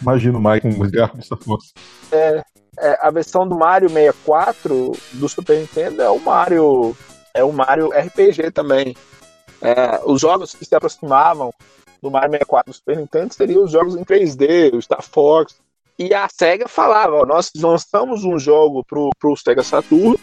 [0.01, 1.73] Imagina o Mike com os garfos dessa força.
[2.11, 2.43] É,
[3.03, 6.97] a versão do Mario 64 do Super Nintendo é o Mario
[7.35, 8.95] é o Mario RPG também.
[9.61, 11.53] É, os jogos que se aproximavam
[12.01, 15.55] do Mario 64 do Super Nintendo seriam os jogos em 3D, o Star Fox.
[15.99, 20.17] E a SEGA falava, ó, nós lançamos um jogo pro, pro Sega Saturn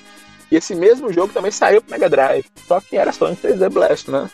[0.51, 2.45] e esse mesmo jogo também saiu pro Mega Drive.
[2.66, 4.29] Só que era só em 3D Blast, né?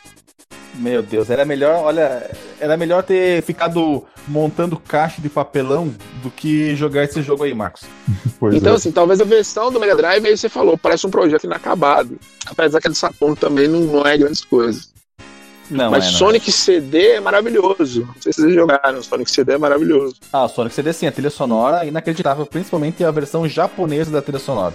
[0.76, 2.28] Meu Deus, era melhor, olha,
[2.58, 7.82] era melhor ter ficado montando caixa de papelão do que jogar esse jogo aí, Marcos.
[8.40, 8.76] Pois então, é.
[8.76, 12.18] assim, talvez a versão do Mega Drive, aí você falou, parece um projeto inacabado.
[12.44, 14.92] Apesar que a do Saturno também não, não é grandes coisas.
[15.70, 16.18] Não, Mas é, não.
[16.18, 18.04] Sonic CD é maravilhoso.
[18.06, 20.16] Não sei se vocês jogaram, Sonic CD é maravilhoso.
[20.32, 24.20] Ah, o Sonic CD sim, a trilha sonora é inacreditável, principalmente a versão japonesa da
[24.20, 24.74] trilha sonora.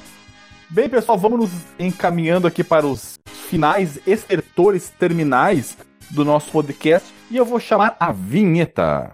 [0.71, 5.75] Bem, pessoal, vamos nos encaminhando aqui para os finais estertores terminais
[6.11, 9.11] do nosso podcast e eu vou chamar a vinheta.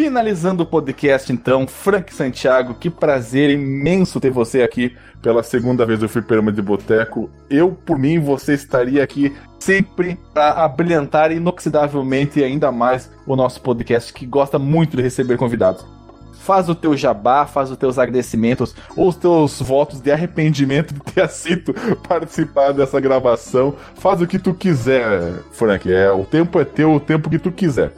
[0.00, 5.98] Finalizando o podcast, então, Frank Santiago, que prazer imenso ter você aqui pela segunda vez
[6.00, 7.28] do Fliperama de Boteco.
[7.50, 14.10] Eu, por mim, você estaria aqui sempre para abrilhantar inoxidavelmente ainda mais o nosso podcast,
[14.14, 15.84] que gosta muito de receber convidados.
[16.32, 21.00] Faz o teu jabá, faz os teus agradecimentos ou os teus votos de arrependimento de
[21.00, 21.74] ter aceito
[22.08, 23.76] participar dessa gravação.
[23.96, 25.92] Faz o que tu quiser, Frank.
[25.92, 27.92] É, o tempo é teu, o tempo que tu quiser.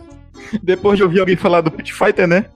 [0.63, 2.47] Depois de ouvir alguém falar do Pit Fighter, né?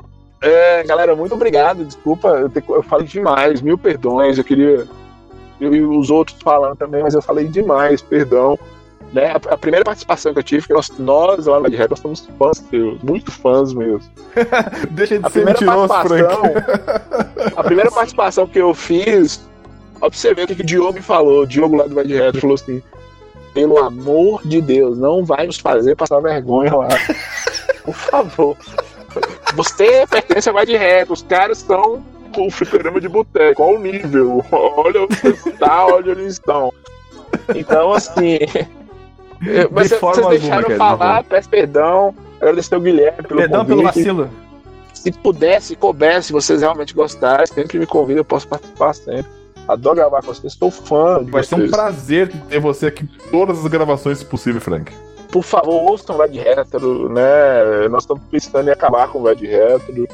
[0.41, 1.85] É, galera, muito obrigado.
[1.85, 4.39] Desculpa, eu, te- eu falei demais, mil perdões.
[4.39, 4.87] Eu queria.
[5.61, 8.59] Eu e os outros falando também, mas eu falei demais, perdão.
[9.13, 9.31] Né?
[9.31, 12.29] A, a primeira participação que eu tive, que nós, nós lá na Red nós somos
[12.39, 14.03] fãs teus, muito fãs meus.
[14.91, 16.41] Deixa de A ser primeira mentiroso, participação.
[16.43, 17.53] Frank.
[17.57, 19.41] A primeira participação que eu fiz,
[20.35, 21.43] ver o que, que o Diogo falou.
[21.43, 22.83] O Diogo lá do de Retro falou assim:
[23.55, 26.89] pelo amor de Deus, não vai nos fazer passar vergonha lá.
[27.87, 28.57] Por favor.
[29.55, 32.05] Você pertence ao Vai de Retro, os caras são
[32.37, 36.73] o fliperama de boteco, olha o nível, olha onde você está, olha onde eles estão.
[37.55, 38.41] Então, assim.
[39.71, 42.15] Mas De vocês deixaram alguma, falar, peço perdão.
[42.41, 44.31] Agradecer ao Guilherme pelo Perdão pelo convite vacilo.
[44.93, 49.27] se pudesse, se coubesse, se vocês realmente gostarem, sempre me convidam, eu posso participar sempre.
[49.69, 53.31] Adoro gravar com vocês, sou fã de Vai ser um prazer ter você aqui em
[53.31, 54.93] todas as gravações possível, Frank.
[55.31, 57.89] Por favor, ouçam o Vai de Retro, né?
[57.91, 60.09] Nós estamos pensando em acabar com o Vai de Retro.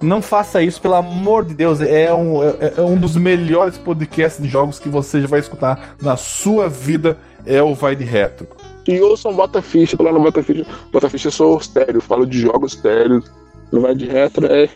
[0.00, 1.80] Não faça isso, pelo amor de Deus.
[1.80, 5.96] É um, é, é um dos melhores podcasts de jogos que você já vai escutar
[6.00, 7.18] na sua vida.
[7.46, 8.46] É o Vai de Retro.
[8.86, 10.66] E ouçam Bota Ficha, lá no Bota Ficha.
[10.92, 13.30] Bota Ficha eu sou sério, falo de jogos sérios.
[13.72, 14.68] No Vai de Retro é,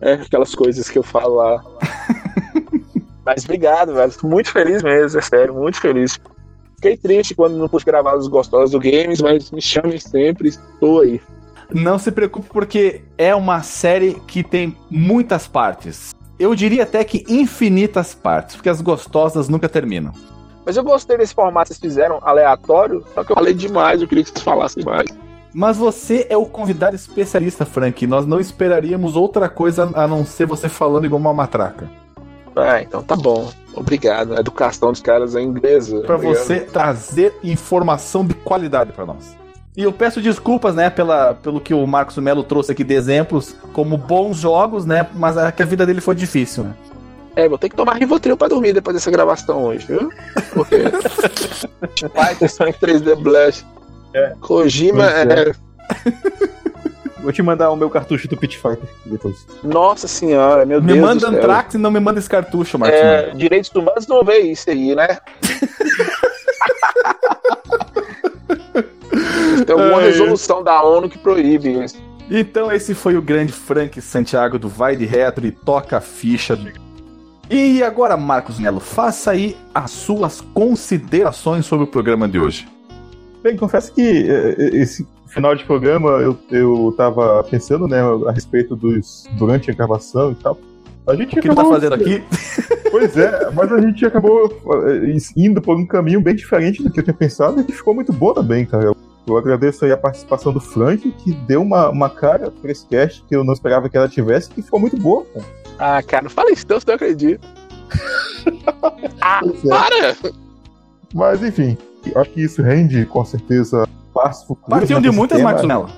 [0.00, 1.64] é aquelas coisas que eu falo lá.
[3.24, 4.12] Mas obrigado, velho.
[4.12, 6.18] Tô muito feliz mesmo, é sério, muito feliz.
[6.80, 11.02] Fiquei triste quando não pude gravar os gostosos do Games, mas me chamem sempre, estou
[11.02, 11.20] aí.
[11.70, 16.14] Não se preocupe, porque é uma série que tem muitas partes.
[16.38, 20.14] Eu diria até que infinitas partes, porque as gostosas nunca terminam.
[20.64, 24.08] Mas eu gostei desse formato que vocês fizeram, aleatório, só que eu falei demais, eu
[24.08, 25.06] queria que vocês falassem mais.
[25.52, 28.06] Mas você é o convidado especialista, Frank.
[28.06, 31.90] Nós não esperaríamos outra coisa a não ser você falando igual uma matraca.
[32.56, 33.50] Ah, então tá bom.
[33.74, 34.34] Obrigado.
[34.34, 36.00] A educação dos caras é inglesa.
[36.00, 36.42] Pra Obrigado.
[36.42, 39.36] você trazer informação de qualidade pra nós.
[39.76, 43.54] E eu peço desculpas, né, pela, pelo que o Marcos Melo trouxe aqui de exemplos
[43.72, 46.74] como bons jogos, né, mas é que a vida dele foi difícil, né?
[47.36, 50.10] É, vou ter que tomar Rivotril pra dormir depois dessa gravação hoje, viu?
[50.52, 50.76] Porque.
[52.48, 53.64] Sonic 3D Blast.
[54.12, 54.34] É.
[54.40, 55.22] Kojima é.
[55.22, 55.54] é.
[57.22, 59.46] Vou te mandar o meu cartucho do Pit Fighter depois.
[59.62, 61.00] Nossa senhora, meu Me Deus.
[61.00, 61.38] manda do céu.
[61.38, 63.12] Antrax e não me manda esse cartucho, Marcos Melo.
[63.12, 65.18] É, direitos humanos não vê isso aí, né?
[69.66, 70.06] Tem alguma É.
[70.06, 71.96] resolução da ONU que proíbe isso.
[72.30, 76.58] Então esse foi o grande Frank Santiago do Vai de Retro e toca a ficha.
[77.50, 82.68] E agora, Marcos Melo, faça aí as suas considerações sobre o programa de hoje.
[83.42, 88.76] Bem, confesso que eh, esse final de programa eu, eu tava pensando, né, a respeito
[88.76, 89.28] dos.
[89.38, 90.58] durante a gravação e tal.
[91.06, 92.22] A gente O que ele tá fazendo aqui?
[92.90, 94.52] Pois é, mas a gente acabou
[94.86, 97.94] eh, indo por um caminho bem diferente do que eu tinha pensado e que ficou
[97.94, 98.84] muito bom também, cara.
[98.84, 98.96] Eu,
[99.26, 103.24] eu agradeço aí a participação do Frank, que deu uma, uma cara pra esse cast
[103.28, 105.46] que eu não esperava que ela tivesse, que ficou muito boa, cara.
[105.78, 107.48] Ah, cara, não fala isso, não, senão eu acredito.
[109.20, 109.68] ah, Pois é.
[109.68, 110.16] para!
[111.14, 111.78] Mas enfim,
[112.14, 113.88] acho que isso rende com certeza
[114.80, 115.38] Partiu de muitas.
[115.44, 115.88] Marcos Melo.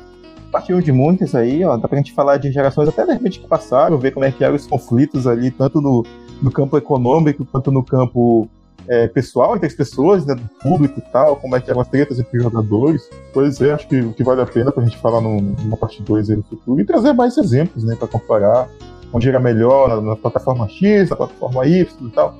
[0.50, 1.76] Partiu de muitas aí, ó.
[1.76, 4.44] Dá pra gente falar de gerações até de repente que passaram, ver como é que
[4.44, 6.04] eram os conflitos ali, tanto no,
[6.42, 8.46] no campo econômico quanto no campo
[8.86, 11.88] é, pessoal entre as pessoas, né, do público e tal, como é que eram as
[11.88, 13.08] tretas entre os jogadores.
[13.32, 16.28] Pois é, acho que, que vale a pena pra gente falar num- numa parte 2
[16.30, 18.68] aí no futuro e trazer mais exemplos, né, pra comparar
[19.10, 22.34] onde era melhor, na, na plataforma X, na plataforma Y e tal.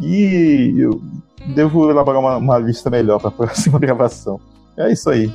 [0.00, 1.00] E eu
[1.54, 4.40] devo elaborar uma, uma lista melhor pra próxima gravação.
[4.76, 5.32] É isso aí.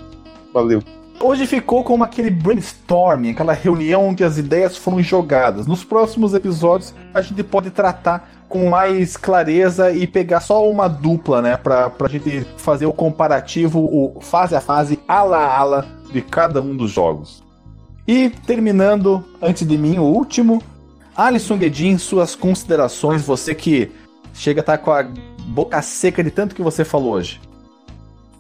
[0.54, 0.82] Valeu.
[1.22, 5.68] Hoje ficou como aquele brainstorming, aquela reunião onde as ideias foram jogadas.
[5.68, 11.42] Nos próximos episódios a gente pode tratar com mais clareza e pegar só uma dupla,
[11.42, 11.58] né?
[11.58, 16.62] Pra, pra gente fazer o comparativo, o fase a fase, ala a ala de cada
[16.62, 17.44] um dos jogos.
[18.08, 20.64] E terminando, antes de mim, o último,
[21.16, 23.92] Alisson Guedin, suas considerações, você que
[24.34, 25.06] chega a estar com a
[25.48, 27.42] boca seca de tanto que você falou hoje.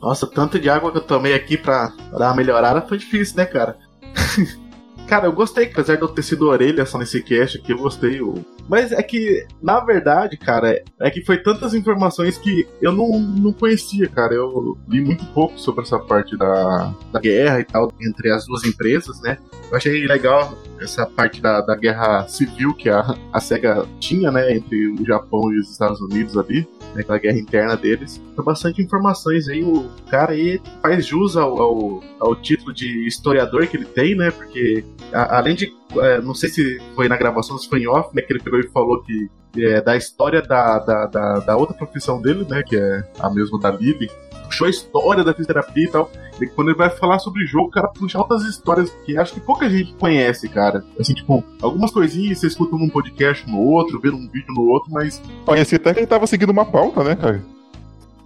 [0.01, 3.45] Nossa, tanto de água que eu tomei aqui pra dar uma melhorada foi difícil, né,
[3.45, 3.77] cara?
[5.07, 8.19] cara, eu gostei, apesar de eu ter sido orelha só nesse cast aqui, eu gostei.
[8.21, 13.19] eu- Mas é que, na verdade, cara, é que foi tantas informações que eu não,
[13.19, 14.33] não conhecia, cara.
[14.35, 18.63] Eu li muito pouco sobre essa parte da, da guerra e tal entre as duas
[18.63, 19.37] empresas, né?
[19.71, 24.55] Eu achei legal essa parte da, da guerra civil que a, a SEGA tinha, né,
[24.55, 28.21] entre o Japão e os Estados Unidos ali né, aquela guerra interna deles.
[28.35, 29.63] Foi bastante informações aí.
[29.63, 34.31] O cara aí faz jus ao, ao, ao título de historiador que ele tem, né?
[34.31, 34.83] Porque
[35.13, 35.73] a- além de.
[35.97, 38.21] é, não sei se foi na gravação, se foi em off, né?
[38.21, 42.21] Que ele pegou e falou que é, da história da, da, da, da outra profissão
[42.21, 42.61] dele, né?
[42.63, 44.09] Que é a mesma da Lily.
[44.45, 46.11] Puxou a história da fisioterapia e tal.
[46.41, 49.33] E quando ele vai falar sobre o jogo, o cara puxa altas histórias que acho
[49.33, 50.83] que pouca gente conhece, cara.
[50.99, 54.91] Assim, tipo, algumas coisinhas você escuta num podcast no outro, vê num vídeo no outro,
[54.91, 57.43] mas Parecia até que ele tava seguindo uma pauta, né, cara?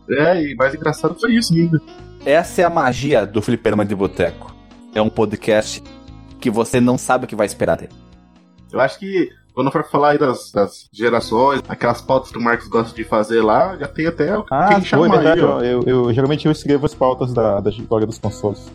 [0.09, 1.81] é, e mais engraçado foi isso ainda.
[2.25, 4.53] Essa é a magia do Fliperama de Boteco.
[4.93, 5.83] É um podcast
[6.39, 7.93] que você não sabe o que vai esperar dele.
[8.71, 12.67] Eu acho que quando for falar aí das, das gerações, aquelas pautas que o Marcos
[12.67, 15.39] gosta de fazer lá, já tem até o Ah, quem foi verdade.
[15.39, 15.61] aí, ó.
[15.61, 18.71] Eu, eu- geralmente eu escrevo as pautas da, da história dos consoles.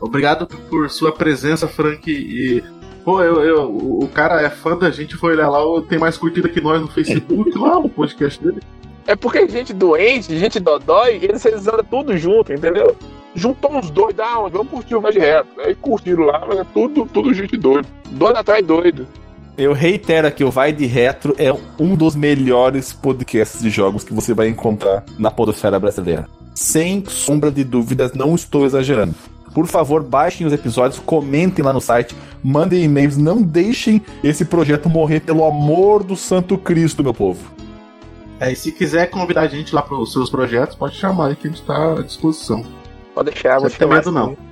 [0.00, 2.10] Obrigado por sua presença, Frank.
[2.10, 2.62] E,
[3.04, 5.98] pô, eu, eu, o o cara é fã da gente, foi olhar lá, ó, tem
[5.98, 8.60] mais curtida que nós no Facebook, lá no podcast dele.
[9.06, 12.96] É porque gente doente, gente dodói, eles, eles andam tudo junto, entendeu?
[13.34, 14.52] Juntou uns dois, onde?
[14.56, 15.48] Vamos curtir o mais de reto.
[15.60, 17.86] Aí curtiram lá, mas é tudo, tudo gente doido.
[18.10, 19.06] Doido atrás doido.
[19.56, 24.12] Eu reitero aqui, o Vai de Retro é um dos melhores podcasts de jogos que
[24.12, 26.28] você vai encontrar na podosfera brasileira.
[26.54, 29.14] Sem sombra de dúvidas, não estou exagerando.
[29.54, 32.14] Por favor, baixem os episódios, comentem lá no site,
[32.44, 37.50] mandem e-mails, não deixem esse projeto morrer, pelo amor do Santo Cristo, meu povo.
[38.38, 41.36] É, e se quiser convidar a gente lá para os seus projetos, pode chamar aí
[41.36, 42.62] que a gente tá à disposição.
[43.14, 44.18] Pode deixar, vou Você tem chamar medo, assim.
[44.18, 44.45] não.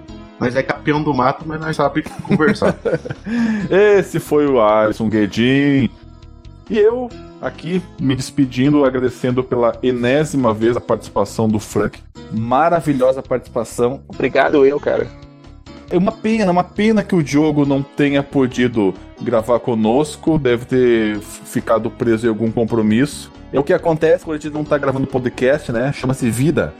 [0.44, 2.76] Nós é campeão do mato, mas nós sabemos conversar.
[3.98, 5.88] Esse foi o Alisson Guedin.
[6.68, 7.08] E eu,
[7.40, 11.98] aqui, me despedindo, agradecendo pela enésima vez a participação do Frank.
[12.30, 14.02] Maravilhosa participação.
[14.06, 15.06] Obrigado eu, cara.
[15.90, 18.92] É uma pena, uma pena que o Diogo não tenha podido
[19.22, 20.38] gravar conosco.
[20.38, 23.32] Deve ter ficado preso em algum compromisso.
[23.50, 25.90] É o que acontece quando a gente não tá gravando podcast, né?
[25.90, 26.74] Chama-se vida.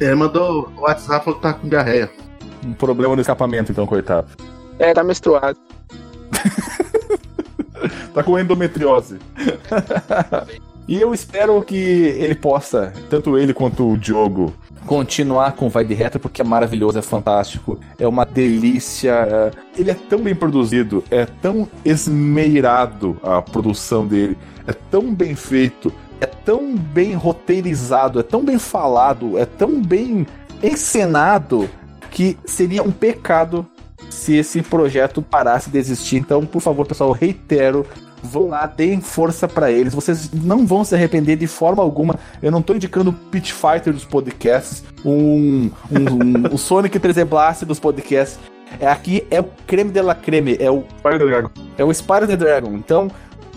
[0.00, 2.10] Ele mandou o WhatsApp falou que tá com diarreia.
[2.64, 4.28] Um problema no escapamento, então, coitado.
[4.78, 5.58] É, tá menstruado.
[8.14, 9.18] Tá com endometriose.
[10.86, 14.52] E eu espero que ele possa, tanto ele quanto o Diogo,
[14.84, 19.12] continuar com o Vai de Retro, porque é maravilhoso, é fantástico, é uma delícia.
[19.12, 19.50] é-
[19.80, 24.36] Ele é tão bem produzido, é tão esmeirado a produção dele,
[24.66, 30.26] é tão bem feito, é tão bem roteirizado, é tão bem falado, é tão bem
[30.62, 31.66] encenado
[32.14, 33.66] que seria um pecado
[34.08, 36.16] se esse projeto parasse de existir.
[36.16, 37.84] Então, por favor, pessoal, eu reitero.
[38.22, 39.92] Vão lá, deem força pra eles.
[39.94, 42.18] Vocês não vão se arrepender de forma alguma.
[42.42, 47.22] Eu não tô indicando o Pit Fighter dos podcasts, um, um, um- o Sonic 3D
[47.26, 48.38] Blast dos podcasts.
[48.80, 50.84] É aqui é o creme de la creme, é o
[51.76, 52.72] é o Spyro the Dragon.
[52.74, 53.10] Então,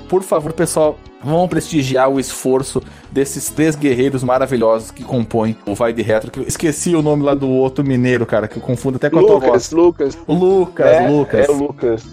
[0.08, 2.82] por favor, pessoal, vão prestigiar o esforço
[3.12, 6.32] desses três guerreiros maravilhosos que compõem o Vai de Retro.
[6.32, 9.20] Que eu esqueci o nome lá do outro mineiro, cara, que eu confundo até com
[9.20, 9.72] a tua voz.
[9.72, 10.40] Lucas, Lucas.
[10.40, 11.50] Lucas, é, Lucas.
[11.50, 12.06] É Lucas.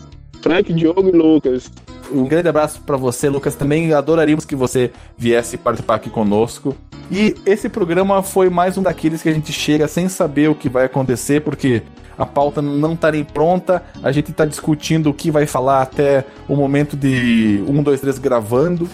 [0.43, 1.71] Frank, Diogo e Lucas.
[2.11, 3.55] Um grande abraço pra você, Lucas.
[3.55, 6.77] Também adoraríamos que você viesse participar aqui conosco.
[7.11, 10.69] E esse programa foi mais um daqueles que a gente chega sem saber o que
[10.69, 11.83] vai acontecer, porque
[12.17, 13.83] a pauta não tá nem pronta.
[14.03, 18.19] A gente tá discutindo o que vai falar até o momento de 1, 2, 3
[18.19, 18.89] gravando.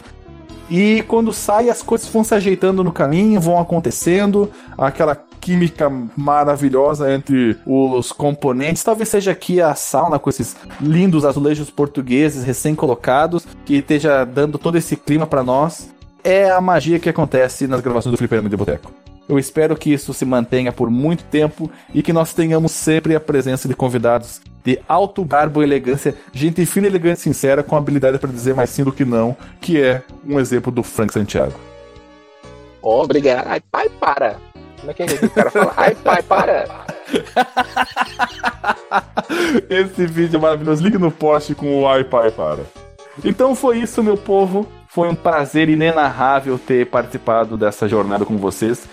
[0.70, 4.48] E quando sai, as coisas vão se ajeitando no caminho, vão acontecendo,
[4.78, 8.84] aquela química maravilhosa entre os componentes.
[8.84, 14.78] Talvez seja aqui a sauna com esses lindos azulejos portugueses recém-colocados, que esteja dando todo
[14.78, 15.90] esse clima pra nós.
[16.22, 18.92] É a magia que acontece nas gravações do Fliperama de Boteco.
[19.28, 23.20] Eu espero que isso se mantenha por muito tempo e que nós tenhamos sempre a
[23.20, 28.18] presença de convidados de alto garbo e elegância, gente fina, elegante e sincera, com habilidade
[28.18, 31.58] para dizer mais sim do que não, que é um exemplo do Frank Santiago.
[32.82, 33.46] Obrigado.
[33.46, 34.36] Ai, pai, para.
[34.78, 35.74] Como é que é que o cara fala?
[35.76, 36.86] Ai, pai, para.
[39.68, 40.82] Esse vídeo é maravilhoso.
[40.82, 42.62] Ligue no post com o Ai Pai para.
[43.24, 44.66] Então foi isso, meu povo.
[44.88, 48.88] Foi um prazer inenarrável ter participado dessa jornada com vocês.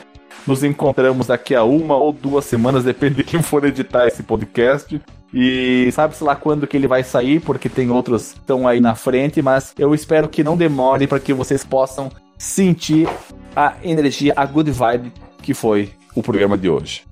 [0.46, 5.02] Nos encontramos daqui a uma ou duas semanas, depende de quem for editar esse podcast.
[5.34, 8.96] E sabe-se lá quando que ele vai sair, porque tem outros que estão aí na
[8.96, 13.08] frente, mas eu espero que não demore para que vocês possam sentir
[13.56, 17.04] a energia, a good vibe que foi o programa de hoje.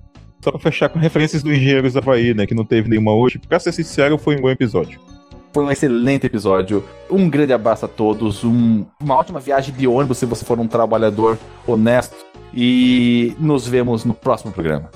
[0.44, 2.46] Só pra fechar com referências do Engenheiros Havaí, né?
[2.46, 3.40] Que não teve nenhuma hoje.
[3.40, 5.00] Pra ser sincero, foi um bom episódio.
[5.52, 6.84] Foi um excelente episódio.
[7.10, 8.44] Um grande abraço a todos.
[8.44, 12.16] um- uma ótima viagem de ônibus se você for um trabalhador honesto.
[12.54, 14.90] E nos vemos no próximo programa.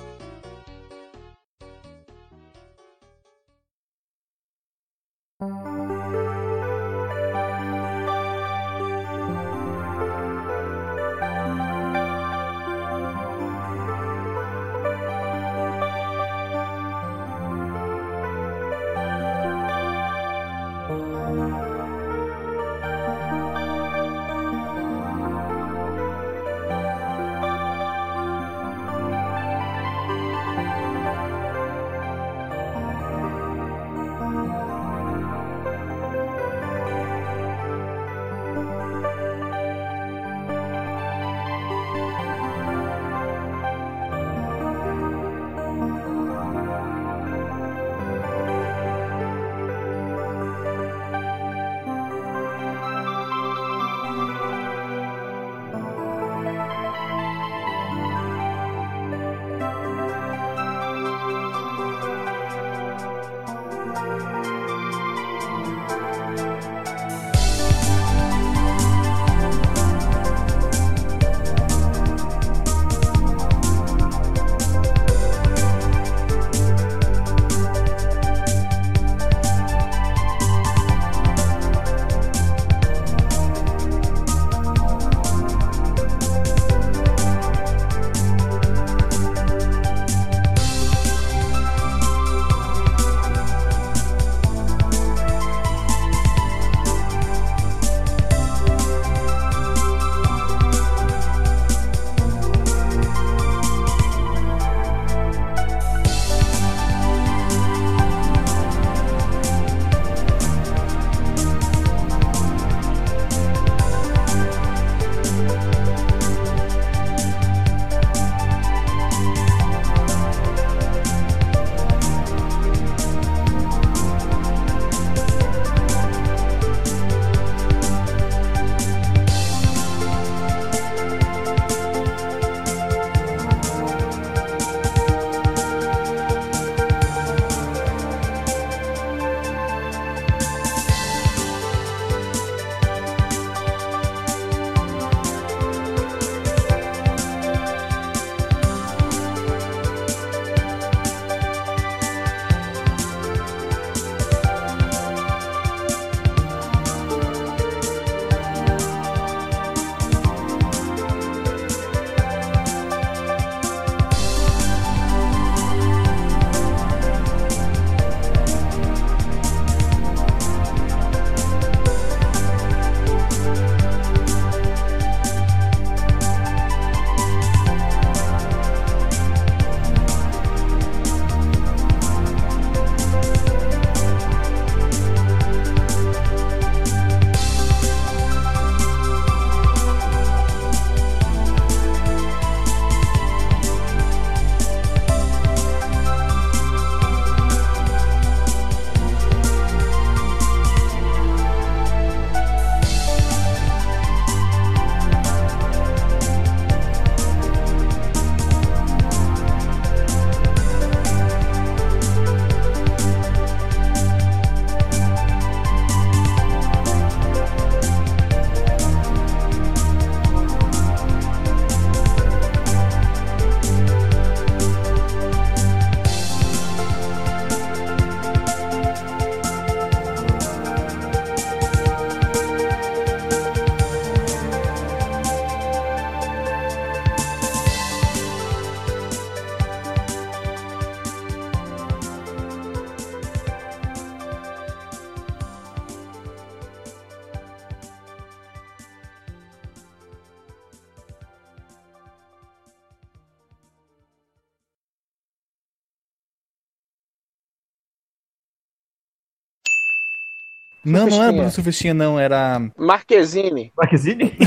[260.89, 261.31] Não, não era.
[261.33, 262.19] Bruno Surfistinha, não.
[262.19, 262.61] Era.
[262.77, 263.71] Marquezine.
[263.77, 264.33] Marquezine?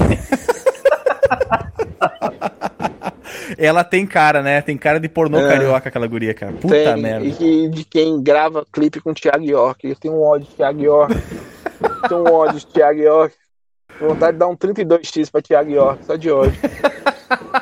[3.59, 4.61] Ela tem cara, né?
[4.63, 5.49] Tem cara de pornô É.
[5.49, 6.53] carioca, aquela guria, cara.
[6.53, 7.25] Puta tem, merda.
[7.27, 9.87] E que- de quem grava clipe com o Thiago York.
[9.89, 11.15] Eu tenho um ódio de Thiago York.
[12.09, 13.35] tenho um ódio de Thiago York.
[14.01, 16.59] Vontade de dar um 32x pra Thiago York, só de ódio.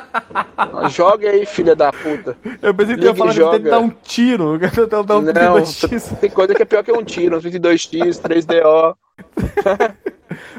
[0.89, 2.37] Joga aí, filha da puta.
[2.61, 4.57] Eu pensei que Liga ia falar que tem que dar um tiro.
[4.89, 6.17] Dar um Não, 32x.
[6.19, 8.95] tem coisa que é pior que um tiro, um 32x, 3DO.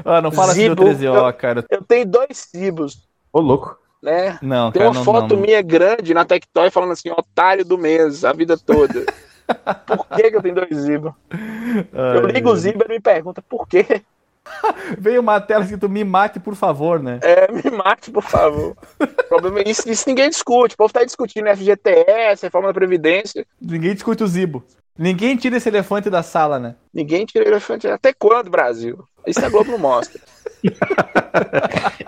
[0.05, 1.13] Ah, não fala assim do Zibo.
[1.15, 1.65] 13O, cara.
[1.71, 3.79] Eu tenho dois cibos, Ô, louco.
[4.03, 4.39] né?
[4.43, 5.43] Não, Tem cara, uma não, foto não.
[5.43, 9.07] minha grande na Tectoy falando assim, otário do mês, a vida toda.
[9.87, 11.17] Por que, que eu tenho dois Zibo?
[11.93, 14.03] Eu ligo o Zibo e ele me pergunta por quê?
[14.99, 17.21] Veio uma tela escrito me mate, por favor, né?
[17.23, 18.77] É, me mate, por favor.
[19.01, 20.75] O problema é isso, isso ninguém discute.
[20.75, 23.47] O povo tá discutindo FGTS, reforma da Previdência.
[23.61, 24.65] Ninguém discute o Zibo.
[24.99, 26.75] Ninguém tira esse elefante da sala, né?
[26.93, 27.89] Ninguém tira elefante.
[27.89, 29.03] Até quando, Brasil?
[29.27, 30.21] Isso a Globo não mostra.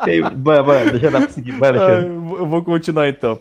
[0.07, 1.53] E aí, vai, vai, deixa eu dar pra seguir.
[1.53, 3.41] Vai, Ah, eu vou continuar então.